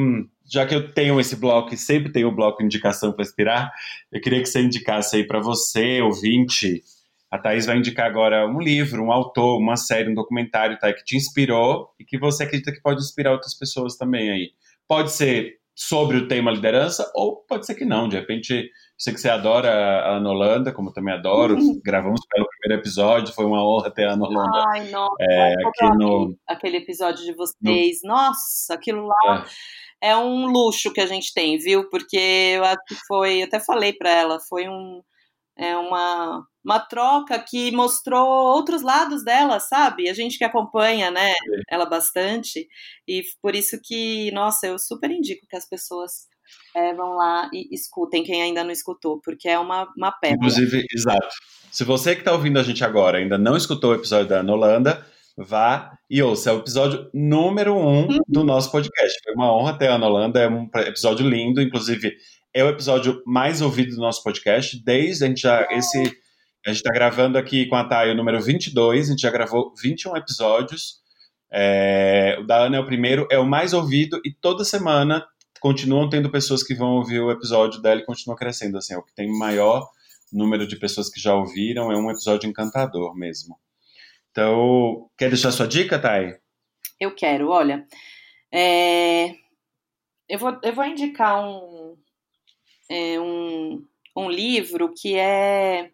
Já 0.49 0.65
que 0.65 0.73
eu 0.73 0.93
tenho 0.93 1.19
esse 1.19 1.35
bloco 1.35 1.73
e 1.73 1.77
sempre 1.77 2.13
tenho 2.13 2.29
o 2.29 2.35
bloco 2.35 2.63
indicação 2.63 3.11
para 3.11 3.23
inspirar, 3.23 3.73
eu 4.09 4.21
queria 4.21 4.39
que 4.39 4.45
você 4.45 4.61
indicasse 4.61 5.17
aí 5.17 5.27
para 5.27 5.41
você, 5.41 6.01
ouvinte. 6.01 6.81
A 7.29 7.37
Thaís 7.37 7.65
vai 7.65 7.77
indicar 7.77 8.05
agora 8.05 8.47
um 8.47 8.59
livro, 8.59 9.03
um 9.03 9.11
autor, 9.11 9.59
uma 9.59 9.75
série, 9.75 10.09
um 10.09 10.13
documentário 10.13 10.79
tá, 10.79 10.93
que 10.93 11.03
te 11.03 11.17
inspirou 11.17 11.89
e 11.99 12.05
que 12.05 12.17
você 12.17 12.43
acredita 12.43 12.71
que 12.71 12.81
pode 12.81 13.01
inspirar 13.01 13.33
outras 13.33 13.53
pessoas 13.53 13.97
também 13.97 14.31
aí. 14.31 14.51
Pode 14.87 15.11
ser 15.11 15.59
sobre 15.75 16.17
o 16.17 16.27
tema 16.27 16.51
liderança 16.51 17.09
ou 17.15 17.37
pode 17.47 17.65
ser 17.65 17.75
que 17.75 17.85
não. 17.85 18.07
De 18.07 18.17
repente 18.17 18.69
Sei 19.01 19.15
que 19.15 19.19
você 19.19 19.29
adora 19.29 19.71
a 19.71 20.17
Ana 20.17 20.29
Holanda, 20.29 20.71
como 20.71 20.89
eu 20.89 20.93
também 20.93 21.11
adoro. 21.11 21.55
Uhum. 21.55 21.81
Gravamos 21.83 22.21
pelo 22.29 22.47
primeiro 22.47 22.83
episódio, 22.83 23.33
foi 23.33 23.45
uma 23.45 23.67
honra 23.67 23.89
ter 23.89 24.05
a 24.05 24.13
Ana 24.13 24.27
Holanda. 24.27 24.63
Ai, 24.71 24.91
nossa, 24.91 25.15
é, 25.19 25.53
aqui 25.53 25.97
no... 25.97 26.37
aquele 26.47 26.77
episódio 26.77 27.25
de 27.25 27.33
vocês. 27.33 27.97
No... 28.03 28.09
Nossa, 28.09 28.75
aquilo 28.75 29.07
lá 29.07 29.43
é. 29.99 30.11
é. 30.11 30.17
um 30.17 30.45
luxo 30.45 30.93
que 30.93 31.01
a 31.01 31.07
gente 31.07 31.33
tem, 31.33 31.57
viu? 31.57 31.89
Porque 31.89 32.53
eu 32.55 32.63
acho 32.63 32.77
que 32.87 32.95
foi, 33.07 33.41
eu 33.41 33.45
até 33.45 33.59
falei 33.59 33.91
para 33.91 34.11
ela, 34.11 34.39
foi 34.47 34.69
um 34.69 35.01
é 35.57 35.75
uma, 35.75 36.45
uma 36.63 36.79
troca 36.79 37.39
que 37.39 37.71
mostrou 37.71 38.27
outros 38.55 38.83
lados 38.83 39.23
dela, 39.23 39.59
sabe? 39.59 40.09
A 40.09 40.13
gente 40.13 40.37
que 40.37 40.43
acompanha, 40.43 41.09
né, 41.09 41.33
ela 41.69 41.85
bastante, 41.85 42.67
e 43.07 43.23
por 43.41 43.55
isso 43.55 43.79
que, 43.83 44.31
nossa, 44.31 44.67
eu 44.67 44.77
super 44.79 45.09
indico 45.09 45.45
que 45.49 45.55
as 45.55 45.67
pessoas 45.67 46.27
é, 46.75 46.93
vão 46.93 47.15
lá 47.15 47.49
e 47.53 47.67
escutem 47.73 48.23
quem 48.23 48.41
ainda 48.41 48.63
não 48.63 48.71
escutou, 48.71 49.19
porque 49.23 49.47
é 49.47 49.59
uma, 49.59 49.87
uma 49.97 50.11
pérola. 50.11 50.37
Inclusive, 50.37 50.85
exato. 50.93 51.35
Se 51.71 51.83
você 51.83 52.13
que 52.13 52.21
está 52.21 52.33
ouvindo 52.33 52.59
a 52.59 52.63
gente 52.63 52.83
agora 52.83 53.17
ainda 53.17 53.37
não 53.37 53.55
escutou 53.55 53.91
o 53.91 53.95
episódio 53.95 54.27
da 54.27 54.39
Ana 54.39 54.53
Holanda, 54.53 55.05
vá 55.37 55.97
e 56.09 56.21
ouça. 56.21 56.49
É 56.49 56.53
o 56.53 56.59
episódio 56.59 57.09
número 57.13 57.75
um 57.75 58.07
uhum. 58.07 58.19
do 58.27 58.43
nosso 58.43 58.71
podcast. 58.71 59.17
Foi 59.23 59.33
uma 59.33 59.55
honra 59.55 59.77
ter 59.77 59.87
a 59.87 59.95
Ana 59.95 60.07
Holanda, 60.07 60.39
é 60.39 60.49
um 60.49 60.69
episódio 60.85 61.27
lindo, 61.27 61.61
inclusive 61.61 62.13
é 62.53 62.63
o 62.63 62.69
episódio 62.69 63.21
mais 63.25 63.61
ouvido 63.61 63.95
do 63.95 64.01
nosso 64.01 64.23
podcast, 64.23 64.81
desde 64.83 65.23
a 65.23 65.27
gente 65.27 65.41
já, 65.41 65.65
esse, 65.71 65.97
a 66.65 66.69
gente 66.69 66.77
está 66.77 66.91
gravando 66.91 67.37
aqui 67.37 67.65
com 67.67 67.75
a 67.75 67.83
Thay 67.85 68.11
o 68.11 68.15
número 68.15 68.41
22, 68.41 69.07
a 69.07 69.11
gente 69.11 69.21
já 69.21 69.31
gravou 69.31 69.73
21 69.81 70.17
episódios, 70.17 70.99
É, 71.53 72.37
o 72.39 72.45
da 72.45 72.63
Ana 72.65 72.77
é 72.77 72.79
o 72.79 72.85
primeiro, 72.85 73.27
é 73.29 73.37
o 73.37 73.45
mais 73.45 73.73
ouvido 73.73 74.21
e 74.23 74.31
toda 74.33 74.63
semana 74.63 75.25
continuam 75.61 76.09
tendo 76.09 76.31
pessoas 76.31 76.63
que 76.63 76.73
vão 76.73 76.95
ouvir 76.95 77.21
o 77.21 77.31
episódio 77.31 77.79
dela 77.81 78.01
e 78.01 78.05
continua 78.05 78.35
crescendo. 78.35 78.77
Assim, 78.77 78.95
é 78.95 78.97
o 78.97 79.03
que 79.03 79.13
tem 79.13 79.31
maior 79.31 79.87
número 80.33 80.65
de 80.65 80.75
pessoas 80.75 81.09
que 81.09 81.19
já 81.19 81.35
ouviram, 81.35 81.91
é 81.91 81.97
um 81.97 82.09
episódio 82.09 82.49
encantador 82.49 83.15
mesmo. 83.15 83.57
Então, 84.31 85.09
quer 85.17 85.29
deixar 85.29 85.51
sua 85.51 85.67
dica, 85.67 85.99
Thay? 85.99 86.37
Eu 86.99 87.13
quero, 87.13 87.49
olha. 87.49 87.85
É... 88.51 89.35
Eu, 90.27 90.39
vou, 90.39 90.57
eu 90.63 90.73
vou 90.73 90.85
indicar 90.85 91.43
um, 91.45 91.97
é, 92.89 93.19
um, 93.19 93.85
um 94.15 94.29
livro 94.29 94.93
que 94.93 95.15
é 95.15 95.91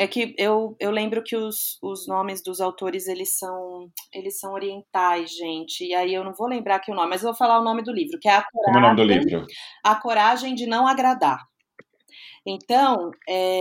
é 0.00 0.06
que 0.06 0.34
eu, 0.38 0.74
eu 0.80 0.90
lembro 0.90 1.22
que 1.22 1.36
os, 1.36 1.78
os 1.82 2.08
nomes 2.08 2.42
dos 2.42 2.58
autores, 2.58 3.06
eles 3.06 3.36
são 3.36 3.90
eles 4.10 4.40
são 4.40 4.54
orientais, 4.54 5.30
gente. 5.30 5.84
E 5.84 5.94
aí 5.94 6.14
eu 6.14 6.24
não 6.24 6.32
vou 6.32 6.48
lembrar 6.48 6.76
aqui 6.76 6.90
o 6.90 6.94
nome, 6.94 7.10
mas 7.10 7.20
eu 7.20 7.28
vou 7.28 7.36
falar 7.36 7.60
o 7.60 7.64
nome 7.64 7.82
do 7.82 7.92
livro, 7.92 8.18
que 8.18 8.26
é 8.26 8.32
A 8.32 8.42
Coragem, 8.42 8.64
Como 8.64 8.78
é 8.78 8.80
o 8.80 8.82
nome 8.82 8.96
do 8.96 9.04
livro? 9.04 9.46
A 9.84 9.94
Coragem 9.96 10.54
de 10.54 10.66
Não 10.66 10.88
Agradar. 10.88 11.38
Então, 12.46 13.10
é, 13.28 13.58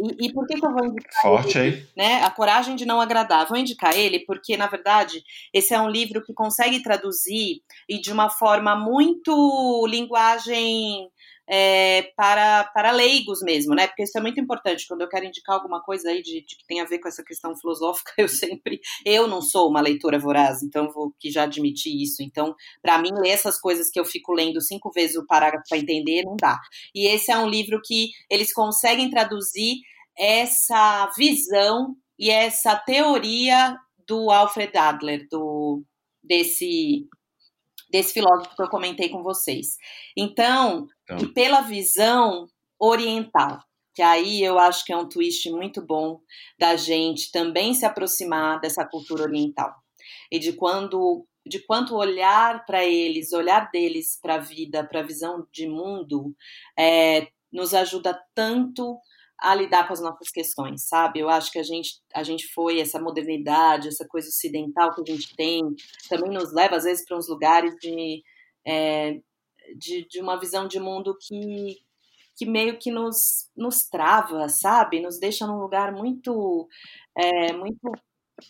e, 0.00 0.26
e, 0.26 0.32
por 0.32 0.46
que, 0.46 0.58
que 0.58 0.64
eu 0.64 0.72
vou 0.72 0.86
indicar 0.86 1.22
Forte, 1.22 1.58
ele? 1.58 1.76
Hein? 1.76 1.86
Né? 1.94 2.22
A 2.22 2.30
Coragem 2.30 2.74
de 2.76 2.86
Não 2.86 2.98
Agradar. 2.98 3.46
Vou 3.46 3.58
indicar 3.58 3.94
ele 3.94 4.20
porque, 4.20 4.56
na 4.56 4.66
verdade, 4.66 5.22
esse 5.52 5.74
é 5.74 5.80
um 5.80 5.90
livro 5.90 6.22
que 6.24 6.32
consegue 6.32 6.82
traduzir 6.82 7.60
e 7.86 8.00
de 8.00 8.10
uma 8.10 8.30
forma 8.30 8.74
muito 8.74 9.86
linguagem 9.86 11.10
é, 11.48 12.10
para, 12.16 12.64
para 12.64 12.90
leigos 12.90 13.40
mesmo, 13.42 13.74
né? 13.74 13.86
Porque 13.86 14.02
isso 14.02 14.16
é 14.16 14.20
muito 14.20 14.40
importante. 14.40 14.86
Quando 14.86 15.02
eu 15.02 15.08
quero 15.08 15.26
indicar 15.26 15.56
alguma 15.56 15.82
coisa 15.82 16.08
aí 16.08 16.22
de, 16.22 16.44
de 16.44 16.56
que 16.56 16.66
tem 16.66 16.80
a 16.80 16.84
ver 16.84 16.98
com 16.98 17.08
essa 17.08 17.22
questão 17.22 17.56
filosófica, 17.56 18.12
eu 18.18 18.28
sempre. 18.28 18.80
Eu 19.04 19.26
não 19.26 19.42
sou 19.42 19.68
uma 19.68 19.80
leitora 19.80 20.18
voraz, 20.18 20.62
então 20.62 20.90
vou 20.90 21.14
que 21.18 21.30
já 21.30 21.44
admitir 21.44 21.94
isso. 22.02 22.22
Então, 22.22 22.54
para 22.82 22.98
mim, 22.98 23.12
ler 23.14 23.30
essas 23.30 23.60
coisas 23.60 23.90
que 23.90 24.00
eu 24.00 24.04
fico 24.04 24.32
lendo 24.32 24.60
cinco 24.60 24.90
vezes 24.90 25.16
o 25.16 25.26
parágrafo 25.26 25.64
para 25.68 25.78
entender, 25.78 26.22
não 26.24 26.36
dá. 26.36 26.58
E 26.94 27.06
esse 27.06 27.30
é 27.30 27.38
um 27.38 27.48
livro 27.48 27.80
que 27.84 28.10
eles 28.30 28.52
conseguem 28.52 29.10
traduzir 29.10 29.76
essa 30.16 31.10
visão 31.16 31.96
e 32.18 32.30
essa 32.30 32.76
teoria 32.76 33.76
do 34.06 34.30
Alfred 34.30 34.76
Adler, 34.76 35.26
do 35.30 35.82
desse 36.22 37.06
desse 37.90 38.12
filósofo 38.12 38.56
que 38.56 38.62
eu 38.62 38.68
comentei 38.68 39.08
com 39.08 39.22
vocês. 39.22 39.76
Então, 40.16 40.88
então. 41.04 41.32
pela 41.32 41.60
visão 41.60 42.46
oriental, 42.78 43.60
que 43.94 44.02
aí 44.02 44.42
eu 44.42 44.58
acho 44.58 44.84
que 44.84 44.92
é 44.92 44.96
um 44.96 45.08
twist 45.08 45.50
muito 45.50 45.80
bom 45.80 46.20
da 46.58 46.76
gente 46.76 47.30
também 47.30 47.74
se 47.74 47.86
aproximar 47.86 48.60
dessa 48.60 48.84
cultura 48.84 49.22
oriental 49.22 49.72
e 50.30 50.38
de 50.38 50.52
quando 50.52 51.26
de 51.46 51.58
quanto 51.58 51.94
olhar 51.94 52.64
para 52.64 52.84
eles, 52.86 53.32
olhar 53.34 53.70
deles 53.70 54.18
para 54.20 54.36
a 54.36 54.38
vida, 54.38 54.82
para 54.82 55.00
a 55.00 55.06
visão 55.06 55.46
de 55.52 55.68
mundo, 55.68 56.34
é, 56.78 57.28
nos 57.52 57.74
ajuda 57.74 58.18
tanto 58.34 58.98
a 59.38 59.54
lidar 59.54 59.86
com 59.86 59.92
as 59.92 60.00
nossas 60.00 60.30
questões, 60.30 60.88
sabe? 60.88 61.20
Eu 61.20 61.28
acho 61.28 61.52
que 61.52 61.58
a 61.58 61.62
gente, 61.62 62.00
a 62.14 62.22
gente 62.22 62.46
foi, 62.54 62.80
essa 62.80 62.98
modernidade, 63.00 63.88
essa 63.88 64.06
coisa 64.08 64.28
ocidental 64.28 64.94
que 64.94 65.02
a 65.02 65.14
gente 65.14 65.36
tem, 65.36 65.62
também 66.08 66.30
nos 66.30 66.52
leva, 66.52 66.76
às 66.76 66.84
vezes, 66.84 67.04
para 67.04 67.18
uns 67.18 67.28
lugares 67.28 67.74
de, 67.76 68.22
é, 68.66 69.20
de, 69.76 70.06
de, 70.08 70.20
uma 70.20 70.38
visão 70.38 70.66
de 70.66 70.78
mundo 70.78 71.16
que, 71.20 71.78
que 72.36 72.46
meio 72.46 72.78
que 72.78 72.90
nos, 72.90 73.50
nos 73.56 73.88
trava, 73.88 74.48
sabe? 74.48 75.00
Nos 75.00 75.18
deixa 75.18 75.46
num 75.46 75.58
lugar 75.58 75.92
muito, 75.92 76.68
é, 77.16 77.52
muito 77.52 77.92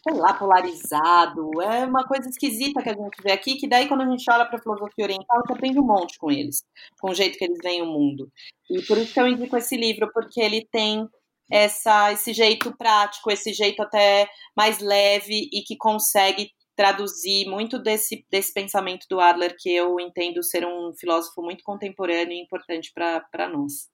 sei 0.02 0.14
lá, 0.14 0.32
polarizado. 0.34 1.60
É 1.62 1.84
uma 1.84 2.06
coisa 2.06 2.28
esquisita 2.28 2.82
que 2.82 2.88
a 2.88 2.94
gente 2.94 3.22
vê 3.22 3.32
aqui, 3.32 3.56
que 3.56 3.68
daí 3.68 3.86
quando 3.88 4.02
a 4.02 4.10
gente 4.10 4.30
olha 4.30 4.46
para 4.46 4.58
a 4.58 4.62
filosofia 4.62 5.04
oriental, 5.04 5.42
você 5.46 5.52
aprende 5.52 5.78
um 5.78 5.86
monte 5.86 6.18
com 6.18 6.30
eles, 6.30 6.62
com 7.00 7.10
o 7.10 7.14
jeito 7.14 7.38
que 7.38 7.44
eles 7.44 7.58
veem 7.62 7.82
o 7.82 7.86
mundo. 7.86 8.30
E 8.70 8.82
por 8.82 8.96
isso 8.98 9.12
que 9.12 9.20
eu 9.20 9.28
indico 9.28 9.56
esse 9.56 9.76
livro, 9.76 10.10
porque 10.12 10.40
ele 10.40 10.66
tem 10.70 11.08
essa, 11.50 12.12
esse 12.12 12.32
jeito 12.32 12.74
prático, 12.76 13.30
esse 13.30 13.52
jeito 13.52 13.82
até 13.82 14.28
mais 14.56 14.78
leve 14.78 15.48
e 15.52 15.62
que 15.62 15.76
consegue 15.76 16.50
traduzir 16.76 17.46
muito 17.46 17.78
desse, 17.78 18.26
desse 18.30 18.52
pensamento 18.52 19.06
do 19.08 19.20
Adler, 19.20 19.56
que 19.58 19.70
eu 19.70 19.98
entendo 20.00 20.42
ser 20.42 20.66
um 20.66 20.92
filósofo 20.98 21.42
muito 21.42 21.62
contemporâneo 21.62 22.32
e 22.32 22.40
importante 22.40 22.92
para 22.92 23.48
nós. 23.48 23.88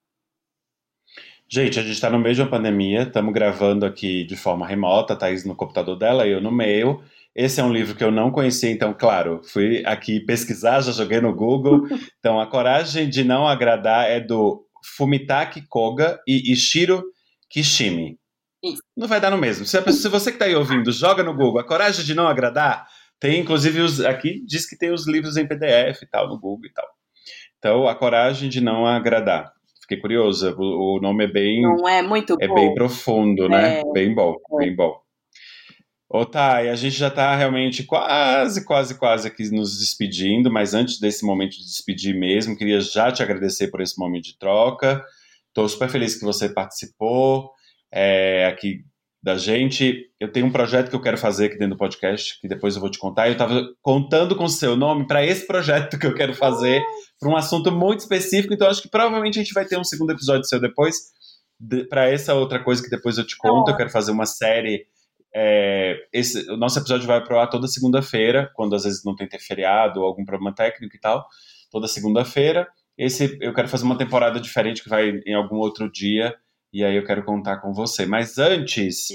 Gente, 1.49 1.81
a 1.81 1.83
gente 1.83 1.95
está 1.95 2.09
no 2.09 2.19
meio 2.19 2.35
de 2.35 2.43
uma 2.43 2.51
pandemia, 2.51 3.03
estamos 3.03 3.35
gravando 3.35 3.85
aqui 3.85 4.25
de 4.25 4.37
forma 4.37 4.65
remota, 4.65 5.15
a 5.15 5.17
Thaís 5.17 5.45
no 5.45 5.57
computador 5.57 5.97
dela 5.97 6.25
e 6.25 6.31
eu 6.31 6.41
no 6.41 6.53
meio. 6.53 7.03
Esse 7.35 7.61
é 7.61 7.65
um 7.65 7.73
livro 7.73 7.97
que 7.97 8.05
eu 8.05 8.11
não 8.13 8.31
conhecia, 8.31 8.71
então, 8.71 8.95
claro, 8.95 9.41
fui 9.43 9.83
aqui 9.85 10.21
pesquisar, 10.21 10.81
já 10.81 10.93
joguei 10.93 11.21
no 11.21 11.35
Google. 11.35 11.89
Então, 12.21 12.39
A 12.39 12.47
Coragem 12.47 13.09
de 13.09 13.25
Não 13.25 13.49
Agradar 13.49 14.09
é 14.09 14.21
do 14.21 14.63
Fumitaki 14.95 15.63
Koga 15.63 16.21
e 16.29 16.53
Ishiro 16.53 17.03
Kishimi. 17.49 18.20
Não 18.97 19.09
vai 19.09 19.21
dar 19.21 19.31
no 19.31 19.39
mesmo. 19.39 19.65
Se, 19.65 19.81
se 19.93 20.09
você 20.09 20.31
que 20.31 20.37
está 20.37 20.45
aí 20.45 20.55
ouvindo, 20.55 20.93
joga 20.93 21.23
no 21.23 21.35
Google 21.35 21.61
A 21.61 21.65
Coragem 21.65 22.05
de 22.05 22.15
Não 22.15 22.29
Agradar, 22.29 22.87
tem 23.19 23.41
inclusive 23.41 23.81
os, 23.81 24.01
aqui, 24.01 24.43
diz 24.47 24.69
que 24.69 24.77
tem 24.77 24.93
os 24.93 25.07
livros 25.07 25.37
em 25.37 25.47
PDF 25.47 26.03
e 26.03 26.07
tal, 26.07 26.29
no 26.29 26.39
Google 26.39 26.67
e 26.67 26.73
tal. 26.73 26.87
Então, 27.59 27.89
A 27.89 27.95
Coragem 27.95 28.49
de 28.49 28.61
Não 28.61 28.87
Agradar 28.87 29.53
fiquei 29.91 29.97
curiosa. 29.99 30.55
O, 30.57 30.97
o, 30.97 31.01
nome 31.01 31.25
é 31.25 31.29
bem. 31.29 31.63
Não 31.63 31.89
é 31.89 32.01
muito 32.01 32.37
É 32.41 32.47
bom. 32.47 32.55
bem 32.55 32.75
profundo, 32.75 33.49
né? 33.49 33.81
É. 33.81 33.93
Bem 33.93 34.15
bom, 34.15 34.37
é. 34.53 34.57
bem 34.59 34.77
bom. 34.77 35.01
Ô, 36.09 36.25
Thay, 36.25 36.69
a 36.69 36.75
gente 36.75 36.97
já 36.97 37.09
está 37.09 37.35
realmente 37.37 37.85
quase, 37.85 38.65
quase, 38.65 38.99
quase 38.99 39.29
aqui 39.29 39.49
nos 39.51 39.79
despedindo, 39.79 40.51
mas 40.51 40.75
antes 40.75 40.99
desse 40.99 41.25
momento 41.25 41.53
de 41.53 41.65
despedir 41.65 42.17
mesmo, 42.17 42.57
queria 42.57 42.81
já 42.81 43.13
te 43.13 43.23
agradecer 43.23 43.69
por 43.69 43.81
esse 43.81 43.97
momento 43.99 44.25
de 44.25 44.39
troca. 44.39 45.05
Estou 45.49 45.69
super 45.69 45.89
feliz 45.89 46.17
que 46.17 46.25
você 46.25 46.49
participou 46.49 47.51
é, 47.93 48.47
aqui 48.47 48.85
da 49.23 49.37
gente. 49.37 50.07
Eu 50.19 50.33
tenho 50.33 50.47
um 50.47 50.53
projeto 50.53 50.89
que 50.89 50.97
eu 50.97 51.01
quero 51.01 51.19
fazer 51.19 51.47
aqui 51.47 51.59
dentro 51.59 51.75
do 51.75 51.79
podcast, 51.79 52.41
que 52.41 52.49
depois 52.49 52.75
eu 52.75 52.81
vou 52.81 52.91
te 52.91 52.99
contar. 52.99 53.27
Eu 53.27 53.33
estava 53.33 53.63
contando 53.83 54.35
com 54.35 54.45
o 54.45 54.49
seu 54.49 54.77
nome 54.77 55.07
para 55.07 55.25
esse 55.25 55.47
projeto 55.47 55.99
que 55.99 56.07
eu 56.07 56.15
quero 56.15 56.35
fazer, 56.35 56.83
para 57.19 57.29
um 57.29 57.37
assunto 57.37 57.71
muito 57.71 58.01
específico. 58.01 58.55
Então, 58.55 58.69
acho 58.69 58.83
que 58.83 58.89
provavelmente 58.89 59.39
a 59.39 59.43
gente 59.43 59.53
vai 59.53 59.67
ter 59.67 59.79
um 59.79 59.85
segundo 59.85 60.13
episódio 60.13 60.47
seu 60.47 60.61
depois, 60.61 60.97
de, 61.59 61.85
para 61.85 62.09
essa 62.09 62.35
outra 62.35 62.63
coisa 62.63 62.83
que 62.83 62.89
depois 62.89 63.19
eu 63.19 63.27
te 63.27 63.37
conto. 63.37 63.71
Eu 63.71 63.77
quero 63.77 63.91
fazer 63.91 64.13
uma 64.13 64.27
série. 64.27 64.87
É, 65.35 65.97
esse, 66.13 66.51
o 66.51 66.57
nosso 66.57 66.79
episódio 66.79 67.07
vai 67.07 67.23
pro 67.23 67.39
ar 67.39 67.49
toda 67.49 67.69
segunda-feira, 67.69 68.51
quando 68.55 68.75
às 68.75 68.85
vezes 68.85 69.05
não 69.05 69.15
tem 69.15 69.29
ter 69.29 69.39
feriado 69.39 70.01
ou 70.01 70.07
algum 70.07 70.25
problema 70.25 70.55
técnico 70.55 70.97
e 70.97 71.01
tal. 71.01 71.27
Toda 71.71 71.87
segunda-feira. 71.87 72.67
Esse 72.97 73.39
eu 73.41 73.53
quero 73.55 73.69
fazer 73.69 73.85
uma 73.85 73.99
temporada 73.99 74.41
diferente 74.41 74.83
que 74.83 74.89
vai 74.89 75.11
em 75.27 75.35
algum 75.35 75.57
outro 75.57 75.91
dia 75.91 76.35
e 76.73 76.85
aí 76.85 76.97
eu 76.97 77.05
quero 77.05 77.25
contar 77.25 77.59
com 77.59 77.73
você. 77.73 78.07
Mas 78.07 78.39
antes, 78.39 79.09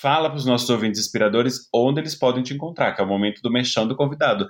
fala 0.00 0.28
para 0.28 0.38
os 0.38 0.46
nossos 0.46 0.68
ouvintes 0.68 1.00
inspiradores 1.00 1.68
onde 1.74 2.00
eles 2.00 2.14
podem 2.14 2.42
te 2.42 2.54
encontrar, 2.54 2.94
que 2.94 3.00
é 3.00 3.04
o 3.04 3.08
momento 3.08 3.40
do 3.42 3.50
mexendo 3.50 3.96
convidado. 3.96 4.48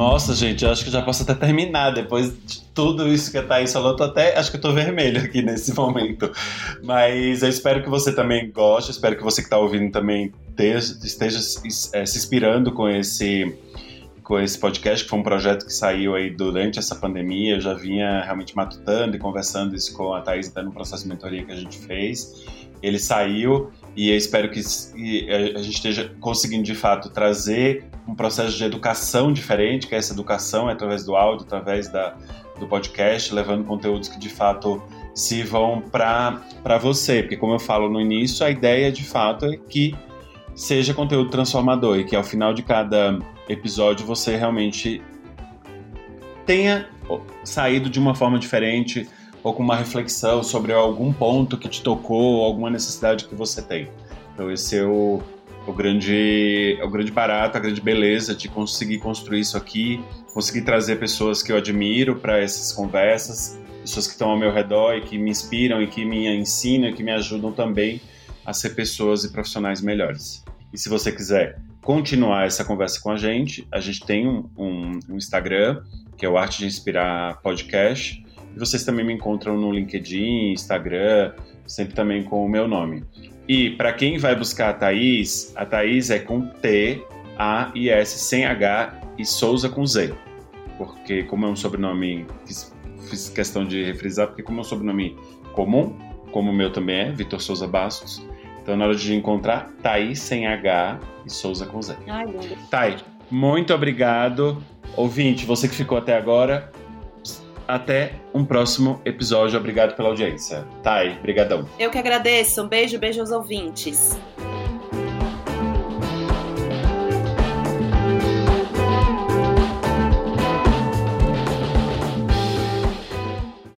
Nossa, 0.00 0.34
gente, 0.34 0.64
eu 0.64 0.70
acho 0.70 0.82
que 0.82 0.90
já 0.90 1.02
posso 1.02 1.24
até 1.24 1.34
terminar. 1.34 1.90
Depois 1.90 2.32
de 2.46 2.62
tudo 2.72 3.06
isso 3.06 3.30
que 3.30 3.36
a 3.36 3.42
Thaís 3.42 3.70
falou, 3.70 3.94
eu 3.98 4.06
até. 4.06 4.34
Acho 4.34 4.50
que 4.50 4.56
eu 4.56 4.60
tô 4.62 4.72
vermelho 4.72 5.22
aqui 5.22 5.42
nesse 5.42 5.74
momento. 5.74 6.32
Mas 6.82 7.42
eu 7.42 7.50
espero 7.50 7.82
que 7.82 7.90
você 7.90 8.10
também 8.10 8.50
goste, 8.50 8.92
espero 8.92 9.14
que 9.14 9.22
você 9.22 9.42
que 9.42 9.50
tá 9.50 9.58
ouvindo 9.58 9.92
também 9.92 10.32
esteja, 10.48 10.98
esteja 11.04 11.38
é, 11.92 12.06
se 12.06 12.16
inspirando 12.16 12.72
com 12.72 12.88
esse 12.88 13.54
com 14.22 14.40
esse 14.40 14.58
podcast, 14.58 15.04
que 15.04 15.10
foi 15.10 15.18
um 15.18 15.22
projeto 15.22 15.66
que 15.66 15.72
saiu 15.72 16.14
aí 16.14 16.30
durante 16.30 16.78
essa 16.78 16.94
pandemia. 16.94 17.56
Eu 17.56 17.60
já 17.60 17.74
vinha 17.74 18.22
realmente 18.22 18.56
matutando 18.56 19.16
e 19.16 19.18
conversando 19.18 19.76
isso 19.76 19.92
com 19.94 20.14
a 20.14 20.22
Thaís, 20.22 20.48
até 20.48 20.62
no 20.62 20.72
processo 20.72 21.02
de 21.02 21.10
mentoria 21.10 21.44
que 21.44 21.52
a 21.52 21.56
gente 21.56 21.78
fez. 21.78 22.46
Ele 22.82 22.98
saiu 22.98 23.70
e 24.00 24.08
eu 24.08 24.16
espero 24.16 24.48
que 24.48 24.60
a 24.60 25.62
gente 25.62 25.74
esteja 25.74 26.10
conseguindo 26.20 26.62
de 26.62 26.74
fato 26.74 27.10
trazer 27.10 27.84
um 28.08 28.14
processo 28.14 28.56
de 28.56 28.64
educação 28.64 29.30
diferente, 29.30 29.86
que 29.86 29.94
é 29.94 29.98
essa 29.98 30.14
educação 30.14 30.70
é 30.70 30.72
através 30.72 31.04
do 31.04 31.14
áudio, 31.14 31.44
através 31.44 31.86
da, 31.86 32.16
do 32.58 32.66
podcast, 32.66 33.34
levando 33.34 33.62
conteúdos 33.62 34.08
que 34.08 34.18
de 34.18 34.30
fato 34.30 34.82
sirvam 35.14 35.82
para 35.82 36.78
você. 36.80 37.20
Porque, 37.20 37.36
como 37.36 37.52
eu 37.52 37.58
falo 37.58 37.90
no 37.90 38.00
início, 38.00 38.46
a 38.46 38.48
ideia 38.48 38.90
de 38.90 39.04
fato 39.04 39.44
é 39.44 39.58
que 39.58 39.94
seja 40.54 40.94
conteúdo 40.94 41.28
transformador 41.28 41.98
e 41.98 42.04
que 42.04 42.16
ao 42.16 42.24
final 42.24 42.54
de 42.54 42.62
cada 42.62 43.18
episódio 43.50 44.06
você 44.06 44.34
realmente 44.34 45.02
tenha 46.46 46.88
saído 47.44 47.90
de 47.90 47.98
uma 47.98 48.14
forma 48.14 48.38
diferente 48.38 49.06
ou 49.42 49.54
com 49.54 49.62
uma 49.62 49.76
reflexão 49.76 50.42
sobre 50.42 50.72
algum 50.72 51.12
ponto 51.12 51.56
que 51.56 51.68
te 51.68 51.82
tocou, 51.82 52.38
ou 52.38 52.44
alguma 52.44 52.70
necessidade 52.70 53.24
que 53.24 53.34
você 53.34 53.62
tem. 53.62 53.88
Então 54.34 54.50
esse 54.50 54.76
é 54.76 54.84
o, 54.84 55.22
o 55.66 55.72
grande 55.72 56.78
o 56.82 56.88
grande 56.88 57.10
barato, 57.10 57.56
a 57.56 57.60
grande 57.60 57.80
beleza 57.80 58.34
de 58.34 58.48
conseguir 58.48 58.98
construir 58.98 59.40
isso 59.40 59.56
aqui, 59.56 60.02
conseguir 60.32 60.62
trazer 60.62 60.96
pessoas 60.96 61.42
que 61.42 61.52
eu 61.52 61.56
admiro 61.56 62.16
para 62.16 62.38
essas 62.38 62.72
conversas, 62.72 63.58
pessoas 63.80 64.06
que 64.06 64.12
estão 64.12 64.30
ao 64.30 64.38
meu 64.38 64.52
redor 64.52 64.94
e 64.94 65.00
que 65.02 65.18
me 65.18 65.30
inspiram 65.30 65.82
e 65.82 65.86
que 65.86 66.04
me 66.04 66.28
ensinam 66.28 66.88
e 66.88 66.92
que 66.92 67.02
me 67.02 67.12
ajudam 67.12 67.52
também 67.52 68.00
a 68.44 68.52
ser 68.52 68.70
pessoas 68.70 69.24
e 69.24 69.32
profissionais 69.32 69.80
melhores. 69.80 70.44
E 70.72 70.78
se 70.78 70.88
você 70.88 71.10
quiser 71.10 71.60
continuar 71.82 72.46
essa 72.46 72.64
conversa 72.64 73.00
com 73.00 73.10
a 73.10 73.16
gente, 73.16 73.66
a 73.72 73.80
gente 73.80 74.04
tem 74.04 74.28
um, 74.28 74.48
um, 74.56 75.00
um 75.08 75.16
Instagram, 75.16 75.82
que 76.16 76.24
é 76.24 76.28
o 76.28 76.36
Arte 76.36 76.58
de 76.58 76.66
Inspirar 76.66 77.40
Podcast, 77.42 78.24
e 78.54 78.58
vocês 78.58 78.84
também 78.84 79.04
me 79.04 79.12
encontram 79.12 79.56
no 79.56 79.72
LinkedIn, 79.72 80.52
Instagram, 80.52 81.32
sempre 81.66 81.94
também 81.94 82.22
com 82.22 82.44
o 82.44 82.48
meu 82.48 82.66
nome. 82.66 83.04
E 83.48 83.70
para 83.70 83.92
quem 83.92 84.18
vai 84.18 84.34
buscar 84.34 84.70
a 84.70 84.72
Thaís, 84.72 85.52
a 85.56 85.64
Thaís 85.64 86.10
é 86.10 86.18
com 86.18 86.40
T, 86.40 87.02
A 87.38 87.70
e 87.74 87.90
S 87.90 88.18
sem 88.18 88.44
H 88.44 89.00
e 89.18 89.24
Souza 89.24 89.68
com 89.68 89.84
Z. 89.86 90.14
Porque 90.78 91.24
como 91.24 91.46
é 91.46 91.48
um 91.48 91.56
sobrenome, 91.56 92.26
fiz, 92.46 92.74
fiz 93.08 93.28
questão 93.28 93.64
de 93.64 93.84
refrisar, 93.84 94.28
porque 94.28 94.42
como 94.42 94.58
é 94.58 94.60
um 94.60 94.64
sobrenome 94.64 95.16
comum, 95.52 95.96
como 96.32 96.50
o 96.50 96.54
meu 96.54 96.72
também 96.72 96.96
é, 96.96 97.12
Vitor 97.12 97.40
Souza 97.40 97.66
Bastos, 97.66 98.24
então 98.62 98.76
na 98.76 98.84
hora 98.84 98.94
de 98.94 99.14
encontrar, 99.14 99.70
Thaís 99.82 100.20
sem 100.20 100.46
H 100.46 101.00
e 101.26 101.30
Souza 101.30 101.66
com 101.66 101.82
Z. 101.82 101.96
Ai, 102.06 102.26
Thay, 102.70 102.96
muito 103.30 103.74
obrigado. 103.74 104.62
Ouvinte, 104.96 105.44
você 105.46 105.68
que 105.68 105.74
ficou 105.74 105.98
até 105.98 106.16
agora, 106.16 106.70
até 107.74 108.12
um 108.34 108.44
próximo 108.44 109.00
episódio. 109.04 109.58
Obrigado 109.58 109.96
pela 109.96 110.08
audiência. 110.08 110.66
Thay, 110.82 111.18
brigadão. 111.20 111.68
Eu 111.78 111.90
que 111.90 111.98
agradeço. 111.98 112.62
Um 112.62 112.68
beijo, 112.68 112.98
beijo 112.98 113.20
aos 113.20 113.30
ouvintes. 113.30 114.18